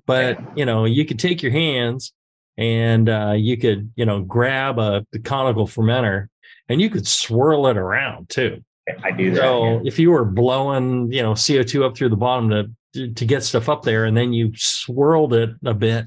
But 0.07 0.39
you 0.57 0.65
know, 0.65 0.85
you 0.85 1.05
could 1.05 1.19
take 1.19 1.43
your 1.43 1.53
hands 1.53 2.13
and 2.59 3.09
uh, 3.09 3.35
you 3.37 3.57
could, 3.57 3.91
you 3.97 4.05
know, 4.05 4.21
grab 4.23 4.79
a 4.79 5.05
conical 5.25 5.67
fermenter 5.67 6.29
and 6.69 6.81
you 6.81 6.91
could 6.91 7.07
swirl 7.07 7.67
it 7.67 7.77
around 7.77 8.29
too. 8.29 8.63
I 9.03 9.11
do 9.11 9.31
that. 9.33 9.41
So 9.41 9.65
yeah. 9.65 9.81
if 9.85 9.99
you 9.99 10.11
were 10.11 10.25
blowing, 10.25 11.11
you 11.13 11.23
know, 11.23 11.33
CO2 11.33 11.85
up 11.85 11.97
through 11.97 12.11
the 12.11 12.17
bottom 12.17 12.51
to 12.51 13.09
to 13.13 13.25
get 13.27 13.43
stuff 13.43 13.69
up 13.69 13.83
there, 13.83 14.05
and 14.05 14.17
then 14.17 14.33
you 14.33 14.53
swirled 14.55 15.35
it 15.35 15.51
a 15.65 15.75
bit, 15.75 16.07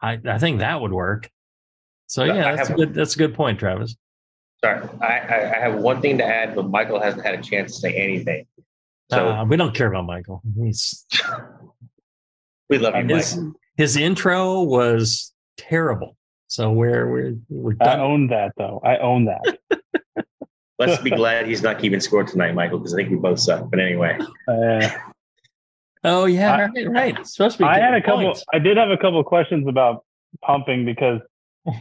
I 0.00 0.18
I 0.24 0.38
think 0.38 0.60
that 0.60 0.80
would 0.80 0.92
work. 0.92 1.28
So 2.06 2.24
yeah, 2.24 2.54
that's 2.54 2.70
a 2.70 2.74
good 2.74 2.94
that's 2.94 3.14
a 3.14 3.18
good 3.18 3.34
point, 3.34 3.58
Travis. 3.58 3.96
Sorry, 4.64 4.88
I, 5.00 5.06
I 5.56 5.58
have 5.58 5.74
one 5.74 6.00
thing 6.00 6.18
to 6.18 6.24
add, 6.24 6.54
but 6.54 6.70
Michael 6.70 7.00
hasn't 7.00 7.24
had 7.24 7.34
a 7.34 7.42
chance 7.42 7.74
to 7.74 7.80
say 7.80 7.94
anything. 7.94 8.46
So 9.12 9.28
uh, 9.28 9.44
we 9.44 9.56
don't 9.56 9.74
care 9.74 9.88
about 9.88 10.06
Michael. 10.06 10.42
He's 10.56 11.06
we 12.70 12.78
love 12.78 12.94
you, 12.96 13.14
his, 13.14 13.36
Michael. 13.36 13.52
His 13.76 13.96
intro 13.96 14.62
was 14.62 15.32
terrible. 15.56 16.16
So 16.46 16.70
we're 16.70 17.10
we're 17.10 17.36
we're 17.48 17.72
done. 17.74 18.00
I 18.00 18.02
own 18.02 18.26
that 18.28 18.52
though. 18.56 18.80
I 18.84 18.96
own 18.98 19.26
that. 19.26 19.58
Let's 20.78 21.00
be 21.02 21.10
glad 21.10 21.46
he's 21.46 21.62
not 21.62 21.78
keeping 21.78 22.00
score 22.00 22.24
tonight, 22.24 22.54
Michael, 22.54 22.78
because 22.78 22.94
I 22.94 22.98
think 22.98 23.10
we 23.10 23.16
both 23.16 23.38
suck. 23.38 23.70
But 23.70 23.78
anyway. 23.78 24.18
Uh, 24.48 24.88
oh 26.04 26.24
yeah, 26.24 26.54
I, 26.54 26.64
right, 26.64 26.90
right. 26.90 27.18
It's 27.20 27.36
supposed 27.36 27.58
to 27.58 27.64
be. 27.64 27.68
I 27.68 27.78
had 27.78 27.94
a 27.94 28.02
couple. 28.02 28.34
I 28.52 28.58
did 28.58 28.76
have 28.78 28.90
a 28.90 28.96
couple 28.96 29.22
questions 29.24 29.68
about 29.68 30.04
pumping 30.42 30.84
because 30.84 31.20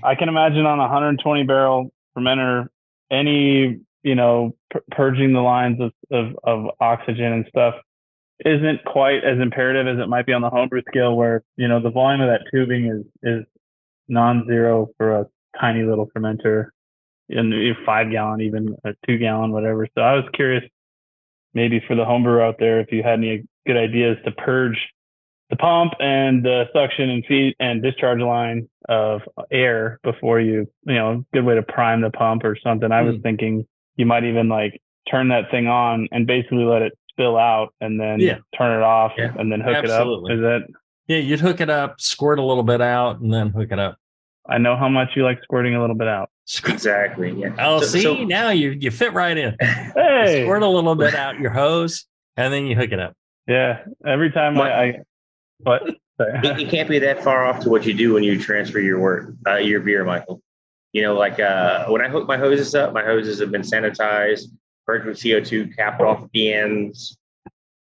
I 0.04 0.16
can 0.16 0.30
imagine 0.30 0.66
on 0.66 0.80
a 0.80 0.84
120 0.84 1.44
barrel 1.44 1.92
fermenter, 2.16 2.68
any 3.10 3.80
you 4.04 4.16
know 4.16 4.56
purging 4.92 5.34
the 5.34 5.42
lines 5.42 5.80
of, 5.80 5.92
of, 6.12 6.36
of 6.44 6.72
oxygen 6.80 7.34
and 7.34 7.46
stuff 7.50 7.76
isn't 8.44 8.84
quite 8.86 9.24
as 9.24 9.40
imperative 9.40 9.88
as 9.88 10.02
it 10.02 10.08
might 10.08 10.26
be 10.26 10.34
on 10.34 10.42
the 10.42 10.50
homebrew 10.50 10.82
scale, 10.88 11.16
where 11.16 11.44
you 11.58 11.68
know 11.68 11.82
the 11.82 11.92
volume 11.92 12.22
of 12.22 12.30
that 12.30 12.42
tubing 12.52 12.86
is 12.86 13.06
is 13.24 13.46
non-zero 14.08 14.90
for 14.98 15.20
a 15.20 15.26
tiny 15.60 15.84
little 15.84 16.08
fermenter, 16.16 16.70
in 17.30 17.76
five 17.86 18.12
gallon, 18.12 18.42
even 18.42 18.76
a 18.84 18.94
two 19.06 19.18
gallon, 19.18 19.52
whatever. 19.52 19.88
So 19.96 20.02
I 20.02 20.16
was 20.16 20.26
curious, 20.34 20.64
maybe 21.54 21.82
for 21.88 21.96
the 21.96 22.04
homebrewer 22.04 22.46
out 22.46 22.56
there, 22.60 22.80
if 22.80 22.92
you 22.92 23.04
had 23.04 23.20
any 23.20 23.44
good 23.66 23.78
ideas 23.78 24.18
to 24.26 24.32
purge 24.32 24.78
the 25.50 25.56
pump 25.58 25.94
and 26.00 26.44
the 26.44 26.66
suction 26.74 27.10
and 27.10 27.26
feed 27.26 27.56
and 27.60 27.84
discharge 27.84 28.22
line 28.22 28.68
of 28.90 29.22
air 29.52 30.00
before 30.04 30.40
you, 30.40 30.68
you 30.86 30.96
know, 30.96 31.12
a 31.12 31.36
good 31.36 31.46
way 31.46 31.56
to 31.56 31.62
prime 31.62 32.02
the 32.02 32.10
pump 32.10 32.44
or 32.44 32.58
something. 32.64 32.92
I 32.92 33.02
was 33.02 33.16
mm. 33.16 33.24
thinking 33.24 33.68
you 34.02 34.08
might 34.08 34.24
even 34.24 34.50
like 34.50 34.82
turn 35.10 35.28
that 35.28 35.52
thing 35.52 35.68
on 35.68 36.08
and 36.12 36.26
basically 36.26 36.64
let 36.64 36.82
it 36.82 36.98
spill 37.08 37.38
out 37.38 37.72
and 37.82 38.00
then 38.00 38.20
yeah. 38.20 38.40
turn 38.58 38.76
it 38.76 38.84
off 38.84 39.12
yeah. 39.16 39.32
and 39.38 39.52
then 39.52 39.62
hook 39.62 39.76
Absolutely. 39.76 40.34
it 40.34 40.44
up. 40.44 40.62
Is 40.64 40.68
that? 40.68 40.74
Yeah, 41.08 41.18
you'd 41.18 41.40
hook 41.40 41.62
it 41.62 41.70
up, 41.70 42.02
squirt 42.02 42.40
a 42.40 42.44
little 42.44 42.64
bit 42.64 42.82
out, 42.82 43.20
and 43.20 43.32
then 43.32 43.50
hook 43.50 43.72
it 43.72 43.78
up. 43.78 43.98
I 44.50 44.58
know 44.58 44.76
how 44.76 44.90
much 44.90 45.10
you 45.16 45.24
like 45.24 45.40
squirting 45.44 45.76
a 45.76 45.82
little 45.82 45.96
bit 45.96 46.08
out. 46.08 46.32
Exactly. 46.66 47.32
Yeah. 47.32 47.54
Oh, 47.60 47.82
so, 47.82 47.86
see, 47.86 48.02
so, 48.02 48.24
now 48.24 48.50
you 48.50 48.72
you 48.72 48.90
fit 48.90 49.14
right 49.14 49.38
in. 49.38 49.56
Hey, 49.62 50.40
you 50.40 50.46
squirt 50.46 50.64
a 50.64 50.68
little 50.68 50.96
bit 50.96 51.14
out 51.14 51.40
your 51.40 51.52
hose, 51.62 52.08
and 52.38 52.52
then 52.52 52.66
you 52.66 52.76
hook 52.76 52.92
it 52.92 53.00
up. 53.00 53.14
Yeah. 53.48 53.84
Every 54.04 54.32
time 54.32 54.60
I, 54.60 54.74
I 54.74 55.00
but 55.60 55.84
it, 56.20 56.70
can't 56.70 56.90
be 56.90 56.98
that 57.00 57.24
far 57.24 57.46
off 57.46 57.60
to 57.62 57.70
what 57.70 57.86
you 57.86 57.94
do 57.94 58.14
when 58.14 58.24
you 58.24 58.40
transfer 58.40 58.80
your 58.80 59.00
work, 59.00 59.34
uh, 59.48 59.58
your 59.58 59.80
beer, 59.80 60.04
Michael. 60.04 60.42
You 60.94 61.04
know, 61.04 61.16
like 61.16 61.40
uh, 61.40 61.86
when 61.88 62.02
I 62.02 62.10
hook 62.10 62.28
my 62.28 62.38
hoses 62.38 62.76
up, 62.76 62.94
my 62.94 63.04
hoses 63.04 63.40
have 63.40 63.52
been 63.52 63.62
sanitized, 63.62 64.48
purged 64.86 65.06
with 65.06 65.18
CO2, 65.18 65.76
capped 65.76 66.02
off 66.02 66.28
the 66.34 66.54
ends. 66.54 67.18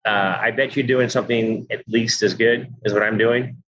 Uh, 0.04 0.38
I 0.40 0.50
bet 0.50 0.76
you're 0.76 0.86
doing 0.86 1.08
something 1.08 1.66
at 1.70 1.82
least 1.88 2.22
as 2.22 2.34
good 2.34 2.72
as 2.84 2.92
what 2.92 3.02
I'm 3.02 3.18
doing 3.18 3.62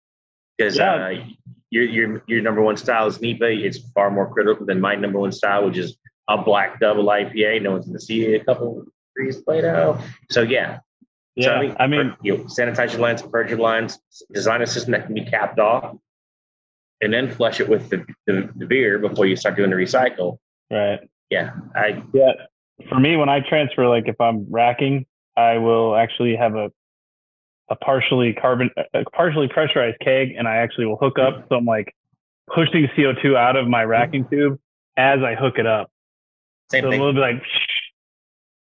because 0.58 0.78
yeah. 0.78 0.94
uh, 0.94 1.26
your, 1.70 1.84
your, 1.84 2.24
your 2.28 2.42
number 2.42 2.62
one 2.62 2.78
style 2.78 3.08
is 3.08 3.18
NEIPA. 3.18 3.64
It's 3.64 3.80
far 3.94 4.12
more 4.12 4.32
critical 4.32 4.66
than 4.66 4.80
my 4.80 4.96
number 4.96 5.20
one 5.20 5.32
style, 5.32 5.66
which 5.66 5.78
is 5.78 5.98
a 6.30 6.38
black 6.38 6.80
double 6.80 7.06
IPA. 7.06 7.62
No 7.64 7.72
one's 7.72 7.86
going 7.86 7.98
to 7.98 8.04
see 8.04 8.36
a 8.36 8.44
couple 8.44 8.86
degrees 9.16 9.42
later. 9.48 9.98
So 10.30 10.42
yeah, 10.42 10.80
yeah, 11.36 11.48
so, 11.48 11.54
I 11.54 11.62
mean, 11.62 11.76
I 11.80 11.88
mean 11.88 12.16
you 12.22 12.38
know, 12.38 12.44
sanitize 12.46 12.92
your 12.92 13.02
lines, 13.02 13.22
purge 13.22 13.50
your 13.50 13.60
lines, 13.60 14.00
design 14.34 14.62
a 14.62 14.68
system 14.68 14.92
that 14.92 15.06
can 15.06 15.16
be 15.16 15.26
capped 15.26 15.60
off, 15.60 15.96
and 17.02 17.14
then 17.14 17.32
flush 17.32 17.60
it 17.60 17.68
with 17.68 17.89
the, 17.89 18.06
the, 18.28 18.49
the 18.56 18.66
beer 18.66 18.99
before 18.99 19.26
you 19.26 19.36
start 19.36 19.56
doing 19.56 19.70
the 19.70 19.76
recycle. 19.76 20.38
Right. 20.70 20.99
Yeah. 21.30 21.52
I 21.76 22.04
yeah. 22.14 22.34
For 22.89 22.99
me, 22.99 23.16
when 23.16 23.30
I 23.30 23.41
transfer, 23.41 23.88
like 23.88 24.08
if 24.08 24.20
I'm 24.20 24.45
racking, 24.49 25.06
I 25.38 25.58
will 25.58 25.95
actually 25.95 26.36
have 26.36 26.56
a 26.56 26.72
a 27.70 27.76
partially 27.76 28.34
carbon, 28.34 28.70
a 28.93 29.06
partially 29.12 29.47
pressurized 29.47 29.97
keg, 30.02 30.32
and 30.38 30.47
I 30.47 30.58
actually 30.58 30.88
will 30.88 30.97
hook 30.97 31.18
up. 31.18 31.45
So 31.47 31.56
I'm 31.56 31.66
like 31.66 31.93
pushing 32.54 32.88
CO2 32.97 33.36
out 33.38 33.56
of 33.56 33.68
my 33.68 33.84
racking 33.86 34.28
tube 34.30 34.60
as 34.97 35.20
I 35.24 35.36
hook 35.36 35.58
it 35.58 35.66
up. 35.66 35.89
Same 36.70 36.84
so 36.84 36.89
thing. 36.89 36.99
a 36.99 37.04
little 37.04 37.14
bit 37.14 37.22
like, 37.22 37.43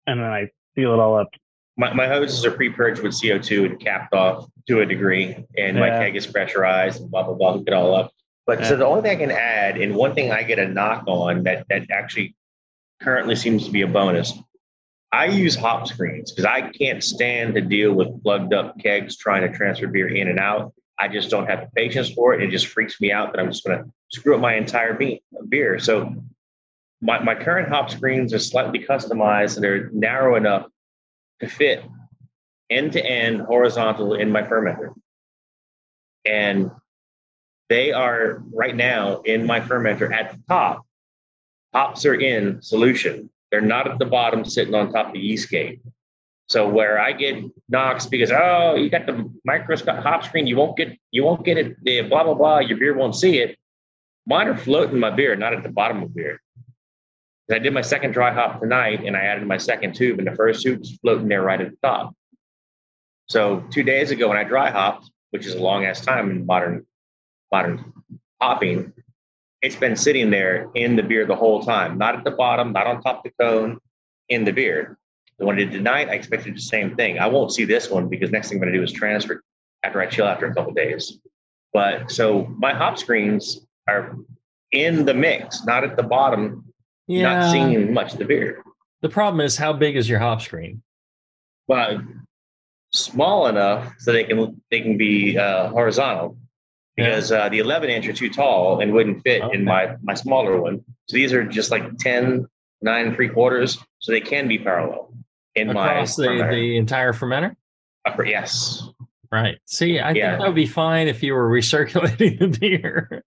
and 0.07 0.19
then 0.19 0.27
I 0.27 0.49
seal 0.75 0.93
it 0.93 0.99
all 0.99 1.17
up 1.17 1.29
my, 1.77 1.93
my 1.93 2.07
hoses 2.07 2.43
are 2.43 2.51
pre-purged 2.51 3.01
with 3.01 3.13
CO2 3.13 3.65
and 3.65 3.79
capped 3.79 4.13
off 4.13 4.49
to 4.67 4.81
a 4.81 4.85
degree, 4.85 5.35
and 5.57 5.77
yeah. 5.77 5.79
my 5.79 5.89
keg 5.89 6.15
is 6.15 6.27
pressurized 6.27 7.01
and 7.01 7.09
blah 7.09 7.23
blah 7.23 7.35
blah. 7.35 7.53
Hook 7.53 7.63
it 7.67 7.73
all 7.73 7.95
up. 7.95 8.11
But 8.47 8.61
yeah. 8.61 8.69
so 8.69 8.77
the 8.77 8.85
only 8.85 9.01
thing 9.01 9.17
I 9.17 9.19
can 9.19 9.31
add, 9.31 9.77
and 9.77 9.93
one 9.93 10.15
thing 10.15 10.31
I 10.31 10.43
get 10.43 10.57
a 10.57 10.67
knock 10.67 11.03
on 11.05 11.43
that 11.43 11.67
that 11.69 11.91
actually 11.91 12.33
currently 13.01 13.35
seems 13.35 13.65
to 13.65 13.71
be 13.71 13.81
a 13.81 13.87
bonus. 13.87 14.33
I 15.11 15.25
use 15.25 15.55
hop 15.55 15.87
screens 15.87 16.31
because 16.31 16.45
I 16.45 16.69
can't 16.69 17.03
stand 17.03 17.55
to 17.55 17.61
deal 17.61 17.93
with 17.93 18.23
plugged 18.23 18.53
up 18.53 18.79
kegs 18.79 19.17
trying 19.17 19.49
to 19.49 19.55
transfer 19.55 19.87
beer 19.87 20.07
in 20.07 20.27
and 20.29 20.39
out. 20.39 20.73
I 20.99 21.07
just 21.07 21.29
don't 21.29 21.47
have 21.47 21.61
the 21.61 21.67
patience 21.75 22.09
for 22.09 22.33
it. 22.33 22.41
It 22.41 22.49
just 22.49 22.67
freaks 22.67 22.99
me 22.99 23.11
out 23.11 23.31
that 23.31 23.39
I'm 23.39 23.51
just 23.51 23.63
going 23.65 23.83
to 23.83 23.91
screw 24.11 24.35
up 24.35 24.41
my 24.41 24.55
entire 24.55 24.97
beer. 25.47 25.79
So 25.79 26.15
my, 27.01 27.23
my 27.23 27.35
current 27.35 27.69
hop 27.69 27.89
screens 27.89 28.33
are 28.33 28.39
slightly 28.39 28.79
customized 28.79 29.55
and 29.55 29.63
they're 29.63 29.89
narrow 29.91 30.35
enough 30.35 30.65
to 31.41 31.47
fit 31.47 31.83
end 32.69 32.93
to 32.93 33.05
end 33.05 33.41
horizontal 33.41 34.13
in 34.13 34.31
my 34.31 34.41
fermenter. 34.41 34.93
And 36.25 36.71
they 37.69 37.91
are 37.91 38.43
right 38.53 38.75
now 38.75 39.21
in 39.21 39.45
my 39.45 39.59
fermenter 39.59 40.11
at 40.13 40.31
the 40.31 40.41
top. 40.47 40.85
Hops 41.73 42.05
are 42.05 42.15
in 42.15 42.61
solution. 42.61 43.29
They're 43.51 43.61
not 43.61 43.89
at 43.89 43.99
the 43.99 44.05
bottom 44.05 44.45
sitting 44.45 44.73
on 44.73 44.91
top 44.91 45.07
of 45.07 45.13
the 45.13 45.19
yeast 45.19 45.49
gate. 45.49 45.81
So 46.47 46.67
where 46.69 46.99
I 46.99 47.11
get 47.11 47.43
knocks 47.67 48.05
because 48.05 48.31
oh 48.31 48.75
you 48.75 48.89
got 48.89 49.05
the 49.05 49.29
microscope 49.43 50.01
hop 50.01 50.23
screen 50.23 50.47
you 50.47 50.55
won't 50.55 50.77
get 50.77 50.97
you 51.11 51.23
won't 51.25 51.43
get 51.43 51.57
it 51.57 51.83
the 51.83 52.01
blah 52.03 52.23
blah 52.23 52.35
blah 52.35 52.59
your 52.59 52.77
beer 52.77 52.95
won't 52.95 53.15
see 53.15 53.39
it. 53.39 53.57
Mine 54.25 54.47
are 54.47 54.57
floating 54.57 54.95
in 54.95 54.99
my 54.99 55.09
beer, 55.09 55.35
not 55.35 55.53
at 55.53 55.63
the 55.63 55.69
bottom 55.69 56.03
of 56.03 56.13
beer. 56.15 56.41
I 57.51 57.59
did 57.59 57.73
my 57.73 57.81
second 57.81 58.11
dry 58.11 58.33
hop 58.33 58.59
tonight 58.59 59.03
and 59.05 59.15
I 59.15 59.21
added 59.21 59.47
my 59.47 59.57
second 59.57 59.95
tube, 59.95 60.19
and 60.19 60.27
the 60.27 60.35
first 60.35 60.61
tube's 60.61 60.97
floating 60.97 61.29
there 61.29 61.41
right 61.41 61.61
at 61.61 61.71
the 61.71 61.77
top. 61.81 62.13
So 63.29 63.63
two 63.71 63.83
days 63.83 64.11
ago 64.11 64.29
when 64.29 64.37
I 64.37 64.43
dry 64.43 64.69
hopped, 64.69 65.09
which 65.31 65.45
is 65.45 65.55
a 65.55 65.61
long 65.61 65.85
ass 65.85 66.01
time 66.01 66.29
in 66.31 66.45
modern 66.45 66.85
modern 67.51 67.93
hopping, 68.41 68.93
it's 69.61 69.75
been 69.75 69.95
sitting 69.95 70.29
there 70.29 70.69
in 70.75 70.95
the 70.95 71.03
beer 71.03 71.25
the 71.25 71.35
whole 71.35 71.63
time, 71.63 71.97
not 71.97 72.15
at 72.15 72.23
the 72.23 72.31
bottom, 72.31 72.73
not 72.73 72.87
on 72.87 73.01
top 73.01 73.17
of 73.25 73.31
the 73.31 73.43
cone, 73.43 73.79
in 74.29 74.43
the 74.43 74.51
beer. 74.51 74.97
The 75.39 75.45
one 75.45 75.55
I 75.55 75.59
did 75.59 75.71
tonight, 75.71 76.09
I 76.09 76.13
expected 76.13 76.55
the 76.55 76.61
same 76.61 76.95
thing. 76.95 77.19
I 77.19 77.27
won't 77.27 77.51
see 77.51 77.65
this 77.65 77.89
one 77.89 78.07
because 78.09 78.31
next 78.31 78.49
thing 78.49 78.57
I'm 78.57 78.61
going 78.61 78.73
to 78.73 78.79
do 78.79 78.83
is 78.83 78.91
transfer 78.91 79.43
after 79.83 80.01
I 80.01 80.07
chill 80.07 80.27
after 80.27 80.47
a 80.47 80.53
couple 80.53 80.73
days. 80.73 81.19
But 81.73 82.11
so 82.11 82.45
my 82.57 82.73
hop 82.73 82.97
screens 82.97 83.65
are 83.87 84.15
in 84.71 85.05
the 85.05 85.13
mix, 85.13 85.63
not 85.65 85.83
at 85.83 85.95
the 85.95 86.03
bottom, 86.03 86.65
Yeah. 87.07 87.21
not 87.23 87.51
seeing 87.51 87.93
much 87.93 88.13
of 88.13 88.19
the 88.19 88.25
beer. 88.25 88.63
The 89.01 89.09
problem 89.09 89.41
is 89.41 89.57
how 89.57 89.73
big 89.73 89.95
is 89.95 90.09
your 90.09 90.19
hop 90.19 90.41
screen? 90.41 90.81
Well, 91.67 92.01
small 92.91 93.47
enough 93.47 93.93
so 93.99 94.11
they 94.11 94.23
can 94.23 94.61
they 94.71 94.81
can 94.81 94.97
be 94.97 95.37
uh, 95.37 95.69
horizontal 95.69 96.37
because 96.97 97.31
uh, 97.31 97.47
the 97.49 97.59
11 97.59 97.89
inch 97.89 98.07
are 98.07 98.13
too 98.13 98.29
tall 98.29 98.81
and 98.81 98.91
wouldn't 98.91 99.21
fit 99.23 99.41
Okay. 99.43 99.57
in 99.57 99.63
my 99.63 99.95
my 100.01 100.15
smaller 100.15 100.59
one. 100.59 100.83
So 101.07 101.15
these 101.15 101.31
are 101.31 101.45
just 101.45 101.71
like 101.71 101.97
10, 101.99 102.45
9 102.81 103.15
three 103.15 103.29
quarters, 103.29 103.77
so 103.99 104.11
they 104.11 104.19
can 104.21 104.47
be 104.47 104.57
parallel 104.57 105.13
in 105.55 105.69
Across 105.69 106.17
my 106.17 106.23
the, 106.25 106.29
fermenter. 106.29 106.51
the 106.51 106.77
entire 106.77 107.13
fermenter? 107.13 107.55
upper. 108.05 108.25
Yes, 108.25 108.83
Right. 109.31 109.57
See, 109.65 109.99
I 109.99 110.11
Yeah. 110.11 110.31
think 110.31 110.39
that 110.41 110.47
would 110.47 110.55
be 110.55 110.65
fine 110.65 111.07
if 111.09 111.21
you 111.21 111.33
were 111.33 111.49
recirculating 111.59 112.39
the 112.39 112.47
beer. 112.59 113.23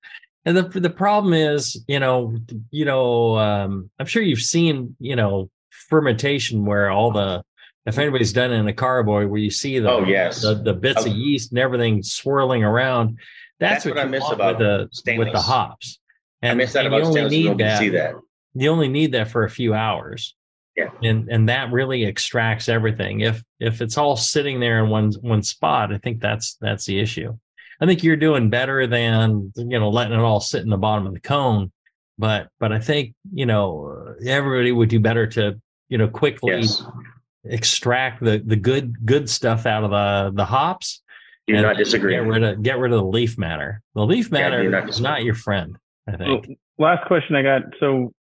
And 0.47 0.57
the 0.57 0.63
the 0.63 0.89
problem 0.91 1.35
is, 1.35 1.85
you 1.87 2.01
know, 2.01 2.35
you 2.71 2.85
know, 2.87 3.37
um, 3.37 3.91
I'm 3.99 4.07
sure 4.07 4.23
you've 4.23 4.39
seen, 4.41 4.97
you 4.99 5.15
know, 5.15 5.51
fermentation 5.71 6.65
where 6.65 6.91
all 6.91 7.13
the 7.13 7.43
if 7.87 7.99
anybody's 7.99 8.33
done 8.33 8.51
it 8.53 8.57
in 8.57 8.69
a 8.69 8.73
carboy 8.75 9.27
where 9.27 9.41
you 9.41 9.51
see 9.51 9.79
the 9.79 9.91
Oh, 9.91 10.05
yes. 10.05 10.43
the, 10.43 10.55
the 10.55 10.73
bits 10.75 11.05
of 11.05 11.13
Oh. 11.13 11.15
yeast 11.15 11.51
and 11.51 11.59
everything 11.59 12.03
swirling 12.03 12.63
around. 12.65 13.19
That's, 13.61 13.85
That's 13.85 13.95
what 13.95 14.05
I 14.05 14.09
miss 14.09 14.29
about 14.31 14.59
the 14.59 14.89
with 15.17 15.33
the 15.33 15.41
hops. 15.41 16.01
I 16.43 16.55
miss 16.55 16.73
that 16.73 16.87
and 16.87 16.95
you 16.95 16.99
about 16.99 17.07
only 17.09 17.21
stainless. 17.21 17.33
Need 17.33 17.45
don't 17.45 17.57
get 17.59 17.65
to 17.65 17.71
that 17.71 17.79
see 17.79 17.89
that. 17.91 18.15
you 18.55 18.71
only 18.71 18.89
need 18.89 19.13
that 19.13 19.29
for 19.31 19.45
a 19.45 19.51
few 19.51 19.75
hours. 19.75 20.35
Yeah. 20.77 20.91
And 21.03 21.29
and 21.29 21.49
that 21.51 21.71
really 21.71 22.05
extracts 22.05 22.69
everything. 22.69 23.21
If 23.21 23.43
if 23.59 23.83
it's 23.83 23.99
all 23.99 24.17
sitting 24.17 24.61
there 24.61 24.83
in 24.83 24.89
one 24.89 25.13
one 25.21 25.43
spot, 25.43 25.93
I 25.93 25.99
think 25.99 26.21
that's 26.21 26.57
that's 26.61 26.87
the 26.87 26.99
issue. 26.99 27.37
I 27.83 27.87
think 27.87 28.03
you're 28.03 28.17
doing 28.17 28.49
better 28.51 28.87
than 28.87 29.53
you 29.57 29.79
know 29.79 29.91
letting 29.91 30.19
it 30.19 30.23
all 30.23 30.41
sit 30.41 30.63
in 30.63 30.71
the 30.71 30.79
bottom 30.79 31.07
of 31.07 31.13
the 31.13 31.21
cone. 31.21 31.71
But 32.19 32.49
but 32.59 32.73
I 32.73 32.79
think 32.79 33.15
you 33.33 33.45
know 33.45 34.15
everybody 34.25 34.73
would 34.73 34.89
do 34.89 35.01
better 35.01 35.27
to 35.27 35.61
you 35.91 35.99
know 35.99 36.09
quickly 36.09 36.53
Yes, 36.53 36.83
extract 37.45 38.23
the 38.23 38.43
the 38.45 38.57
good 38.57 39.05
good 39.05 39.29
stuff 39.29 39.67
out 39.67 39.85
of 39.85 39.91
the 39.91 40.33
the 40.35 40.47
hops. 40.47 41.03
Do 41.53 41.59
and 41.59 41.67
not 41.67 41.77
disagree. 41.77 42.15
Get 42.15 42.27
rid 42.27 42.43
of 42.43 42.63
get 42.63 42.79
rid 42.79 42.93
of 42.93 42.99
the 42.99 43.05
leaf 43.07 43.39
matter. 43.39 43.83
The 43.95 44.05
leaf 44.07 44.27
Yeah, 44.33 44.39
matter 44.41 44.71
not 44.71 44.89
is 44.89 45.01
not 45.01 45.25
your 45.25 45.35
friend. 45.35 45.77
I 46.09 46.17
Well, 46.19 46.43
think. 46.43 46.59
last 46.79 47.07
question 47.07 47.37
I 47.37 47.43
got. 47.43 47.63
So, 47.79 48.13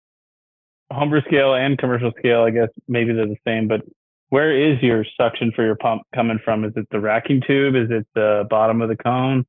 homebrew 0.93 1.22
scale 1.22 1.55
and 1.55 1.78
commercial 1.78 2.12
scale, 2.18 2.43
I 2.43 2.51
guess 2.51 2.68
maybe 2.89 3.12
they're 3.12 3.26
the 3.26 3.37
same, 3.47 3.68
but 3.68 3.83
where 4.28 4.57
is 4.57 4.81
your 4.83 5.05
suction 5.20 5.53
for 5.55 5.64
your 5.64 5.74
pump 5.76 6.03
coming 6.14 6.39
from? 6.45 6.64
Is 6.64 6.72
it 6.76 6.87
the 6.91 7.01
racking 7.01 7.43
tube? 7.47 7.74
Is 7.74 7.91
it 7.91 8.07
the 8.14 8.47
bottom 8.49 8.81
of 8.81 8.89
the 8.89 8.97
cone? 8.97 9.45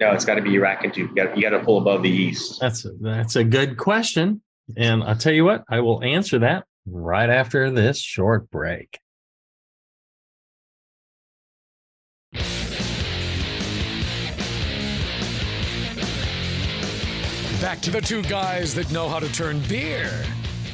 No, 0.00 0.12
it's 0.12 0.24
got 0.24 0.34
to 0.34 0.42
be 0.42 0.50
your 0.50 0.62
racking 0.62 0.90
tube. 0.92 1.10
You 1.16 1.24
got, 1.24 1.36
you 1.36 1.42
got 1.42 1.56
to 1.56 1.64
pull 1.64 1.78
above 1.78 2.02
the 2.02 2.10
yeast. 2.10 2.60
That's 2.60 2.84
a, 2.84 2.90
that's 3.00 3.36
a 3.36 3.44
good 3.44 3.76
question. 3.78 4.42
And 4.76 5.02
I'll 5.04 5.16
tell 5.16 5.32
you 5.32 5.44
what, 5.44 5.62
I 5.70 5.78
will 5.80 6.02
answer 6.02 6.40
that 6.40 6.64
right 6.86 7.30
after 7.30 7.70
this 7.70 8.00
short 8.00 8.50
break. 8.50 8.98
Back 17.60 17.80
to 17.80 17.90
the 17.90 18.02
two 18.02 18.22
guys 18.22 18.74
that 18.74 18.92
know 18.92 19.08
how 19.08 19.18
to 19.18 19.32
turn 19.32 19.60
beer 19.66 20.10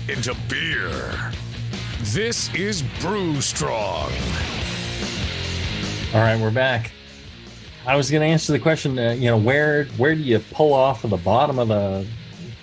into 0.08 0.34
beer. 0.48 1.32
This 2.06 2.52
is 2.54 2.82
Brew 3.00 3.40
Strong. 3.40 4.10
All 6.12 6.20
right, 6.20 6.36
we're 6.40 6.50
back. 6.50 6.90
I 7.86 7.94
was 7.94 8.10
going 8.10 8.22
to 8.22 8.26
answer 8.26 8.50
the 8.50 8.58
question. 8.58 8.98
Uh, 8.98 9.12
you 9.12 9.26
know, 9.26 9.38
where 9.38 9.84
where 9.96 10.16
do 10.16 10.22
you 10.22 10.40
pull 10.50 10.74
off 10.74 11.04
of 11.04 11.10
the 11.10 11.18
bottom 11.18 11.60
of 11.60 11.68
the 11.68 12.04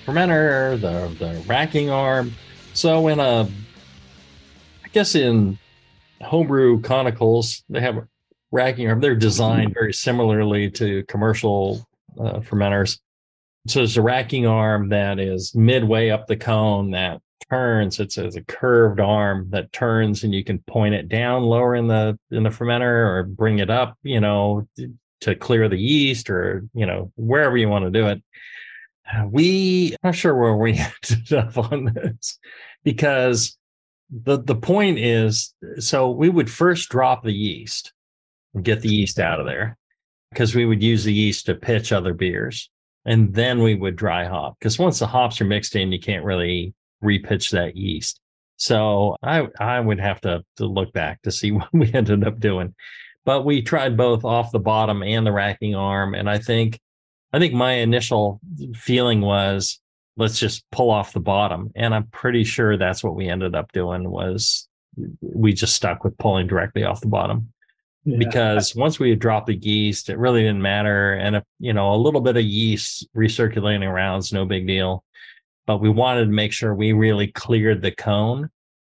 fermenter, 0.05 0.79
the 0.81 1.07
the 1.17 1.41
racking 1.47 1.89
arm? 1.89 2.33
So 2.73 3.07
in 3.07 3.21
a, 3.21 3.49
I 4.83 4.87
guess 4.91 5.15
in 5.15 5.57
homebrew 6.21 6.81
conicals, 6.81 7.63
they 7.69 7.79
have 7.79 7.95
a 7.95 8.07
racking 8.51 8.89
arm. 8.89 8.99
They're 8.99 9.15
designed 9.15 9.73
very 9.73 9.93
similarly 9.93 10.69
to 10.71 11.03
commercial 11.03 11.87
uh, 12.19 12.39
fermenters. 12.39 12.99
So 13.67 13.79
there's 13.79 13.97
a 13.97 14.01
racking 14.01 14.47
arm 14.47 14.89
that 14.89 15.19
is 15.19 15.53
midway 15.53 16.09
up 16.09 16.27
the 16.27 16.37
cone 16.37 16.91
that 16.91 17.21
turns. 17.49 17.99
It's, 17.99 18.17
it's 18.17 18.35
a 18.35 18.43
curved 18.43 18.99
arm 18.99 19.47
that 19.51 19.71
turns, 19.73 20.23
and 20.23 20.33
you 20.33 20.43
can 20.43 20.59
point 20.59 20.95
it 20.95 21.09
down 21.09 21.43
lower 21.43 21.75
in 21.75 21.87
the 21.87 22.17
in 22.31 22.43
the 22.43 22.49
fermenter 22.49 22.81
or 22.81 23.23
bring 23.23 23.59
it 23.59 23.69
up, 23.69 23.97
you 24.03 24.19
know, 24.19 24.67
to 25.21 25.35
clear 25.35 25.67
the 25.67 25.77
yeast 25.77 26.29
or 26.29 26.65
you 26.73 26.85
know 26.85 27.11
wherever 27.15 27.57
you 27.57 27.69
want 27.69 27.85
to 27.85 27.91
do 27.91 28.07
it. 28.07 28.23
We 29.27 29.95
I'm 30.03 30.09
not 30.09 30.15
sure 30.15 30.35
where 30.35 30.55
we 30.55 30.73
ended 31.11 31.33
up 31.33 31.57
on 31.57 31.85
this 31.85 32.39
because 32.83 33.57
the 34.11 34.41
the 34.41 34.55
point 34.55 34.99
is 34.99 35.53
so 35.79 36.11
we 36.11 36.29
would 36.29 36.49
first 36.49 36.89
drop 36.89 37.23
the 37.23 37.33
yeast 37.33 37.93
and 38.53 38.63
get 38.63 38.81
the 38.81 38.89
yeast 38.89 39.19
out 39.19 39.39
of 39.39 39.45
there 39.45 39.77
because 40.31 40.55
we 40.55 40.65
would 40.65 40.81
use 40.81 41.03
the 41.03 41.13
yeast 41.13 41.45
to 41.47 41.55
pitch 41.55 41.91
other 41.91 42.13
beers 42.13 42.69
and 43.09 43.33
then 43.33 43.63
we 43.63 43.73
would 43.73 43.95
dry 43.95 44.25
hop 44.25 44.55
because 44.59 44.77
once 44.77 44.99
the 44.99 45.07
hops 45.07 45.41
are 45.41 45.45
mixed 45.45 45.75
in 45.75 45.91
you 45.91 45.99
can't 45.99 46.23
really 46.23 46.73
repitch 47.03 47.49
that 47.49 47.75
yeast. 47.75 48.21
So 48.57 49.17
i 49.23 49.47
i 49.59 49.79
would 49.79 49.99
have 49.99 50.21
to, 50.21 50.43
to 50.57 50.65
look 50.65 50.93
back 50.93 51.21
to 51.23 51.31
see 51.31 51.51
what 51.57 51.73
we 51.73 51.91
ended 51.93 52.25
up 52.25 52.39
doing. 52.39 52.75
But 53.25 53.45
we 53.45 53.61
tried 53.61 53.97
both 53.97 54.23
off 54.23 54.51
the 54.51 54.59
bottom 54.59 55.03
and 55.03 55.25
the 55.25 55.31
racking 55.31 55.75
arm 55.75 56.13
and 56.13 56.29
i 56.29 56.37
think 56.37 56.79
i 57.33 57.39
think 57.39 57.53
my 57.53 57.73
initial 57.73 58.39
feeling 58.75 59.21
was 59.21 59.79
let's 60.17 60.37
just 60.37 60.63
pull 60.71 60.91
off 60.91 61.13
the 61.13 61.19
bottom. 61.19 61.71
And 61.75 61.95
i'm 61.95 62.07
pretty 62.07 62.43
sure 62.43 62.77
that's 62.77 63.03
what 63.03 63.15
we 63.15 63.27
ended 63.27 63.55
up 63.55 63.71
doing 63.71 64.09
was 64.09 64.67
we 65.21 65.53
just 65.53 65.75
stuck 65.75 66.03
with 66.03 66.17
pulling 66.17 66.47
directly 66.47 66.83
off 66.83 67.01
the 67.01 67.07
bottom 67.07 67.53
because 68.05 68.75
once 68.75 68.99
we 68.99 69.09
had 69.09 69.19
dropped 69.19 69.47
the 69.47 69.55
yeast, 69.55 70.09
it 70.09 70.17
really 70.17 70.41
didn't 70.41 70.61
matter. 70.61 71.13
And 71.13 71.37
if, 71.37 71.43
you 71.59 71.73
know, 71.73 71.93
a 71.93 71.97
little 71.97 72.21
bit 72.21 72.37
of 72.37 72.43
yeast 72.43 73.07
recirculating 73.15 73.87
around 73.87 74.19
is 74.19 74.33
no 74.33 74.45
big 74.45 74.67
deal. 74.67 75.03
But 75.67 75.81
we 75.81 75.89
wanted 75.89 76.25
to 76.25 76.31
make 76.31 76.51
sure 76.51 76.73
we 76.73 76.93
really 76.93 77.27
cleared 77.27 77.81
the 77.81 77.91
cone. 77.91 78.49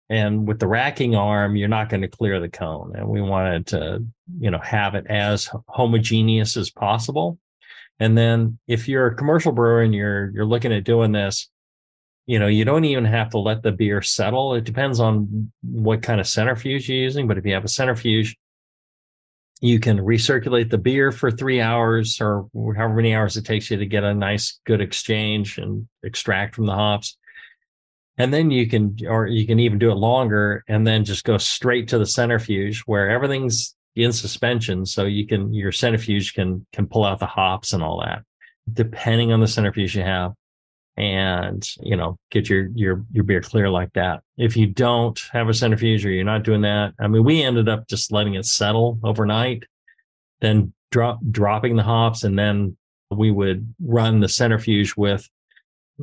And 0.09 0.47
with 0.47 0.59
the 0.59 0.67
racking 0.67 1.15
arm, 1.17 1.57
you're 1.57 1.69
not 1.69 1.89
going 1.89 2.03
to 2.03 2.09
clear 2.09 2.41
the 2.41 2.49
cone. 2.49 2.93
And 2.95 3.09
we 3.09 3.21
wanted 3.21 3.67
to, 3.69 4.05
you 4.39 4.51
know, 4.51 4.59
have 4.59 4.95
it 4.95 5.07
as 5.09 5.51
homogeneous 5.69 6.57
as 6.57 6.71
possible. 6.71 7.39
And 7.99 8.17
then 8.17 8.59
if 8.67 8.89
you're 8.89 9.07
a 9.07 9.15
commercial 9.15 9.53
brewer 9.53 9.83
and 9.83 9.95
you're 9.95 10.31
you're 10.31 10.47
looking 10.47 10.73
at 10.73 10.85
doing 10.85 11.13
this, 11.13 11.49
you 12.27 12.39
know, 12.39 12.47
you 12.47 12.65
don't 12.65 12.85
even 12.85 13.05
have 13.05 13.31
to 13.31 13.39
let 13.39 13.63
the 13.63 13.73
beer 13.73 14.03
settle. 14.03 14.55
It 14.55 14.65
depends 14.65 15.01
on 15.01 15.53
what 15.63 16.03
kind 16.03 16.21
of 16.21 16.27
centrifuge 16.27 16.89
you're 16.89 16.99
using. 16.99 17.27
But 17.27 17.39
if 17.39 17.47
you 17.47 17.55
have 17.55 17.65
a 17.65 17.69
centrifuge, 17.69 18.37
you 19.63 19.79
can 19.79 19.99
recirculate 19.99 20.71
the 20.71 20.77
beer 20.77 21.13
for 21.13 21.31
three 21.31 21.61
hours 21.61 22.21
or 22.21 22.49
however 22.77 22.95
many 22.95 23.15
hours 23.15 23.37
it 23.37 23.47
takes 23.47 23.71
you 23.71 23.77
to 23.77 23.87
get 23.87 24.03
a 24.03 24.13
nice 24.13 24.61
good 24.67 24.81
exchange 24.81 25.57
and 25.57 25.89
extract 26.03 26.57
from 26.57 26.67
the 26.67 26.75
hops. 26.75 27.17
And 28.19 28.35
then 28.35 28.51
you 28.51 28.69
can 28.69 28.97
or 29.07 29.29
you 29.29 29.47
can 29.47 29.61
even 29.61 29.79
do 29.79 29.93
it 29.93 29.95
longer 29.95 30.65
and 30.69 30.85
then 30.85 31.05
just 31.05 31.25
go 31.25 31.39
straight 31.39 31.89
to 31.89 31.99
the 31.99 32.07
centrifuge 32.07 32.81
where 32.81 33.09
everything's 33.09 33.77
in 33.95 34.13
suspension. 34.13 34.85
So 34.85 35.05
you 35.05 35.29
can 35.29 35.55
your 35.55 35.71
centrifuge 35.71 36.35
can 36.35 36.67
can 36.73 36.89
pull 36.89 37.05
out 37.05 37.21
the 37.21 37.27
hops 37.27 37.73
and 37.73 37.85
all 37.85 38.01
that 38.01 38.25
depending 38.71 39.33
on 39.33 39.41
the 39.41 39.49
centrifuge 39.49 39.97
you 39.97 40.03
have 40.03 40.33
and 40.97 41.67
you 41.81 41.97
know 41.97 42.19
get 42.31 42.51
your 42.51 42.69
your 42.75 43.03
your 43.13 43.25
beer 43.25 43.41
clear 43.41 43.71
like 43.71 43.91
that 43.95 44.23
if 44.37 44.57
you 44.57 44.67
don't 44.67 45.23
have 45.33 45.49
a 45.49 45.55
centrifuge 45.55 46.05
or 46.05 46.11
you're 46.11 46.23
not 46.23 46.43
doing 46.43 46.61
that 46.61 46.93
i 47.01 47.07
mean 47.07 47.25
we 47.25 47.43
ended 47.43 47.67
up 47.67 47.89
just 47.89 48.13
letting 48.13 48.35
it 48.35 48.45
settle 48.45 48.99
overnight 49.03 49.65
then 50.43 50.73
drop 50.91 51.19
dropping 51.31 51.77
the 51.77 51.83
hops 51.83 52.25
and 52.25 52.39
then 52.39 52.77
we 53.11 53.31
would 53.31 53.75
run 53.81 54.21
the 54.21 54.29
centrifuge 54.29 54.95
with 54.97 55.29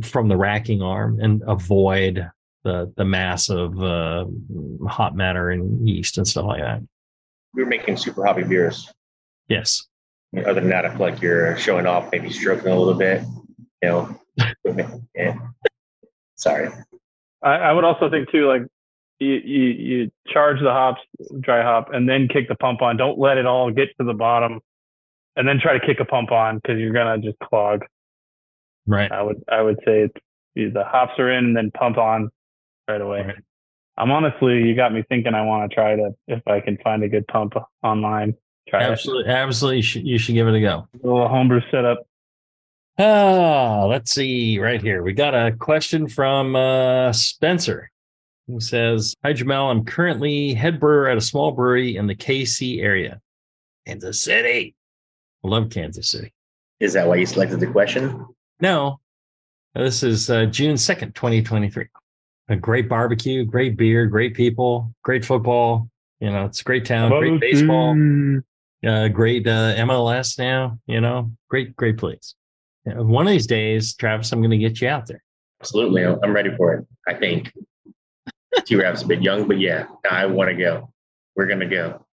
from 0.04 0.28
the 0.28 0.38
racking 0.38 0.82
arm 0.82 1.20
and 1.20 1.44
avoid 1.46 2.28
the 2.64 2.92
the 2.98 3.06
mass 3.06 3.50
of 3.50 3.82
uh, 3.82 4.26
hot 4.88 5.16
matter 5.16 5.52
and 5.52 5.88
yeast 5.88 6.18
and 6.18 6.28
stuff 6.28 6.46
like 6.46 6.62
that 6.62 6.82
We 7.54 7.64
were 7.64 7.70
making 7.70 7.98
super 7.98 8.26
hoppy 8.26 8.44
beers. 8.44 8.92
yes 9.48 9.86
Other 10.36 10.56
than 10.62 10.70
that, 10.70 10.86
I 10.86 10.90
feel 10.90 11.00
like 11.00 11.22
you're 11.22 11.58
showing 11.58 11.86
off, 11.88 12.12
maybe 12.12 12.30
stroking 12.32 12.68
a 12.72 12.78
little 12.78 12.94
bit. 12.94 13.24
You 13.82 13.90
know, 13.90 14.22
yeah. 15.16 15.34
Sorry. 16.36 16.70
I, 17.44 17.50
I 17.50 17.72
would 17.74 17.84
also 17.84 18.10
think 18.10 18.32
too, 18.32 18.48
like 18.48 18.64
you, 19.20 19.34
you 19.34 19.64
you 19.64 20.12
charge 20.28 20.60
the 20.62 20.72
hops, 20.72 21.02
dry 21.40 21.64
hop, 21.64 21.94
and 21.94 22.08
then 22.08 22.28
kick 22.28 22.48
the 22.48 22.56
pump 22.56 22.82
on. 22.82 22.98
Don't 22.98 23.20
let 23.20 23.38
it 23.38 23.46
all 23.46 23.72
get 23.72 23.90
to 24.00 24.06
the 24.06 24.14
bottom, 24.14 24.60
and 25.36 25.48
then 25.48 25.60
try 25.62 25.78
to 25.78 25.86
kick 25.86 26.00
a 26.00 26.06
pump 26.06 26.32
on 26.32 26.58
because 26.58 26.80
you're 26.80 26.94
gonna 26.94 27.18
just 27.18 27.38
clog. 27.40 27.84
right 28.88 29.12
I 29.12 29.22
would 29.22 29.44
I 29.50 29.62
would 29.62 29.78
say 29.86 30.10
it's 30.56 30.74
the 30.74 30.84
hops 30.84 31.14
are 31.20 31.32
in 31.32 31.46
and 31.46 31.56
then 31.56 31.72
pump 31.72 31.98
on 31.98 32.30
right 32.88 33.02
away. 33.02 33.22
Right. 33.22 33.36
I'm 33.98 34.12
honestly, 34.12 34.64
you 34.64 34.76
got 34.76 34.94
me 34.94 35.04
thinking. 35.10 35.34
I 35.34 35.42
want 35.42 35.70
to 35.70 35.76
try 35.76 35.96
to 35.96 36.12
if 36.28 36.46
I 36.48 36.62
can 36.62 36.78
find 36.78 37.04
a 37.04 37.10
good 37.10 37.28
pump 37.28 37.54
online, 37.84 38.36
Try 38.70 38.84
it. 38.84 38.92
Absolutely, 38.92 39.32
absolutely, 39.32 39.78
you 39.78 39.84
should, 39.84 40.08
you 40.08 40.18
should 40.18 40.36
give 40.36 40.48
it 40.48 40.56
a 40.56 40.62
go. 40.62 40.88
A 40.94 41.08
little 41.08 41.28
homebrew 41.28 41.62
setup. 41.72 42.06
Ah, 43.02 43.86
let's 43.86 44.12
see 44.12 44.60
right 44.60 44.82
here. 44.82 45.02
We 45.04 45.14
got 45.14 45.34
a 45.34 45.54
question 45.54 46.10
from 46.10 46.58
uh, 46.58 47.14
Spencer 47.14 47.89
who 48.45 48.60
says, 48.60 49.16
Hi, 49.24 49.32
Jamil. 49.32 49.72
I'm 49.72 49.86
currently 49.86 50.54
head 50.54 50.82
brewer 50.82 51.08
at 51.08 51.18
a 51.18 51.22
small 51.22 51.54
brewery 51.54 51.95
in 51.95 52.08
the 52.08 52.16
KC 52.16 52.84
area, 52.84 53.22
Kansas 53.88 54.22
City. 54.22 54.76
I 55.45 55.47
love 55.47 55.70
Kansas 55.70 56.12
City. 56.12 56.34
Is 56.82 56.91
that 56.91 57.08
why 57.08 57.16
you 57.16 57.26
selected 57.26 57.62
the 57.62 57.68
question? 57.68 58.26
No, 58.60 59.00
this 59.74 60.04
is 60.04 60.30
uh, 60.30 60.47
June 60.47 60.76
2nd, 60.76 61.16
2023. 61.16 61.86
A 62.50 62.56
great 62.58 62.89
barbecue, 62.89 63.45
great 63.45 63.78
beer, 63.78 64.08
great 64.08 64.34
people, 64.34 64.93
great 65.04 65.24
football. 65.24 65.89
You 66.20 66.32
know, 66.32 66.43
it's 66.43 66.60
a 66.60 66.64
great 66.66 66.84
town, 66.84 67.12
great 67.12 67.39
baseball, 67.39 67.91
uh, 68.86 69.08
great 69.08 69.47
uh, 69.47 69.76
MLS 69.76 70.38
now, 70.38 70.78
you 70.86 71.00
know, 71.00 71.32
great, 71.50 71.78
great 71.78 71.97
place. 71.97 72.36
Yeah, 72.86 73.00
one 73.00 73.28
of 73.28 73.32
these 73.32 73.48
days, 73.48 73.94
Travis, 73.94 74.32
I'm 74.32 74.40
going 74.40 74.52
to 74.52 74.58
get 74.58 74.82
you 74.82 74.88
out 74.88 75.08
there. 75.08 75.22
Absolutely. 75.62 76.06
I'm 76.06 76.18
I'm 76.24 76.34
ready 76.34 76.56
for 76.56 76.74
it. 76.76 76.88
I 77.08 77.14
think. 77.14 77.52
T 78.66 78.76
Rap's 78.76 79.04
a 79.04 79.08
bit 79.08 79.22
young, 79.22 79.48
but 79.48 79.60
yeah, 79.60 79.86
I 80.10 80.26
want 80.26 80.50
to 80.50 80.56
go. 80.56 80.92
We're 81.36 81.46
going 81.46 81.60
to 81.60 81.68
go 81.68 82.06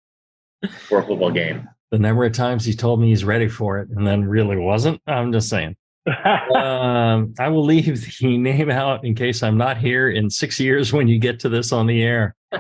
for 0.88 1.00
a 1.00 1.06
football 1.06 1.30
game. 1.30 1.68
The 1.90 1.98
number 1.98 2.24
of 2.24 2.32
times 2.32 2.64
he 2.64 2.74
told 2.74 3.00
me 3.00 3.08
he's 3.08 3.24
ready 3.24 3.48
for 3.48 3.78
it 3.78 3.88
and 3.90 4.06
then 4.06 4.24
really 4.24 4.56
wasn't, 4.56 5.00
I'm 5.06 5.32
just 5.32 5.48
saying. 5.48 5.76
um, 6.54 7.34
I 7.38 7.48
will 7.48 7.64
leave 7.64 8.18
the 8.18 8.38
name 8.38 8.70
out 8.70 9.04
in 9.04 9.14
case 9.14 9.42
I'm 9.42 9.56
not 9.56 9.78
here 9.78 10.10
in 10.10 10.30
six 10.30 10.60
years 10.60 10.92
when 10.92 11.08
you 11.08 11.18
get 11.18 11.40
to 11.40 11.48
this 11.48 11.72
on 11.72 11.86
the 11.86 12.02
air. 12.02 12.34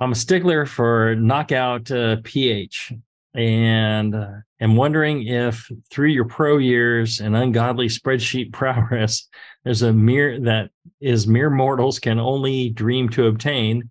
I'm 0.00 0.12
a 0.12 0.14
stickler 0.14 0.64
for 0.64 1.14
knockout 1.16 1.90
uh, 1.90 2.16
pH 2.24 2.92
and 3.34 4.14
uh, 4.14 4.30
am 4.60 4.76
wondering 4.76 5.26
if 5.26 5.70
through 5.90 6.08
your 6.08 6.24
pro 6.24 6.58
years 6.58 7.20
and 7.20 7.36
ungodly 7.36 7.88
spreadsheet 7.88 8.52
prowess, 8.52 9.28
there's 9.64 9.82
a 9.82 9.92
mere 9.92 10.40
that 10.40 10.70
is 11.00 11.26
mere 11.26 11.50
mortals 11.50 11.98
can 11.98 12.18
only 12.18 12.70
dream 12.70 13.08
to 13.10 13.26
obtain. 13.26 13.90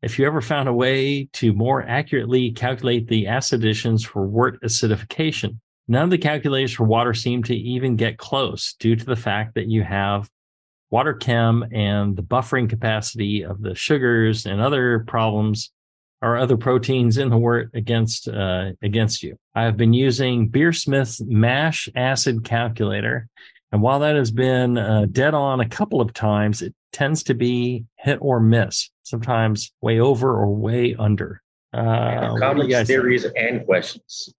If 0.00 0.18
you 0.18 0.26
ever 0.26 0.40
found 0.40 0.68
a 0.68 0.72
way 0.72 1.28
to 1.34 1.52
more 1.52 1.82
accurately 1.82 2.52
calculate 2.52 3.08
the 3.08 3.26
acid 3.26 3.60
additions 3.60 4.04
for 4.04 4.26
wort 4.26 4.60
acidification, 4.62 5.58
none 5.88 6.04
of 6.04 6.10
the 6.10 6.18
calculators 6.18 6.72
for 6.72 6.84
water 6.84 7.14
seem 7.14 7.42
to 7.44 7.54
even 7.54 7.96
get 7.96 8.16
close 8.16 8.74
due 8.78 8.94
to 8.94 9.04
the 9.04 9.16
fact 9.16 9.54
that 9.54 9.66
you 9.66 9.82
have 9.82 10.30
water 10.90 11.12
chem 11.12 11.64
and 11.72 12.16
the 12.16 12.22
buffering 12.22 12.70
capacity 12.70 13.44
of 13.44 13.60
the 13.60 13.74
sugars 13.74 14.46
and 14.46 14.60
other 14.60 15.00
problems 15.00 15.72
or 16.20 16.36
other 16.36 16.56
proteins 16.56 17.18
in 17.18 17.30
the 17.30 17.36
wort 17.36 17.70
against 17.74 18.28
uh, 18.28 18.70
against 18.82 19.22
you. 19.22 19.38
I 19.54 19.62
have 19.64 19.76
been 19.76 19.92
using 19.92 20.50
Beersmith's 20.50 21.20
mash 21.22 21.88
acid 21.94 22.44
calculator, 22.44 23.28
and 23.72 23.82
while 23.82 24.00
that 24.00 24.16
has 24.16 24.30
been 24.30 24.78
uh, 24.78 25.06
dead 25.10 25.34
on 25.34 25.60
a 25.60 25.68
couple 25.68 26.00
of 26.00 26.12
times, 26.12 26.62
it 26.62 26.74
tends 26.92 27.22
to 27.24 27.34
be 27.34 27.84
hit 27.96 28.18
or 28.20 28.40
miss. 28.40 28.90
Sometimes 29.02 29.72
way 29.80 30.00
over 30.00 30.30
or 30.30 30.54
way 30.54 30.94
under. 30.98 31.40
Uh, 31.72 32.30
what 32.30 32.34
do 32.34 32.40
Comments, 32.40 32.68
guys 32.68 32.86
think? 32.86 33.00
theories, 33.00 33.24
and 33.24 33.64
questions. 33.64 34.32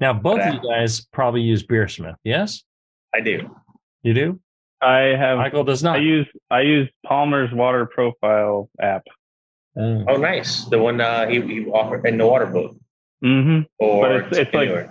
Now, 0.00 0.12
both 0.12 0.40
of 0.40 0.54
you 0.54 0.60
guys 0.60 1.00
probably 1.12 1.40
use 1.40 1.64
Beersmith. 1.66 2.14
Yes, 2.22 2.62
I 3.14 3.20
do. 3.20 3.50
you 4.02 4.14
do. 4.14 4.40
I 4.80 5.14
have. 5.18 5.38
Michael 5.38 5.64
does 5.64 5.82
not. 5.82 5.96
I 5.96 6.02
use 6.02 6.28
I 6.50 6.60
use 6.60 6.88
Palmer's 7.04 7.52
water 7.52 7.86
profile 7.86 8.70
app. 8.80 9.02
Uh, 9.78 10.04
Oh, 10.08 10.16
nice. 10.16 10.64
The 10.66 10.78
one 10.78 11.00
uh, 11.00 11.28
he, 11.28 11.40
he 11.42 11.66
offered 11.66 12.04
in 12.06 12.18
the 12.18 12.26
water 12.26 12.46
boat. 12.46 12.76
Mm 13.24 13.44
hmm 13.44 13.60
Or 13.78 14.02
But 14.08 14.16
it's- 14.16 14.36
it's 14.38 14.54
like- 14.54 14.88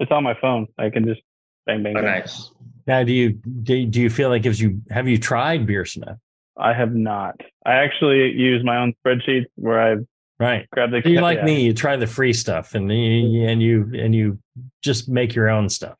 It's 0.00 0.10
on 0.10 0.24
my 0.24 0.34
phone. 0.40 0.66
I 0.78 0.90
can 0.90 1.04
just 1.06 1.20
bang 1.66 1.82
bang. 1.82 1.96
oh, 1.96 2.02
bang. 2.02 2.10
nice. 2.20 2.50
now, 2.86 3.02
do 3.04 3.12
you 3.12 3.30
do, 3.62 3.86
do 3.86 4.00
you 4.02 4.10
feel 4.10 4.28
like 4.28 4.42
gives 4.42 4.60
you? 4.60 4.80
Have 4.90 5.06
you 5.08 5.18
tried 5.18 5.66
Beersmith? 5.66 6.18
I 6.58 6.72
have 6.72 6.94
not. 6.94 7.40
I 7.64 7.74
actually 7.74 8.32
use 8.32 8.62
my 8.64 8.76
own 8.76 8.92
spreadsheets 9.04 9.46
where 9.56 9.80
I 9.80 9.96
Right. 10.40 10.68
grab 10.70 10.90
the. 10.90 11.00
You 11.08 11.20
like 11.20 11.38
yeah. 11.38 11.44
me, 11.44 11.62
you 11.64 11.72
try 11.72 11.94
the 11.96 12.06
free 12.08 12.32
stuff 12.32 12.74
and 12.74 12.90
you, 12.92 13.44
and 13.46 13.62
you 13.62 13.90
and 13.94 14.12
you 14.14 14.38
just 14.82 15.08
make 15.08 15.34
your 15.34 15.48
own 15.48 15.68
stuff. 15.68 15.96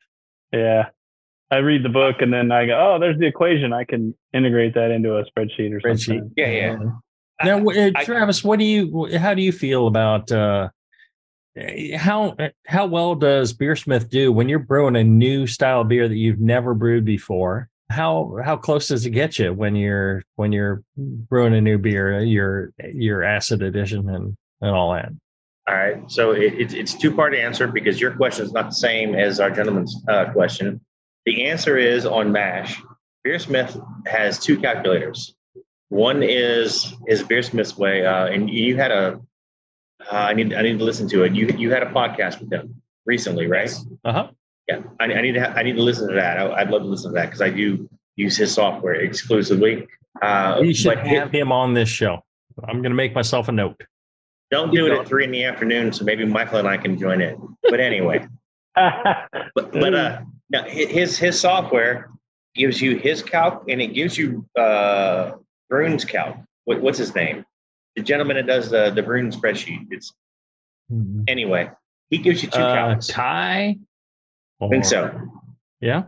Yeah. 0.51 0.89
I 1.51 1.57
read 1.57 1.83
the 1.83 1.89
book 1.89 2.17
and 2.19 2.33
then 2.33 2.51
I 2.51 2.65
go, 2.65 2.73
oh, 2.95 2.99
there's 2.99 3.17
the 3.17 3.27
equation. 3.27 3.71
I 3.71 3.83
can 3.85 4.13
integrate 4.33 4.73
that 4.73 4.91
into 4.91 5.15
a 5.17 5.23
spreadsheet 5.25 5.71
or 5.73 5.79
Spreadsheet. 5.79 6.05
something. 6.19 6.31
Yeah, 6.35 6.49
yeah. 6.51 6.77
Now, 7.43 7.59
wh- 7.59 7.77
uh, 7.77 7.91
I- 7.95 8.03
Travis, 8.03 8.43
what 8.43 8.59
do 8.59 8.65
you? 8.65 9.09
How 9.17 9.33
do 9.33 9.41
you 9.41 9.51
feel 9.51 9.87
about 9.87 10.31
uh, 10.31 10.69
how 11.95 12.35
how 12.65 12.85
well 12.85 13.15
does 13.15 13.53
Beersmith 13.53 14.09
do 14.09 14.31
when 14.31 14.49
you're 14.49 14.59
brewing 14.59 14.95
a 14.95 15.03
new 15.03 15.47
style 15.47 15.81
of 15.81 15.87
beer 15.87 16.07
that 16.07 16.15
you've 16.15 16.39
never 16.39 16.73
brewed 16.73 17.05
before? 17.05 17.69
How 17.89 18.37
how 18.43 18.57
close 18.57 18.87
does 18.87 19.05
it 19.05 19.11
get 19.11 19.37
you 19.37 19.53
when 19.53 19.75
you're 19.75 20.23
when 20.35 20.51
you're 20.51 20.83
brewing 20.97 21.53
a 21.53 21.61
new 21.61 21.77
beer, 21.77 22.19
your 22.21 22.71
your 22.93 23.23
acid 23.23 23.61
addition 23.61 24.09
and 24.09 24.35
and 24.61 24.71
all 24.71 24.93
that? 24.93 25.11
All 25.67 25.75
right. 25.75 25.99
So 26.11 26.31
it, 26.31 26.53
it's 26.55 26.73
it's 26.73 26.93
two 26.93 27.13
part 27.13 27.35
answer 27.35 27.67
because 27.67 28.01
your 28.01 28.11
question 28.11 28.45
is 28.45 28.53
not 28.53 28.67
the 28.67 28.75
same 28.75 29.15
as 29.15 29.39
our 29.39 29.51
gentleman's 29.51 30.03
uh, 30.07 30.31
question. 30.31 30.81
The 31.25 31.45
answer 31.45 31.77
is 31.77 32.05
on 32.05 32.31
MASH. 32.31 32.81
Beersmith 33.25 33.79
has 34.07 34.39
two 34.39 34.59
calculators. 34.59 35.34
One 35.95 36.23
is 36.23 36.93
is 37.07 37.23
Beersmith's 37.23 37.77
way, 37.77 38.05
uh, 38.05 38.25
and 38.25 38.49
you 38.49 38.75
had 38.75 38.91
a. 38.91 39.21
Uh, 40.11 40.27
I 40.29 40.33
need 40.33 40.53
I 40.53 40.61
need 40.61 40.77
to 40.77 40.83
listen 40.83 41.07
to 41.07 41.23
it. 41.23 41.33
You 41.33 41.47
you 41.57 41.71
had 41.71 41.83
a 41.83 41.85
podcast 41.85 42.41
with 42.41 42.51
him 42.51 42.81
recently, 43.05 43.47
right? 43.47 43.73
Uh 44.03 44.11
huh. 44.11 44.27
Yeah, 44.67 44.81
I, 44.99 45.05
I 45.05 45.21
need 45.21 45.35
to 45.35 45.39
ha- 45.39 45.53
I 45.55 45.63
need 45.63 45.77
to 45.77 45.81
listen 45.81 46.09
to 46.09 46.15
that. 46.15 46.37
I, 46.37 46.51
I'd 46.51 46.69
love 46.69 46.81
to 46.81 46.87
listen 46.89 47.11
to 47.11 47.15
that 47.15 47.27
because 47.27 47.41
I 47.41 47.49
do 47.49 47.89
use 48.17 48.35
his 48.35 48.53
software 48.53 48.95
exclusively. 48.95 49.87
Uh, 50.21 50.59
You 50.61 50.73
should 50.73 50.95
but 50.95 51.07
have 51.07 51.31
him 51.31 51.53
on 51.53 51.73
this 51.73 51.87
show. 51.87 52.25
I'm 52.67 52.81
going 52.81 52.91
to 52.91 53.01
make 53.03 53.15
myself 53.15 53.47
a 53.47 53.53
note. 53.53 53.81
don't 54.51 54.73
do 54.73 54.87
it 54.87 54.99
at 54.99 55.07
three 55.07 55.23
in 55.23 55.31
the 55.31 55.45
afternoon, 55.45 55.93
so 55.93 56.03
maybe 56.03 56.25
Michael 56.25 56.59
and 56.59 56.67
I 56.67 56.75
can 56.75 56.99
join 56.99 57.21
in. 57.21 57.55
But 57.69 57.79
anyway. 57.79 58.27
but, 58.75 59.71
but 59.71 59.93
uh, 59.93 60.21
now 60.49 60.63
his 60.63 61.17
his 61.17 61.39
software 61.39 62.09
gives 62.53 62.81
you 62.81 62.97
his 62.97 63.23
calc 63.23 63.63
and 63.69 63.81
it 63.81 63.93
gives 63.93 64.17
you 64.17 64.45
uh, 64.59 65.31
Brune's 65.69 66.05
calc. 66.05 66.37
What, 66.65 66.81
what's 66.81 66.97
his 66.97 67.13
name? 67.15 67.45
The 67.95 68.01
gentleman 68.01 68.35
that 68.37 68.47
does 68.47 68.69
the 68.69 68.91
the 68.91 69.01
Brune 69.03 69.31
spreadsheet. 69.31 69.87
It's 69.91 70.13
anyway. 71.27 71.71
He 72.09 72.17
gives 72.17 72.43
you 72.43 72.49
two 72.49 72.59
Uh, 72.59 72.75
calcs. 72.75 73.11
Ty. 73.11 73.77
I 74.61 74.67
think 74.69 74.85
so. 74.85 75.11
Yeah. 75.81 76.03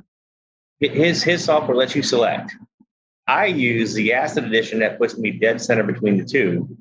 His 0.80 1.24
his 1.24 1.44
software 1.44 1.76
lets 1.76 1.96
you 1.96 2.04
select. 2.04 2.56
I 3.28 3.46
use 3.48 3.94
the 3.94 4.14
acid 4.14 4.46
edition 4.46 4.80
that 4.80 4.98
puts 5.00 5.18
me 5.18 5.32
dead 5.32 5.60
center 5.62 5.84
between 5.84 6.18
the 6.18 6.24
two, 6.24 6.78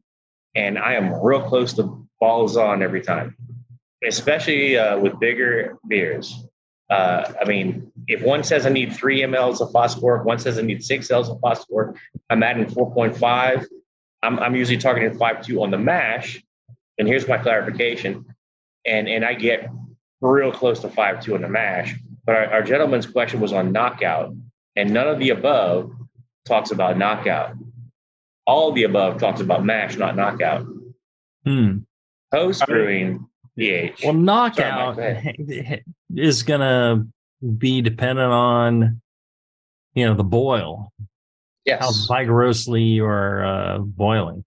and 0.55 0.79
I 0.79 0.95
am 0.95 1.13
real 1.23 1.43
close 1.43 1.73
to 1.75 2.07
balls 2.21 2.57
on 2.57 2.83
every 2.83 3.01
time, 3.01 3.37
especially 4.05 4.77
uh, 4.79 4.99
with 4.99 5.19
bigger 5.19 5.79
beers. 5.89 6.47
Uh, 6.89 7.33
I 7.41 7.45
mean, 7.45 7.91
if 8.07 8.23
one 8.23 8.45
says 8.45 8.65
I 8.65 8.71
need 8.71 8.93
three 8.93 9.23
mLs 9.23 9.61
of 9.61 9.73
phosphoric, 9.73 10.25
one 10.25 10.39
says 10.39 10.59
I 10.59 10.63
need 10.63 10.85
six 10.85 11.11
L's 11.11 11.29
of 11.29 11.41
phosphoric, 11.41 11.97
I'm 12.31 12.43
adding 12.43 12.67
4.5. 12.67 13.67
I'm, 14.23 14.39
I'm 14.39 14.55
usually 14.55 14.79
targeting 14.79 15.19
5.2 15.19 15.63
on 15.63 15.71
the 15.71 15.79
mash. 15.79 16.43
And 16.99 17.07
here's 17.07 17.29
my 17.29 17.39
clarification. 17.39 18.25
And, 18.87 19.09
and 19.09 19.25
I 19.25 19.35
get 19.35 19.69
real 20.21 20.53
close 20.53 20.81
to 20.81 20.89
5.2 20.89 21.35
on 21.35 21.43
the 21.43 21.49
mash. 21.49 21.95
But 22.25 22.37
our, 22.37 22.47
our 22.55 22.63
gentleman's 22.63 23.07
question 23.07 23.41
was 23.41 23.53
on 23.53 23.73
knockout, 23.73 24.35
and 24.75 24.93
none 24.93 25.09
of 25.09 25.19
the 25.19 25.31
above 25.31 25.93
talks 26.45 26.71
about 26.71 26.97
knockout. 26.97 27.55
All 28.47 28.73
the 28.73 28.85
above 28.85 29.19
talks 29.19 29.41
about 29.41 29.65
mash, 29.65 29.97
not 29.97 30.17
knockout. 30.17 30.67
Hmm. 31.45 31.79
Post 32.33 32.67
brewing 32.67 33.29
pH. 33.59 34.03
Well, 34.05 34.13
knockout 34.15 34.97
Sorry, 34.97 35.85
is 36.15 36.43
going 36.43 36.61
to 36.61 37.07
be 37.57 37.81
dependent 37.83 38.31
on, 38.33 39.01
you 39.95 40.07
know, 40.07 40.15
the 40.15 40.25
boil, 40.25 40.93
Yes. 41.65 41.81
how 42.09 42.15
vigorously 42.17 42.83
you're 42.83 43.45
uh, 43.45 43.79
boiling. 43.79 44.45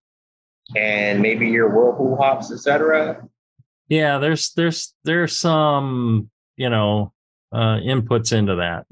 and 0.76 1.22
maybe 1.22 1.48
your 1.50 1.70
whirlpool 1.70 2.16
hops, 2.16 2.52
etc. 2.52 3.28
Yeah, 3.90 4.20
there's 4.20 4.52
there's 4.54 4.94
there's 5.04 5.36
some 5.38 6.30
you 6.58 6.70
know 6.70 7.12
uh, 7.52 7.78
inputs 7.84 8.32
into 8.32 8.56
that. 8.58 8.86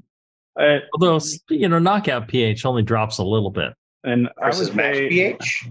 Uh, 0.60 0.80
Although 0.94 1.20
you 1.50 1.70
know, 1.70 1.78
knockout 1.80 2.28
pH 2.28 2.66
only 2.66 2.82
drops 2.82 3.20
a 3.20 3.24
little 3.24 3.52
bit. 3.52 3.74
and 4.04 4.28
I 4.42 4.48
versus 4.48 4.70
would 4.70 4.78
mash 4.78 4.96
say, 4.96 5.10
pH. 5.10 5.70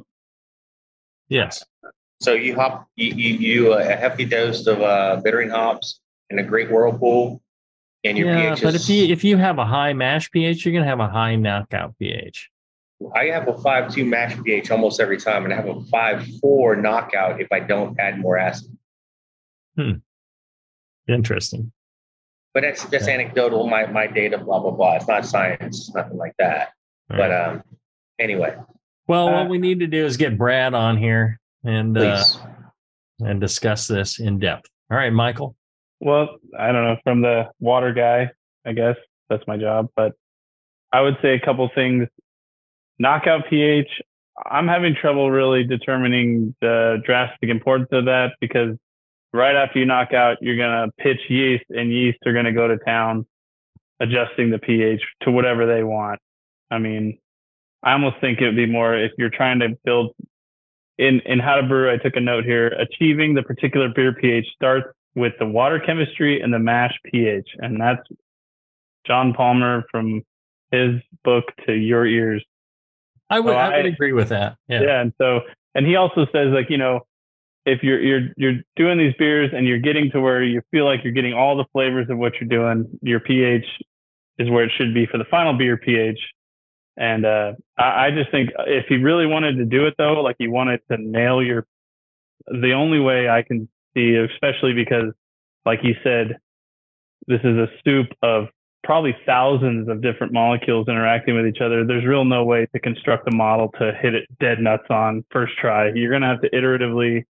Yes. 1.29 1.65
So 2.21 2.33
you 2.33 2.55
hop, 2.55 2.89
you 2.97 3.13
you, 3.15 3.35
you 3.37 3.73
uh, 3.75 3.79
a 3.79 3.95
hefty 3.97 4.25
dose 4.25 4.67
of 4.67 4.81
uh, 4.81 5.21
bittering 5.23 5.51
hops 5.51 6.01
and 6.31 6.41
a 6.41 6.43
great 6.43 6.71
whirlpool, 6.71 7.43
and 8.05 8.17
your 8.17 8.29
Yeah, 8.35 8.55
pH 8.55 8.63
but 8.63 8.75
is. 8.75 8.83
if 8.89 8.95
you 8.95 9.13
if 9.13 9.23
you 9.25 9.37
have 9.37 9.59
a 9.59 9.67
high 9.67 9.93
mash 9.93 10.31
pH, 10.31 10.65
you're 10.65 10.73
gonna 10.73 10.87
have 10.87 11.01
a 11.01 11.09
high 11.09 11.37
knockout 11.37 11.95
pH. 11.99 12.51
I 13.15 13.27
have 13.27 13.47
a 13.49 13.59
five 13.59 13.93
two 13.93 14.07
mash 14.07 14.41
pH 14.43 14.71
almost 14.71 14.99
every 15.01 15.19
time, 15.19 15.45
and 15.45 15.53
I 15.53 15.57
have 15.57 15.69
a 15.69 15.81
five 15.85 16.27
four 16.41 16.75
knockout 16.77 17.41
if 17.41 17.49
I 17.53 17.61
don't 17.61 17.99
add 18.01 18.19
more 18.19 18.39
acid. 18.39 18.77
Hmm. 19.77 19.93
Interesting. 21.07 21.73
But 22.55 22.63
that's 22.63 22.85
that's 22.87 23.09
anecdotal. 23.09 23.67
My 23.67 23.85
my 23.87 24.07
data, 24.07 24.39
blah 24.39 24.59
blah 24.61 24.71
blah. 24.71 24.97
It's 24.97 25.07
not 25.07 25.27
science, 25.27 25.95
nothing 25.95 26.17
like 26.17 26.35
that. 26.39 26.71
All 27.11 27.19
But 27.19 27.31
right. 27.31 27.47
um, 27.49 27.63
anyway, 28.19 28.57
well, 29.07 29.29
uh, 29.29 29.33
what 29.43 29.51
we 29.51 29.59
need 29.59 29.81
to 29.81 29.87
do 29.87 30.07
is 30.07 30.17
get 30.17 30.39
Brad 30.39 30.73
on 30.73 30.97
here 30.97 31.39
and 31.67 31.99
uh, 31.99 32.23
and 33.21 33.41
discuss 33.41 33.87
this 33.87 34.21
in 34.21 34.39
depth. 34.39 34.69
All 34.91 34.97
right, 34.97 35.13
Michael. 35.13 35.57
Well, 36.01 36.37
I 36.59 36.73
don't 36.73 36.85
know. 36.85 36.97
From 37.03 37.23
the 37.23 37.51
water 37.61 37.93
guy, 37.93 38.31
I 38.65 38.73
guess 38.73 38.97
that's 39.29 39.43
my 39.47 39.57
job. 39.57 39.89
But 39.97 40.13
I 40.93 41.01
would 41.01 41.17
say 41.23 41.35
a 41.35 41.41
couple 41.41 41.69
things. 41.75 42.09
Knockout 42.99 43.49
pH. 43.51 43.89
I'm 44.45 44.69
having 44.69 44.95
trouble 44.95 45.31
really 45.31 45.65
determining 45.65 46.55
the 46.61 47.03
drastic 47.05 47.49
importance 47.49 47.89
of 47.93 48.05
that 48.05 48.33
because 48.41 48.77
right 49.33 49.57
after 49.57 49.79
you 49.79 49.87
knock 49.87 50.13
out, 50.13 50.37
you're 50.41 50.57
gonna 50.57 50.91
pitch 50.99 51.21
yeast, 51.29 51.65
and 51.71 51.91
yeast 51.91 52.19
are 52.27 52.33
gonna 52.33 52.53
go 52.53 52.69
to 52.69 52.77
town, 52.79 53.27
adjusting 54.01 54.51
the 54.51 54.59
pH 54.59 55.03
to 55.23 55.31
whatever 55.31 55.67
they 55.67 55.83
want. 55.83 56.21
I 56.71 56.79
mean, 56.79 57.19
I 57.83 57.93
almost 57.93 58.17
think 58.21 58.41
it 58.41 58.47
would 58.47 58.57
be 58.57 58.67
more 58.67 58.95
if 58.95 59.13
you're 59.17 59.31
trying 59.31 59.61
to 59.61 59.71
build 59.85 60.15
in 60.99 61.21
in 61.27 61.39
how 61.39 61.57
to 61.57 61.63
brew. 61.63 61.93
I 61.93 61.97
took 61.97 62.17
a 62.17 62.21
note 62.21 62.45
here. 62.45 62.69
Achieving 62.69 63.35
the 63.35 63.43
particular 63.43 63.89
beer 63.89 64.13
pH 64.13 64.47
starts 64.55 64.89
with 65.15 65.33
the 65.39 65.47
water 65.47 65.81
chemistry 65.81 66.41
and 66.41 66.53
the 66.53 66.59
mash 66.59 66.95
pH, 67.05 67.49
and 67.59 67.81
that's 67.81 68.03
John 69.07 69.33
Palmer 69.33 69.85
from 69.91 70.23
his 70.71 71.01
book 71.25 71.45
to 71.67 71.73
your 71.73 72.07
ears. 72.07 72.45
I 73.31 73.41
would 73.41 73.55
Oh, 73.55 73.59
I 73.59 73.77
would 73.77 73.87
agree 73.87 74.13
with 74.13 74.29
that. 74.31 74.57
Yeah. 74.69 74.83
Yeah. 74.83 75.01
and 75.01 75.13
so 75.19 75.41
and 75.75 75.87
he 75.87 75.97
also 75.97 76.27
says 76.33 76.53
like 76.53 76.71
you 76.71 76.79
know 76.79 77.01
if 77.65 77.83
you're 77.83 78.01
you're 78.01 78.29
you're 78.37 78.61
doing 78.77 78.99
these 78.99 79.15
beers 79.19 79.51
and 79.55 79.67
you're 79.67 79.81
getting 79.81 80.11
to 80.13 80.21
where 80.21 80.43
you 80.43 80.63
feel 80.71 80.85
like 80.85 81.01
you're 81.03 81.13
getting 81.13 81.35
all 81.35 81.57
the 81.57 81.65
flavors 81.73 82.09
of 82.09 82.19
what 82.19 82.35
you're 82.41 82.49
doing, 82.49 82.87
your 83.03 83.21
pH 83.21 83.65
is 84.39 84.51
where 84.51 84.65
it 84.65 84.73
should 84.77 84.95
be 84.95 85.07
for 85.07 85.19
the 85.19 85.25
final 85.25 85.57
beer 85.57 85.77
pH. 85.77 86.19
And 86.97 87.27
uh, 87.27 87.53
I, 87.79 88.07
I 88.07 88.11
just 88.11 88.31
think 88.31 88.51
if 88.67 88.87
he 88.89 88.97
really 88.97 89.27
wanted 89.27 89.57
to 89.57 89.65
do 89.65 89.87
it 89.87 89.95
though, 89.99 90.23
like 90.23 90.37
he 90.39 90.49
wanted 90.49 90.81
to 90.91 90.97
nail 90.99 91.43
your, 91.43 91.67
the 92.47 92.73
only 92.73 93.01
way 93.01 93.29
I 93.29 93.43
can 93.43 93.69
see, 93.95 94.15
especially 94.17 94.73
because, 94.73 95.13
like 95.65 95.81
you 95.83 95.95
said, 96.03 96.39
this 97.27 97.41
is 97.45 97.57
a 97.57 97.69
soup 97.85 98.07
of 98.23 98.47
probably 98.85 99.17
thousands 99.27 99.89
of 99.89 100.01
different 100.01 100.33
molecules 100.33 100.87
interacting 100.89 101.35
with 101.35 101.47
each 101.47 101.61
other. 101.61 101.85
There's 101.85 102.05
real 102.05 102.25
no 102.25 102.45
way 102.45 102.67
to 102.73 102.79
construct 102.79 103.27
a 103.27 103.35
model 103.35 103.73
to 103.81 103.93
hit 104.01 104.15
it 104.15 104.27
dead 104.39 104.61
nuts 104.61 104.85
on 104.91 105.25
first 105.31 105.55
try. 105.59 105.91
You're 105.93 106.11
going 106.11 106.23
to 106.23 106.29
have 106.29 106.41
to 106.43 106.51
iteratively 106.51 107.25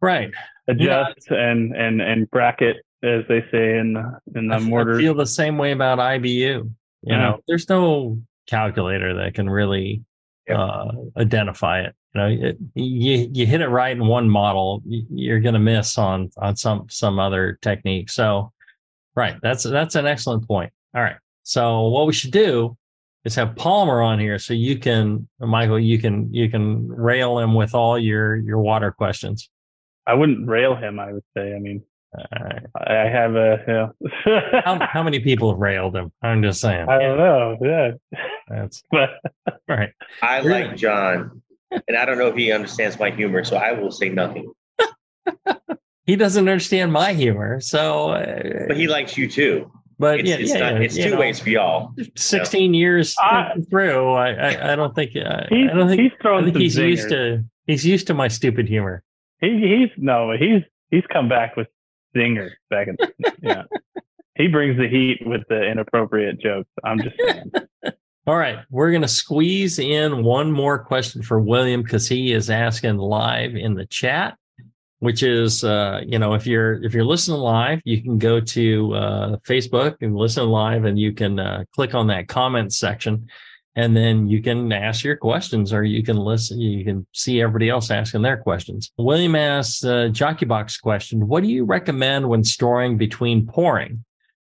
Right. 0.00 0.30
adjust 0.68 1.30
and 1.30 1.76
and 1.76 2.00
and 2.00 2.30
bracket, 2.30 2.76
as 3.02 3.24
they 3.28 3.44
say 3.50 3.76
in 3.76 3.96
in 4.34 4.48
the 4.48 4.54
I 4.54 4.60
mortar. 4.60 4.98
feel 4.98 5.14
the 5.14 5.26
same 5.26 5.58
way 5.58 5.72
about 5.72 5.98
IBU. 5.98 6.30
You 6.32 6.72
Yeah. 7.02 7.18
know, 7.18 7.40
there's 7.48 7.68
no 7.68 8.18
calculator 8.50 9.14
that 9.14 9.34
can 9.34 9.48
really 9.48 10.02
Yeah. 10.48 10.60
uh, 10.60 10.90
identify 11.16 11.80
it. 11.82 11.94
You 12.14 12.20
know, 12.20 12.26
it, 12.48 12.58
you 12.74 13.30
you 13.32 13.46
hit 13.46 13.60
it 13.60 13.68
right 13.68 13.96
in 13.96 14.04
one 14.06 14.28
model, 14.28 14.82
you're 14.86 15.40
going 15.40 15.54
to 15.54 15.60
miss 15.60 15.96
on 15.96 16.30
on 16.38 16.56
some 16.56 16.86
some 16.90 17.20
other 17.20 17.58
technique. 17.62 18.10
So, 18.10 18.52
right, 19.14 19.36
that's 19.42 19.62
that's 19.62 19.94
an 19.94 20.06
excellent 20.06 20.46
point. 20.48 20.72
All 20.94 21.02
right, 21.02 21.16
so 21.44 21.88
what 21.88 22.06
we 22.08 22.12
should 22.12 22.32
do 22.32 22.76
is 23.24 23.36
have 23.36 23.54
Palmer 23.54 24.00
on 24.02 24.18
here, 24.18 24.38
so 24.40 24.54
you 24.54 24.76
can, 24.78 25.28
Michael, 25.38 25.78
you 25.78 25.98
can 26.00 26.32
you 26.34 26.50
can 26.50 26.88
rail 26.88 27.38
him 27.38 27.54
with 27.54 27.74
all 27.74 27.96
your 27.98 28.36
your 28.36 28.58
water 28.58 28.90
questions. 28.90 29.48
I 30.06 30.14
wouldn't 30.14 30.48
rail 30.48 30.74
him. 30.74 30.98
I 30.98 31.12
would 31.12 31.24
say. 31.36 31.54
I 31.54 31.60
mean. 31.60 31.82
I 32.14 32.58
I 32.76 33.08
have 33.08 33.34
a. 33.36 33.62
You 33.66 33.72
know, 33.72 33.92
How, 34.64 34.86
how 34.92 35.02
many 35.02 35.20
people 35.20 35.50
have 35.52 35.60
railed 35.60 35.94
him? 35.96 36.12
I'm 36.22 36.42
just 36.42 36.60
saying. 36.60 36.88
I 36.88 36.98
don't 36.98 37.18
know. 37.18 37.56
Yeah, 37.62 37.90
That's 38.48 38.82
but 38.90 39.10
all 39.48 39.54
right. 39.68 39.90
I 40.22 40.38
Really? 40.38 40.64
like 40.68 40.76
John, 40.76 41.42
and 41.70 41.96
I 41.96 42.04
don't 42.04 42.18
know 42.18 42.26
if 42.28 42.36
he 42.36 42.50
understands 42.52 42.98
my 42.98 43.10
humor, 43.10 43.44
so 43.44 43.56
I 43.56 43.72
will 43.72 43.90
say 43.92 44.08
nothing. 44.08 44.50
he 46.06 46.16
doesn't 46.16 46.48
understand 46.48 46.92
my 46.92 47.12
humor. 47.12 47.60
So, 47.60 48.10
uh, 48.10 48.66
But 48.68 48.76
he 48.76 48.88
likes 48.88 49.16
you 49.16 49.28
too. 49.28 49.70
but 49.98 50.20
It's, 50.20 50.28
yeah, 50.28 50.36
it's, 50.36 50.50
yeah, 50.50 50.58
not, 50.58 50.74
yeah, 50.74 50.80
it's 50.80 50.96
two 50.96 51.10
know, 51.10 51.20
ways 51.20 51.38
for 51.38 51.50
y'all. 51.50 51.92
Sixteen 52.16 52.74
years 52.74 53.14
I- 53.20 53.52
through, 53.70 54.12
I, 54.14 54.30
I, 54.32 54.72
I 54.72 54.76
don't 54.76 54.94
think, 54.94 55.12
uh, 55.16 55.44
he's 55.48 55.70
I 55.70 55.74
don't 55.74 55.88
think, 55.88 56.00
he's 56.00 56.12
I 56.24 56.42
think 56.42 56.54
some 56.54 56.60
he's 56.60 56.76
used 56.76 57.08
to, 57.10 57.44
he's 57.66 57.86
used 57.86 58.06
to 58.08 58.14
my 58.14 58.26
stupid 58.28 58.66
humor. 58.66 59.04
He 59.40 59.48
he's 59.60 59.90
no, 59.96 60.32
he's 60.32 60.62
he's 60.90 61.04
come 61.12 61.28
back 61.28 61.56
with 61.56 61.68
zingers 62.16 62.52
back 62.68 62.88
in. 62.88 62.96
yeah, 63.42 63.62
he 64.36 64.48
brings 64.48 64.76
the 64.76 64.88
heat 64.88 65.18
with 65.26 65.42
the 65.48 65.62
inappropriate 65.62 66.40
jokes. 66.40 66.68
I'm 66.84 67.00
just 67.00 67.16
saying. 67.18 67.52
All 68.26 68.36
right, 68.36 68.58
we're 68.70 68.92
gonna 68.92 69.08
squeeze 69.08 69.78
in 69.78 70.22
one 70.22 70.52
more 70.52 70.78
question 70.78 71.22
for 71.22 71.40
William 71.40 71.82
because 71.82 72.08
he 72.08 72.32
is 72.32 72.50
asking 72.50 72.98
live 72.98 73.56
in 73.56 73.74
the 73.74 73.86
chat, 73.86 74.36
which 74.98 75.22
is, 75.22 75.64
uh, 75.64 76.02
you 76.06 76.18
know, 76.18 76.34
if 76.34 76.46
you're 76.46 76.82
if 76.84 76.92
you're 76.94 77.04
listening 77.04 77.38
live, 77.38 77.80
you 77.84 78.02
can 78.02 78.18
go 78.18 78.38
to 78.38 78.94
uh, 78.94 79.36
Facebook 79.38 79.96
and 80.02 80.14
listen 80.14 80.48
live, 80.48 80.84
and 80.84 80.98
you 80.98 81.12
can 81.12 81.38
uh, 81.38 81.64
click 81.74 81.94
on 81.94 82.06
that 82.08 82.28
comment 82.28 82.72
section, 82.72 83.26
and 83.76 83.96
then 83.96 84.26
you 84.28 84.42
can 84.42 84.72
ask 84.72 85.04
your 85.04 85.16
questions, 85.16 85.72
or 85.72 85.84
you 85.84 86.02
can 86.02 86.16
listen, 86.16 86.60
you 86.60 86.84
can 86.84 87.06
see 87.12 87.40
everybody 87.40 87.68
else 87.68 87.90
asking 87.90 88.22
their 88.22 88.36
questions. 88.36 88.90
William 88.98 89.36
asks 89.36 89.84
uh, 89.84 90.08
Jockey 90.08 90.46
Box 90.46 90.76
question: 90.76 91.28
What 91.28 91.42
do 91.42 91.48
you 91.48 91.64
recommend 91.64 92.28
when 92.28 92.44
storing 92.44 92.98
between 92.98 93.46
pouring? 93.46 94.04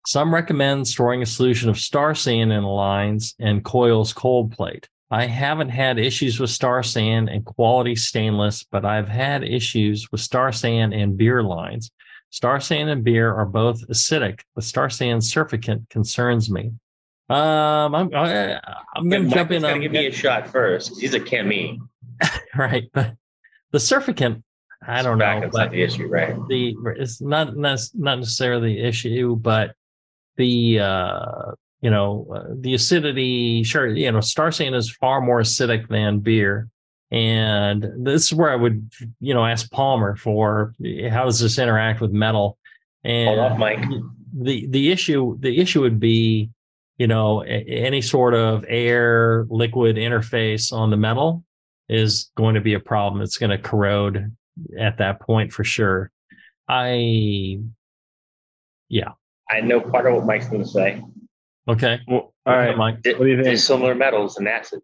Some 0.06 0.34
recommend 0.34 0.88
storing 0.88 1.22
a 1.22 1.26
solution 1.26 1.70
of 1.70 1.78
Star 1.78 2.16
San 2.16 2.52
in 2.52 2.64
lines 2.64 3.36
and 3.40 3.66
coils 3.66 4.14
cold 4.14 4.52
plate. 4.52 4.88
I 5.10 5.26
haven't 5.26 5.70
had 5.70 6.00
issues 6.00 6.40
with 6.40 6.50
Star 6.50 6.84
San 6.84 7.28
and 7.28 7.44
quality 7.44 7.96
stainless, 7.96 8.64
but 8.64 8.86
I've 8.86 9.08
had 9.08 9.44
issues 9.44 10.12
with 10.12 10.22
Star 10.22 10.52
San 10.52 10.94
and 10.94 11.18
beer 11.18 11.42
lines. 11.42 11.92
Star 12.30 12.60
San 12.60 12.90
and 12.90 13.04
beer 13.04 13.34
are 13.34 13.46
both 13.46 13.88
acidic, 13.88 14.42
but 14.54 14.64
Star 14.64 14.90
San 14.90 15.20
surfactant 15.20 15.90
concerns 15.90 16.50
me. 16.50 16.72
Um, 17.30 17.94
I'm 17.94 18.16
I, 18.16 18.60
I'm 18.96 19.10
going 19.10 19.30
to 19.30 19.36
jump 19.36 19.52
in 19.52 19.64
Michael's 19.64 19.76
on 19.76 19.82
give 19.82 19.92
me 19.92 20.08
a 20.08 20.12
shot 20.12 20.48
first. 20.48 21.00
He's 21.00 21.14
a 21.14 21.20
chemie. 21.20 21.80
right, 22.56 22.90
but 22.94 23.16
the 23.72 23.78
surfactant, 23.80 24.44
I 24.86 25.02
don't 25.02 25.18
know, 25.18 25.42
but 25.42 25.54
not 25.54 25.72
the 25.72 25.82
issue, 25.82 26.08
right? 26.08 26.36
the 26.48 26.76
it's 26.96 27.22
not 27.22 27.58
not 27.58 27.80
not 27.94 28.20
necessarily 28.20 28.76
the 28.76 28.82
issue, 28.82 29.36
but 29.36 29.76
the 30.38 30.80
uh 30.80 31.52
you 31.82 31.90
know 31.90 32.28
uh, 32.34 32.54
the 32.56 32.74
acidity. 32.74 33.64
Sure, 33.64 33.88
you 33.88 34.10
know, 34.12 34.22
Star 34.22 34.52
San 34.52 34.74
is 34.74 34.90
far 34.90 35.20
more 35.20 35.42
acidic 35.42 35.90
than 35.90 36.20
beer, 36.20 36.70
and 37.12 37.86
this 37.98 38.24
is 38.24 38.34
where 38.34 38.52
I 38.52 38.56
would 38.56 38.90
you 39.20 39.34
know 39.34 39.46
ask 39.46 39.70
Palmer 39.70 40.16
for 40.16 40.74
how 41.10 41.26
does 41.26 41.42
this 41.42 41.60
interact 41.60 42.00
with 42.00 42.12
metal, 42.12 42.58
Hold 43.06 43.40
off, 43.40 43.52
and 43.52 43.60
Mike. 43.60 43.86
the 44.34 44.66
the 44.68 44.92
issue 44.92 45.38
the 45.40 45.60
issue 45.60 45.82
would 45.82 46.00
be 46.00 46.52
you 46.98 47.08
know 47.08 47.42
any 47.42 48.02
sort 48.02 48.34
of 48.34 48.66
air 48.68 49.46
liquid 49.50 49.96
interface 49.98 50.74
on 50.74 50.90
the 50.90 50.98
metal 50.98 51.44
is 51.90 52.32
going 52.36 52.56
to 52.56 52.62
be 52.62 52.74
a 52.74 52.80
problem. 52.80 53.22
It's 53.22 53.38
going 53.38 53.52
to 53.52 53.58
corrode 53.58 54.36
at 54.80 54.98
that 54.98 55.22
point 55.22 55.52
for 55.54 55.64
sure. 55.64 56.12
I 56.68 57.60
yeah. 58.90 59.12
I 59.50 59.62
know 59.62 59.80
part 59.80 60.08
of 60.08 60.16
what 60.16 60.26
Mike's 60.26 60.48
going 60.50 60.64
to 60.64 60.68
say. 60.68 61.02
okay. 61.70 62.00
Well, 62.08 62.34
all 62.46 62.56
right. 62.58 62.76
Mike. 62.78 63.02
Di- 63.02 63.14
What 63.14 63.24
do 63.26 63.28
you 63.28 63.38
think? 63.38 63.48
Dissimilar 63.56 63.96
metals 63.96 64.38
and 64.38 64.48
acid. 64.48 64.82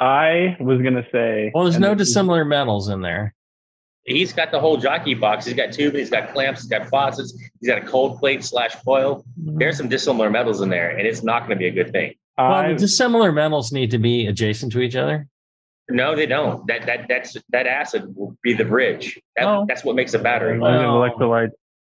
I 0.00 0.56
was 0.60 0.80
gonna 0.80 1.04
say. 1.10 1.50
Well, 1.54 1.64
there's 1.64 1.78
no 1.78 1.94
this 1.94 2.08
is- 2.08 2.14
dissimilar 2.14 2.44
metals 2.44 2.88
in 2.88 3.00
there. 3.00 3.34
He's 4.04 4.32
got 4.32 4.50
the 4.50 4.58
whole 4.60 4.78
jockey 4.78 5.14
box. 5.14 5.44
He's 5.44 5.54
got 5.54 5.72
tubing. 5.72 5.98
He's 5.98 6.08
got 6.10 6.32
clamps. 6.32 6.62
He's 6.62 6.70
got 6.70 6.88
faucets. 6.88 7.38
He's 7.60 7.68
got 7.68 7.78
a 7.82 7.86
cold 7.86 8.18
plate 8.18 8.42
slash 8.42 8.74
coil. 8.82 9.24
Mm-hmm. 9.40 9.58
There's 9.58 9.76
some 9.76 9.88
dissimilar 9.88 10.30
metals 10.30 10.62
in 10.62 10.70
there, 10.70 10.90
and 10.96 11.06
it's 11.06 11.22
not 11.22 11.40
going 11.40 11.50
to 11.50 11.56
be 11.56 11.66
a 11.66 11.70
good 11.70 11.92
thing. 11.92 12.14
Well, 12.38 12.46
I, 12.52 12.68
the 12.72 12.78
dissimilar 12.78 13.32
metals 13.32 13.70
need 13.72 13.90
to 13.90 13.98
be 13.98 14.26
adjacent 14.26 14.72
to 14.72 14.80
each 14.80 14.96
other. 14.96 15.26
No, 15.90 16.14
they 16.16 16.26
don't. 16.26 16.66
That 16.68 16.86
that 16.86 17.06
that's 17.08 17.36
that 17.50 17.66
acid 17.66 18.14
will 18.16 18.36
be 18.42 18.52
the 18.54 18.64
bridge. 18.64 19.18
That, 19.36 19.44
Oh. 19.46 19.64
That's 19.68 19.84
what 19.84 19.96
makes 19.96 20.14
a 20.14 20.18
battery. 20.18 20.58
Oh. 20.58 20.62
Like 20.62 21.18
Well- 21.18 21.28
electrolyte. 21.30 21.50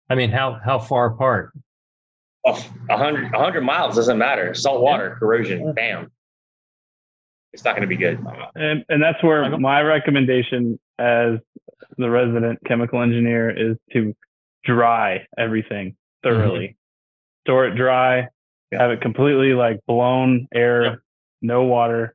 I 0.10 0.16
mean, 0.16 0.32
how 0.32 0.60
how 0.64 0.80
far 0.80 1.08
apart? 1.08 1.52
Oh, 2.46 2.64
a 2.90 2.98
hundred 2.98 3.34
a 3.34 3.38
hundred 3.40 3.62
miles 3.62 3.96
doesn't 3.96 4.18
matter. 4.18 4.54
Salt 4.54 4.82
water 4.82 5.18
corrosion. 5.20 5.74
Bam. 5.74 6.12
It's 7.54 7.64
not 7.66 7.72
going 7.76 7.82
to 7.82 7.88
be 7.88 7.98
good. 7.98 8.24
And, 8.56 8.86
and 8.88 9.02
that's 9.04 9.22
where 9.24 9.58
my 9.58 9.82
recommendation 9.82 10.80
as 11.00 11.40
the 11.98 12.10
resident 12.10 12.60
chemical 12.66 13.02
engineer 13.02 13.50
is 13.50 13.78
to 13.94 14.16
dry 14.64 15.26
everything 15.38 15.96
thoroughly. 16.24 16.76
Store 17.46 17.66
it 17.66 17.76
dry, 17.76 18.28
Yeah. 18.72 18.82
have 18.82 18.92
it 18.92 19.02
completely 19.02 19.54
like 19.54 19.80
blown 19.88 20.48
air, 20.54 20.84
Yep. 20.84 21.00
no 21.42 21.64
water. 21.64 22.14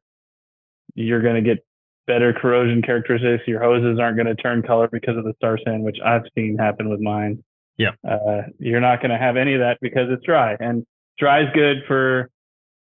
You're 0.94 1.22
going 1.22 1.36
to 1.36 1.40
get 1.42 1.64
better 2.06 2.32
corrosion 2.32 2.82
characteristics. 2.82 3.46
Your 3.48 3.60
hoses 3.62 3.98
aren't 3.98 4.16
going 4.16 4.26
to 4.26 4.34
turn 4.34 4.62
color 4.62 4.88
because 4.88 5.16
of 5.16 5.24
the 5.24 5.32
Star 5.34 5.58
San, 5.64 5.82
which 5.82 5.98
I've 6.04 6.24
seen 6.34 6.58
happen 6.58 6.88
with 6.90 7.00
mine. 7.00 7.42
Yeah. 7.78 7.92
Uh, 8.06 8.42
you're 8.58 8.80
not 8.80 9.00
going 9.00 9.10
to 9.12 9.18
have 9.18 9.36
any 9.36 9.54
of 9.54 9.60
that 9.60 9.78
because 9.80 10.10
it's 10.10 10.24
dry, 10.24 10.56
and 10.60 10.84
dry 11.18 11.42
is 11.44 11.48
good 11.54 11.84
for, 11.86 12.28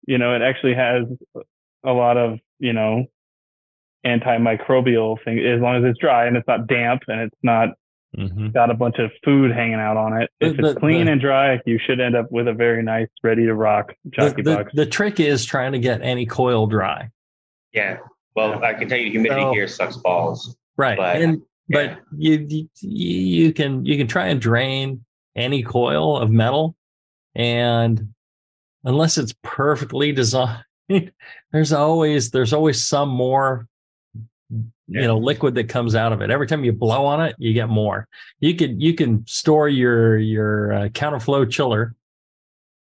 you 0.08 0.18
know, 0.20 0.36
it 0.36 0.42
actually 0.44 0.76
has 0.76 1.06
a 1.84 1.92
lot 1.94 2.18
of 2.18 2.40
you 2.60 2.74
know 2.74 3.06
antimicrobial 4.06 5.18
thing 5.24 5.40
as 5.40 5.62
long 5.62 5.76
as 5.78 5.84
it's 5.90 6.00
dry 6.00 6.26
and 6.26 6.38
it's 6.38 6.48
not 6.48 6.68
damp 6.68 7.04
and 7.08 7.22
it's 7.22 7.38
not 7.44 7.70
Mhm. 8.18 8.54
got 8.54 8.70
a 8.72 8.74
bunch 8.74 8.98
of 9.00 9.12
food 9.26 9.52
hanging 9.52 9.76
out 9.76 9.98
on 9.98 10.14
it. 10.22 10.30
If 10.40 10.56
The- 10.56 10.70
it's 10.70 10.80
clean 10.80 11.08
the- 11.08 11.12
and 11.14 11.20
dry, 11.22 11.60
you 11.66 11.78
should 11.78 12.00
end 12.00 12.16
up 12.16 12.32
with 12.32 12.48
a 12.48 12.54
very 12.54 12.82
nice, 12.82 13.10
ready 13.24 13.46
to 13.46 13.54
rock 13.54 13.94
The, 14.06 14.12
jockey 14.12 14.42
the, 14.42 14.56
box. 14.56 14.72
the 14.74 14.86
trick 14.86 15.20
is 15.20 15.44
trying 15.44 15.74
to 15.74 15.80
get 15.80 16.02
any 16.02 16.26
coil 16.26 16.66
dry. 16.68 17.10
Yeah. 17.74 17.98
Well, 18.36 18.64
I 18.64 18.74
can 18.74 18.88
tell 18.88 18.98
you, 19.00 19.12
humidity 19.12 19.42
So- 19.42 19.52
here 19.54 19.68
sucks 19.68 19.98
balls. 19.98 20.56
Right. 20.78 20.98
But- 20.98 21.18
and 21.22 21.42
but 21.68 21.98
you, 22.16 22.46
you 22.48 22.70
you 22.82 23.52
can 23.54 23.84
you 23.86 23.98
can 23.98 24.08
try 24.08 24.28
and 24.28 24.40
drain 24.40 25.04
any 25.36 25.64
coil 25.64 26.16
of 26.18 26.30
metal 26.32 26.76
and 27.34 28.14
unless 28.84 29.18
it's 29.18 29.34
perfectly 29.42 30.12
designed 30.12 30.64
there's 31.52 31.74
always 31.74 32.30
there's 32.32 32.54
always 32.54 32.86
some 32.86 33.10
more 33.10 33.68
you 34.88 35.02
know 35.02 35.18
liquid 35.18 35.56
that 35.56 35.70
comes 35.70 35.96
out 35.96 36.12
of 36.12 36.22
it. 36.22 36.30
Every 36.30 36.48
time 36.48 36.64
you 36.64 36.72
blow 36.72 37.06
on 37.06 37.22
it 37.22 37.36
you 37.40 37.54
get 37.54 37.70
more. 37.70 38.08
You 38.40 38.56
can 38.56 38.80
you 38.80 38.94
can 38.94 39.26
store 39.28 39.68
your 39.68 40.18
your 40.18 40.74
uh, 40.74 40.88
counterflow 40.90 41.50
chiller 41.50 41.96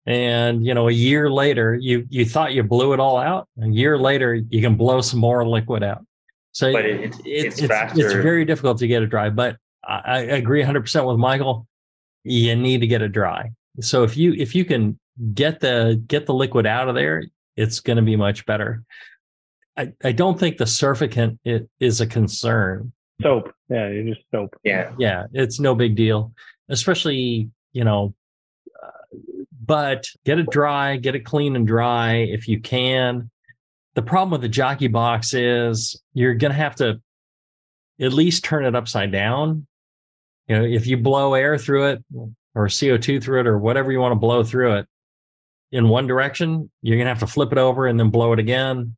and 0.04 0.64
you 0.64 0.74
know 0.74 0.88
a 0.88 0.92
year 0.92 1.30
later 1.30 1.74
you 1.74 2.06
you 2.10 2.24
thought 2.24 2.52
you 2.52 2.62
blew 2.62 2.92
it 2.92 3.00
all 3.00 3.16
out. 3.16 3.48
A 3.62 3.68
year 3.68 3.98
later 3.98 4.34
you 4.34 4.60
can 4.60 4.76
blow 4.76 5.00
some 5.00 5.20
more 5.20 5.46
liquid 5.46 5.82
out. 5.82 6.04
So 6.52 6.72
But 6.72 6.86
it, 6.86 7.00
it's, 7.00 7.18
it's 7.18 7.26
it's, 7.26 7.58
it's, 7.58 7.68
faster. 7.68 8.04
it's 8.04 8.14
very 8.14 8.44
difficult 8.44 8.78
to 8.78 8.86
get 8.86 9.02
it 9.02 9.06
dry 9.06 9.30
but 9.30 9.56
I, 9.84 10.00
I 10.04 10.18
agree 10.18 10.62
100% 10.62 11.06
with 11.06 11.18
michael. 11.18 11.66
You 12.24 12.56
need 12.56 12.80
to 12.80 12.88
get 12.88 13.02
it 13.02 13.12
dry. 13.12 13.50
So 13.80 14.02
if 14.02 14.16
you 14.16 14.34
if 14.34 14.54
you 14.54 14.64
can 14.64 14.98
get 15.32 15.60
the 15.60 16.02
get 16.06 16.26
the 16.26 16.34
liquid 16.34 16.66
out 16.66 16.88
of 16.88 16.94
there 16.94 17.24
it's 17.56 17.80
going 17.80 17.96
to 17.96 18.02
be 18.02 18.16
much 18.16 18.44
better 18.44 18.82
i 19.76 19.92
i 20.04 20.12
don't 20.12 20.38
think 20.38 20.56
the 20.56 20.64
surfactant 20.64 21.38
it 21.44 21.68
is 21.80 22.00
a 22.00 22.06
concern 22.06 22.92
soap. 23.22 23.52
Yeah, 23.68 23.88
you 23.88 24.14
just 24.14 24.26
soap. 24.30 24.54
yeah. 24.62 24.92
yeah 24.98 25.24
it's 25.32 25.60
no 25.60 25.74
big 25.74 25.96
deal 25.96 26.32
especially 26.68 27.50
you 27.72 27.84
know 27.84 28.14
uh, 28.82 28.90
but 29.64 30.06
get 30.24 30.38
it 30.38 30.50
dry 30.50 30.96
get 30.96 31.14
it 31.14 31.24
clean 31.24 31.56
and 31.56 31.66
dry 31.66 32.16
if 32.16 32.48
you 32.48 32.60
can 32.60 33.30
the 33.94 34.02
problem 34.02 34.30
with 34.30 34.42
the 34.42 34.48
jockey 34.48 34.88
box 34.88 35.34
is 35.34 36.00
you're 36.14 36.34
going 36.34 36.52
to 36.52 36.58
have 36.58 36.76
to 36.76 37.00
at 38.00 38.12
least 38.12 38.44
turn 38.44 38.64
it 38.64 38.74
upside 38.74 39.10
down 39.10 39.66
you 40.48 40.56
know 40.56 40.64
if 40.64 40.86
you 40.86 40.96
blow 40.96 41.34
air 41.34 41.58
through 41.58 41.86
it 41.86 42.04
or 42.54 42.66
co2 42.66 43.22
through 43.22 43.40
it 43.40 43.46
or 43.46 43.58
whatever 43.58 43.90
you 43.92 44.00
want 44.00 44.12
to 44.12 44.18
blow 44.18 44.44
through 44.44 44.76
it 44.76 44.86
in 45.72 45.88
one 45.88 46.06
direction 46.06 46.70
you're 46.82 46.96
going 46.96 47.06
to 47.06 47.10
have 47.10 47.20
to 47.20 47.26
flip 47.26 47.52
it 47.52 47.58
over 47.58 47.86
and 47.86 47.98
then 47.98 48.10
blow 48.10 48.32
it 48.32 48.38
again 48.38 48.96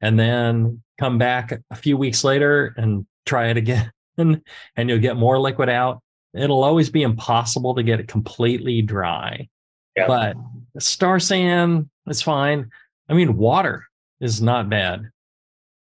and 0.00 0.18
then 0.18 0.82
come 0.98 1.18
back 1.18 1.52
a 1.70 1.76
few 1.76 1.96
weeks 1.96 2.24
later 2.24 2.74
and 2.76 3.06
try 3.26 3.48
it 3.48 3.56
again 3.56 3.90
and 4.18 4.42
you'll 4.76 4.98
get 4.98 5.16
more 5.16 5.38
liquid 5.38 5.68
out. 5.68 6.02
It'll 6.34 6.62
always 6.62 6.90
be 6.90 7.02
impossible 7.02 7.74
to 7.74 7.82
get 7.82 8.00
it 8.00 8.08
completely 8.08 8.82
dry. 8.82 9.48
Yeah. 9.96 10.06
But 10.06 10.36
Star 10.78 11.18
San, 11.18 11.90
it's 12.06 12.22
fine. 12.22 12.70
I 13.08 13.14
mean, 13.14 13.36
water 13.36 13.84
is 14.20 14.40
not 14.40 14.68
bad. 14.68 15.10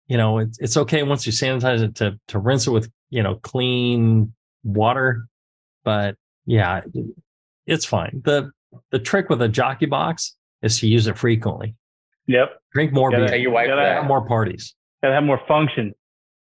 You 0.07 0.17
know, 0.17 0.39
it's 0.39 0.59
it's 0.61 0.77
okay 0.77 1.03
once 1.03 1.27
you 1.27 1.33
sanitize 1.33 1.83
it 1.83 1.97
to 1.97 2.19
to 2.29 2.39
rinse 2.39 2.69
it 2.69 2.71
with, 2.71 2.89
you 3.11 3.23
know, 3.23 3.37
clean 3.37 4.33
water. 4.63 5.27
But 5.85 6.15
yeah, 6.45 6.83
it's 7.67 7.85
fine. 7.85 8.23
The 8.25 8.53
the 8.93 9.01
trick 9.01 9.29
with 9.29 9.43
a 9.43 9.49
jockey 9.49 9.87
box 9.87 10.37
is 10.63 10.79
to 10.81 10.87
use 10.87 11.09
it 11.09 11.19
frequently. 11.19 11.75
Yep. 12.27 12.59
Drink 12.73 12.93
more 12.93 13.11
Gotta- 13.11 13.23
beer, 13.23 13.29
Tell 13.29 13.39
your 13.39 13.51
wife 13.53 13.69
Gotta 13.69 13.83
have 13.83 14.07
more 14.07 14.27
parties. 14.27 14.75
Gotta 15.03 15.15
have 15.15 15.25
more 15.25 15.41
function. 15.47 15.95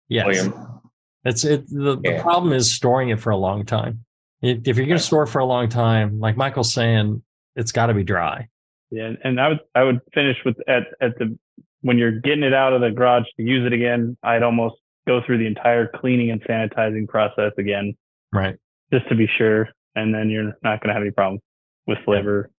Yes. 0.09 0.27
William. 0.27 0.81
It's 1.25 1.45
it. 1.45 1.67
The, 1.69 1.97
the 1.97 2.19
problem 2.21 2.53
is 2.53 2.71
storing 2.73 3.09
it 3.09 3.19
for 3.21 3.31
a 3.31 3.37
long 3.37 3.65
time. 3.65 4.05
If, 4.43 4.69
if 4.69 4.77
you're 4.77 4.85
going 4.87 4.99
to 4.99 5.03
store 5.03 5.23
it 5.23 5.29
for 5.29 5.39
a 5.39 5.45
long 5.47 5.71
time, 5.71 6.21
like 6.21 6.37
Michael's 6.37 6.73
saying, 6.75 7.23
it's 7.57 7.73
got 7.73 7.87
to 7.87 7.95
be 7.95 8.05
dry. 8.05 8.49
Yeah, 8.91 9.13
and 9.25 9.41
I 9.41 9.49
would 9.49 9.61
I 9.75 9.83
would 9.85 10.01
finish 10.13 10.37
with 10.45 10.57
at 10.69 10.83
at 11.01 11.19
the 11.19 11.37
when 11.81 11.97
you're 11.97 12.21
getting 12.21 12.43
it 12.45 12.53
out 12.53 12.75
of 12.75 12.83
the 12.83 12.91
garage 12.91 13.25
to 13.39 13.43
use 13.43 13.67
it 13.67 13.73
again. 13.73 14.19
I'd 14.23 14.43
almost 14.43 14.77
go 15.07 15.23
through 15.25 15.39
the 15.39 15.47
entire 15.47 15.87
cleaning 15.87 16.31
and 16.31 16.43
sanitizing 16.45 17.09
process 17.09 17.53
again 17.59 17.95
Right. 18.33 18.57
just 18.93 19.09
to 19.09 19.15
be 19.15 19.27
sure, 19.39 19.69
and 19.95 20.15
then 20.15 20.29
you're 20.29 20.53
not 20.63 20.81
going 20.81 20.89
to 20.89 20.93
have 20.93 21.03
any 21.03 21.11
problems 21.11 21.41
with 21.87 21.99
flavor. 22.05 22.51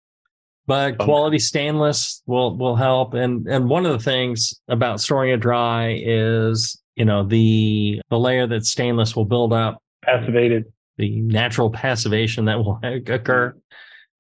But 0.67 0.99
quality 0.99 1.39
stainless 1.39 2.23
will 2.27 2.57
will 2.57 2.77
help. 2.77 3.15
And 3.15 3.47
and 3.47 3.69
one 3.69 3.85
of 3.85 3.93
the 3.93 3.99
things 3.99 4.55
about 4.69 5.01
storing 5.01 5.31
it 5.31 5.41
dry 5.41 6.01
is 6.03 6.81
you 6.97 7.05
know 7.05 7.23
the 7.25 8.01
the 8.09 8.19
layer 8.19 8.47
that 8.47 8.65
stainless 8.65 9.15
will 9.15 9.27
build 9.27 9.53
up 9.53 9.83
Passivated. 10.03 10.65
the 10.97 11.21
natural 11.21 11.71
passivation 11.71 12.47
that 12.47 12.59
will 12.59 12.81
occur 12.83 13.55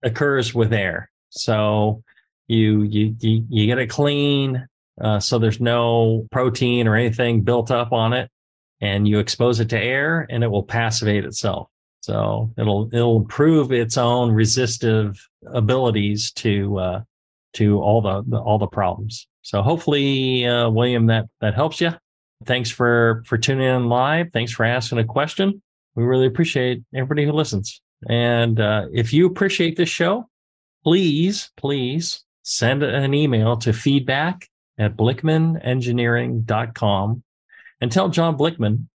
occurs 0.02 0.54
with 0.54 0.72
air. 0.72 1.10
So 1.30 2.02
you 2.46 2.82
you 2.82 3.16
you, 3.20 3.46
you 3.48 3.66
get 3.66 3.78
it 3.78 3.88
clean, 3.88 4.66
uh, 5.00 5.20
so 5.20 5.38
there's 5.38 5.60
no 5.60 6.26
protein 6.30 6.86
or 6.86 6.94
anything 6.94 7.40
built 7.42 7.70
up 7.70 7.92
on 7.92 8.12
it, 8.12 8.30
and 8.82 9.08
you 9.08 9.18
expose 9.18 9.60
it 9.60 9.70
to 9.70 9.78
air, 9.78 10.26
and 10.28 10.44
it 10.44 10.48
will 10.48 10.62
passivate 10.62 11.24
itself. 11.24 11.68
So 12.04 12.52
it'll 12.58 12.88
it'll 12.92 13.16
improve 13.16 13.72
its 13.72 13.96
own 13.96 14.32
resistive 14.32 15.26
abilities 15.46 16.32
to 16.32 16.78
uh, 16.78 17.00
to 17.54 17.80
all 17.80 18.02
the, 18.02 18.22
the 18.26 18.38
all 18.38 18.58
the 18.58 18.66
problems. 18.66 19.26
So 19.42 19.62
hopefully, 19.62 20.46
uh, 20.46 20.68
William, 20.68 21.06
that 21.06 21.26
that 21.40 21.54
helps 21.54 21.80
you. 21.80 21.92
Thanks 22.44 22.70
for 22.70 23.22
for 23.26 23.38
tuning 23.38 23.66
in 23.66 23.88
live. 23.88 24.28
Thanks 24.32 24.52
for 24.52 24.64
asking 24.64 24.98
a 24.98 25.04
question 25.04 25.62
we 25.94 26.04
really 26.04 26.26
appreciate 26.26 26.82
everybody 26.94 27.24
who 27.24 27.32
listens. 27.32 27.80
And 28.08 28.60
uh, 28.60 28.86
if 28.92 29.12
you 29.12 29.26
appreciate 29.26 29.76
this 29.76 29.88
show, 29.88 30.28
please, 30.82 31.52
please 31.56 32.24
send 32.42 32.82
an 32.82 33.14
email 33.14 33.56
to 33.58 33.72
feedback 33.72 34.48
at 34.78 34.96
blichmannengineering.com 34.96 37.22
and 37.80 37.92
tell 37.92 38.08
John 38.08 38.36
Blichmann 38.36 38.88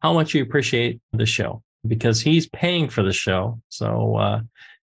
how 0.00 0.12
much 0.12 0.34
you 0.34 0.42
appreciate 0.42 1.00
the 1.12 1.26
show 1.26 1.62
because 1.86 2.20
he's 2.20 2.48
paying 2.48 2.88
for 2.88 3.02
the 3.02 3.12
show. 3.12 3.60
So 3.68 4.16
uh, 4.16 4.40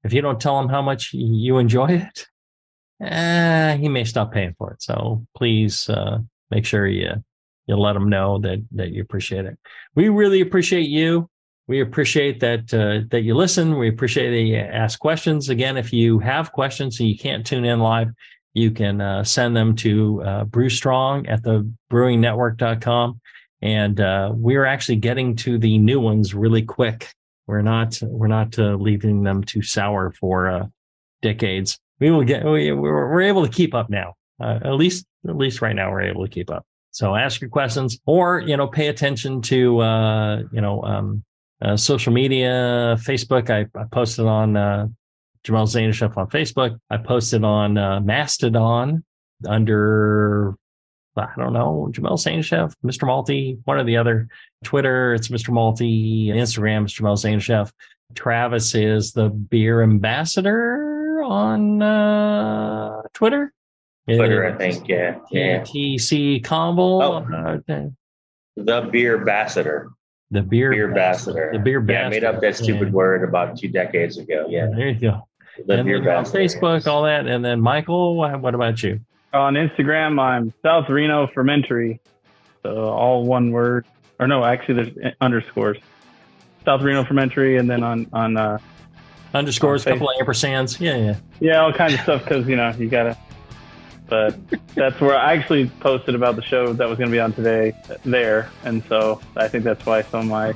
if 0.04 0.14
you 0.14 0.22
don't 0.22 0.39
tell 0.39 0.60
him 0.60 0.70
how 0.70 0.82
much 0.82 1.14
you 1.14 1.58
enjoy 1.58 1.88
it, 1.88 2.28
eh, 3.02 3.78
he 3.78 3.89
may 3.89 4.04
stop 4.04 4.32
paying 4.32 4.56
for 4.58 4.72
it. 4.74 4.82
So 4.82 5.26
please 5.36 5.89
uh, 5.89 6.20
make 6.50 6.66
sure 6.66 6.88
you 6.88 7.24
you 7.68 7.76
let 7.78 7.96
him 7.96 8.10
know 8.10 8.39
that 8.39 8.64
that 8.72 8.92
you 8.92 9.02
appreciate 9.02 9.46
it. 9.46 9.58
We 9.96 10.10
really 10.10 10.42
appreciate 10.42 10.89
you. 10.89 11.30
We 11.68 11.82
appreciate 11.82 12.39
that 12.42 12.74
uh, 12.74 13.08
that 13.12 13.22
you 13.22 13.36
listen. 13.36 13.78
We 13.78 13.88
appreciate 13.88 14.32
that 14.32 14.42
you 14.42 14.58
ask 14.58 15.00
questions. 15.00 15.50
Again, 15.50 15.78
if 15.78 15.94
you 15.94 16.20
have 16.20 16.52
questions 16.52 17.00
and 17.00 17.08
you 17.08 17.18
can't 17.18 17.46
tune 17.46 17.66
in 17.66 17.80
live, 17.80 18.10
you 18.54 18.72
can 18.72 19.00
uh, 19.00 19.24
send 19.24 19.56
them 19.56 19.76
to 19.78 20.22
uh, 20.24 20.43
Brew 20.46 20.70
Strong 20.70 21.28
at 21.28 21.43
the 21.43 21.72
brewingnetwork.com. 21.92 23.22
And 23.62 24.00
uh, 24.00 24.32
we're 24.33 24.66
actually 24.66 24.96
getting 24.97 25.36
to 25.38 25.58
the 25.58 25.78
new 25.78 26.00
ones 26.00 26.33
really 26.33 26.63
quick. 26.63 27.13
We're 27.47 27.62
not 27.62 28.00
we're 28.01 28.28
not 28.28 28.58
uh, 28.58 28.75
leaving 28.75 29.24
them 29.24 29.43
too 29.43 29.62
sour 29.62 30.12
for 30.20 30.50
uh, 30.50 30.67
decades. 31.21 31.78
We 32.00 32.09
will 32.09 32.24
get 32.24 32.43
we, 32.43 32.71
we're, 32.71 33.21
able 33.21 33.46
to 33.46 33.51
keep 33.51 33.75
up 33.75 33.89
now. 33.89 34.16
Uh, 34.39 34.59
at 34.63 34.74
least 34.74 35.05
at 35.28 35.36
least 35.36 35.62
right 35.62 35.75
now 35.75 35.92
we're 35.92 36.01
able 36.01 36.25
to 36.25 36.32
keep 36.32 36.50
up. 36.50 36.66
So 36.92 37.16
ask 37.16 37.39
your 37.39 37.50
questions, 37.50 38.00
or 38.05 38.39
you 38.39 38.58
know, 38.58 38.67
pay 38.67 38.88
attention 38.88 39.42
to 39.43 39.79
uh, 39.79 40.38
you 40.51 40.62
know 40.62 40.82
um, 40.83 41.24
uh, 41.62 41.78
social 41.78 42.13
media, 42.13 42.97
Facebook. 43.00 43.50
I, 43.50 43.67
I 43.79 43.83
posted 43.92 44.25
on 44.25 44.58
uh, 44.58 44.88
Jamil 45.46 45.67
Zainasheff 45.67 46.17
on 46.17 46.29
Facebook. 46.29 46.79
I 46.89 46.97
posted 46.97 47.43
on 47.43 47.74
Mastodon 48.05 49.04
under 49.47 50.55
I 51.17 51.28
don't 51.38 51.54
know 51.54 51.89
Jamil 51.93 52.12
Zainasheff, 52.13 52.74
Mr. 52.86 53.04
Malty, 53.08 53.58
one 53.66 53.78
or 53.78 53.83
the 53.83 53.97
other. 53.97 54.28
Twitter, 54.63 55.13
it's 55.13 55.28
Mr. 55.28 55.50
Malty. 55.50 56.28
Instagram, 56.28 56.83
it's 56.83 56.93
Jamil 56.93 57.17
Zainasheff. 57.17 57.71
Travis 58.16 58.75
is 58.75 59.12
the 59.13 59.29
beer 59.29 59.82
ambassador 59.83 61.21
on 61.24 61.82
uh, 61.82 63.01
Twitter. 63.13 63.54
Twitter, 64.08 64.46
I 64.46 64.58
think. 64.58 64.88
Yeah. 64.88 65.20
Yeah. 65.32 65.62
TC 65.62 66.43
Conville. 66.43 67.01
Oh. 67.01 67.17
uh, 67.70 67.88
The 68.58 68.89
beer 68.92 69.17
ambassador. 69.20 69.92
the 70.32 70.42
beer, 70.42 70.71
Beer 70.71 70.88
ambassador. 70.88 71.50
The 71.54 71.59
beer 71.59 71.79
ambassador. 71.79 72.01
Yeah, 72.01 72.08
I 72.08 72.09
made 72.09 72.24
up 72.24 72.42
that 72.42 72.55
stupid 72.55 72.88
Yeah. 72.88 72.93
word 72.93 73.28
about 73.28 73.58
two 73.58 73.67
decades 73.70 74.17
ago. 74.17 74.47
Yeah. 74.50 74.67
There 74.75 74.89
you 74.89 75.00
go. 75.00 75.28
The 75.67 75.75
and 75.75 75.86
beer 75.86 75.97
ambassador. 75.97 76.39
Facebook, 76.39 76.88
all 76.88 77.04
that. 77.04 77.28
And 77.28 77.43
then 77.46 77.62
Michael, 77.62 78.16
what 78.17 78.55
about 78.55 78.82
you? 78.83 79.00
On 79.33 79.53
Instagram, 79.53 80.20
I'm 80.20 80.53
South 80.62 80.89
Reno 80.89 81.28
Fermentary. 81.28 82.01
So 82.63 82.89
all 82.89 83.25
one 83.25 83.51
word, 83.51 83.86
or 84.20 84.28
no, 84.28 84.43
actually 84.43 84.83
there's 84.83 85.13
underscores. 85.21 85.78
South 86.66 86.82
Reno 86.82 87.03
Fermentary, 87.05 87.58
and 87.58 87.70
then 87.70 87.82
on 87.82 88.08
on 88.13 88.37
uh, 88.37 88.58
Underscores, 89.33 89.87
On 89.87 89.93
couple 89.93 90.09
of 90.09 90.16
ampersands. 90.28 90.79
Yeah, 90.79 90.97
yeah. 90.97 91.16
yeah, 91.39 91.62
all 91.62 91.71
kinds 91.71 91.93
of 91.93 92.01
stuff 92.01 92.24
because 92.24 92.47
you 92.47 92.55
know 92.58 92.71
you 92.78 92.89
gotta. 92.89 93.17
But 94.08 94.37
that's 94.75 94.99
where 94.99 95.16
I 95.17 95.33
actually 95.33 95.70
posted 95.79 96.16
about 96.16 96.36
the 96.36 96.41
show 96.41 96.74
that 96.74 96.89
was 96.89 96.97
going 96.97 97.09
to 97.09 97.16
be 97.16 97.21
on 97.21 97.32
today 97.32 97.74
there, 98.03 98.49
and 98.66 98.83
so 98.89 99.21
I 99.37 99.47
think 99.47 99.63
that's 99.63 99.86
why 99.86 100.01
some 100.01 100.21
of 100.21 100.25
my 100.28 100.53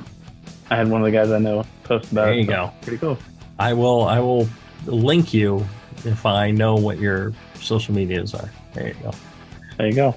I 0.70 0.76
had 0.76 0.90
one 0.90 1.00
of 1.00 1.06
the 1.06 1.12
guys 1.12 1.30
I 1.30 1.38
know 1.38 1.64
post 1.84 2.12
about 2.12 2.26
There 2.26 2.34
it. 2.34 2.40
you 2.40 2.44
so 2.44 2.52
go. 2.52 2.72
Pretty 2.82 2.98
cool. 2.98 3.18
I 3.58 3.72
will 3.72 4.04
I 4.04 4.20
will 4.20 4.46
link 4.84 5.32
you 5.32 5.66
if 6.04 6.26
I 6.26 6.50
know 6.50 6.74
what 6.74 6.98
your 6.98 7.32
social 7.54 7.94
medias 7.94 8.34
are. 8.34 8.50
There 8.76 8.88
you 8.88 8.94
go. 9.02 9.10
There 9.78 9.86
you 9.88 9.92
go. 9.94 10.14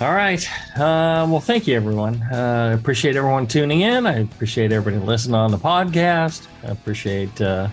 All 0.00 0.12
right. 0.14 0.44
Uh, 0.76 1.26
well, 1.30 1.40
thank 1.40 1.66
you, 1.66 1.76
everyone. 1.76 2.16
Uh, 2.22 2.76
appreciate 2.78 3.14
everyone 3.16 3.46
tuning 3.46 3.82
in. 3.82 4.06
I 4.06 4.20
appreciate 4.20 4.72
everybody 4.72 5.04
listening 5.04 5.34
on 5.36 5.50
the 5.50 5.58
podcast. 5.58 6.46
I 6.64 6.68
appreciate 6.72 7.40
uh, 7.40 7.68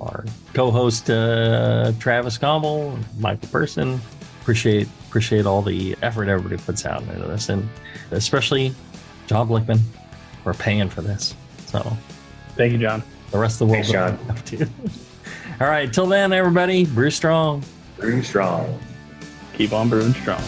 our 0.00 0.24
co-host 0.52 1.08
uh, 1.10 1.92
Travis 1.98 2.36
Gomble, 2.38 2.98
Michael 3.18 3.48
Person. 3.48 4.00
Appreciate 4.42 4.88
appreciate 5.08 5.46
all 5.46 5.62
the 5.62 5.96
effort 6.02 6.28
everybody 6.28 6.60
puts 6.60 6.84
out 6.84 7.00
into 7.02 7.26
this, 7.28 7.48
and 7.48 7.66
especially 8.10 8.74
John 9.26 9.48
Blichmann. 9.48 9.80
We're 10.44 10.52
paying 10.52 10.90
for 10.90 11.00
this, 11.00 11.34
so 11.66 11.80
Thank 12.56 12.72
you, 12.72 12.78
John. 12.78 13.02
the 13.30 13.38
rest 13.38 13.54
of 13.62 13.68
the 13.68 13.72
world 13.72 13.86
Thanks, 13.86 13.92
John. 13.92 14.10
doesn't 14.26 14.26
have 14.28 14.44
to. 14.44 15.64
all 15.64 15.70
right. 15.70 15.90
Till 15.90 16.06
then, 16.06 16.34
everybody, 16.34 16.84
brew 16.84 17.10
strong. 17.10 17.62
Brew 17.96 18.22
strong. 18.22 18.78
Keep 19.56 19.72
on 19.72 19.88
brewing 19.88 20.14
strong. 20.14 20.42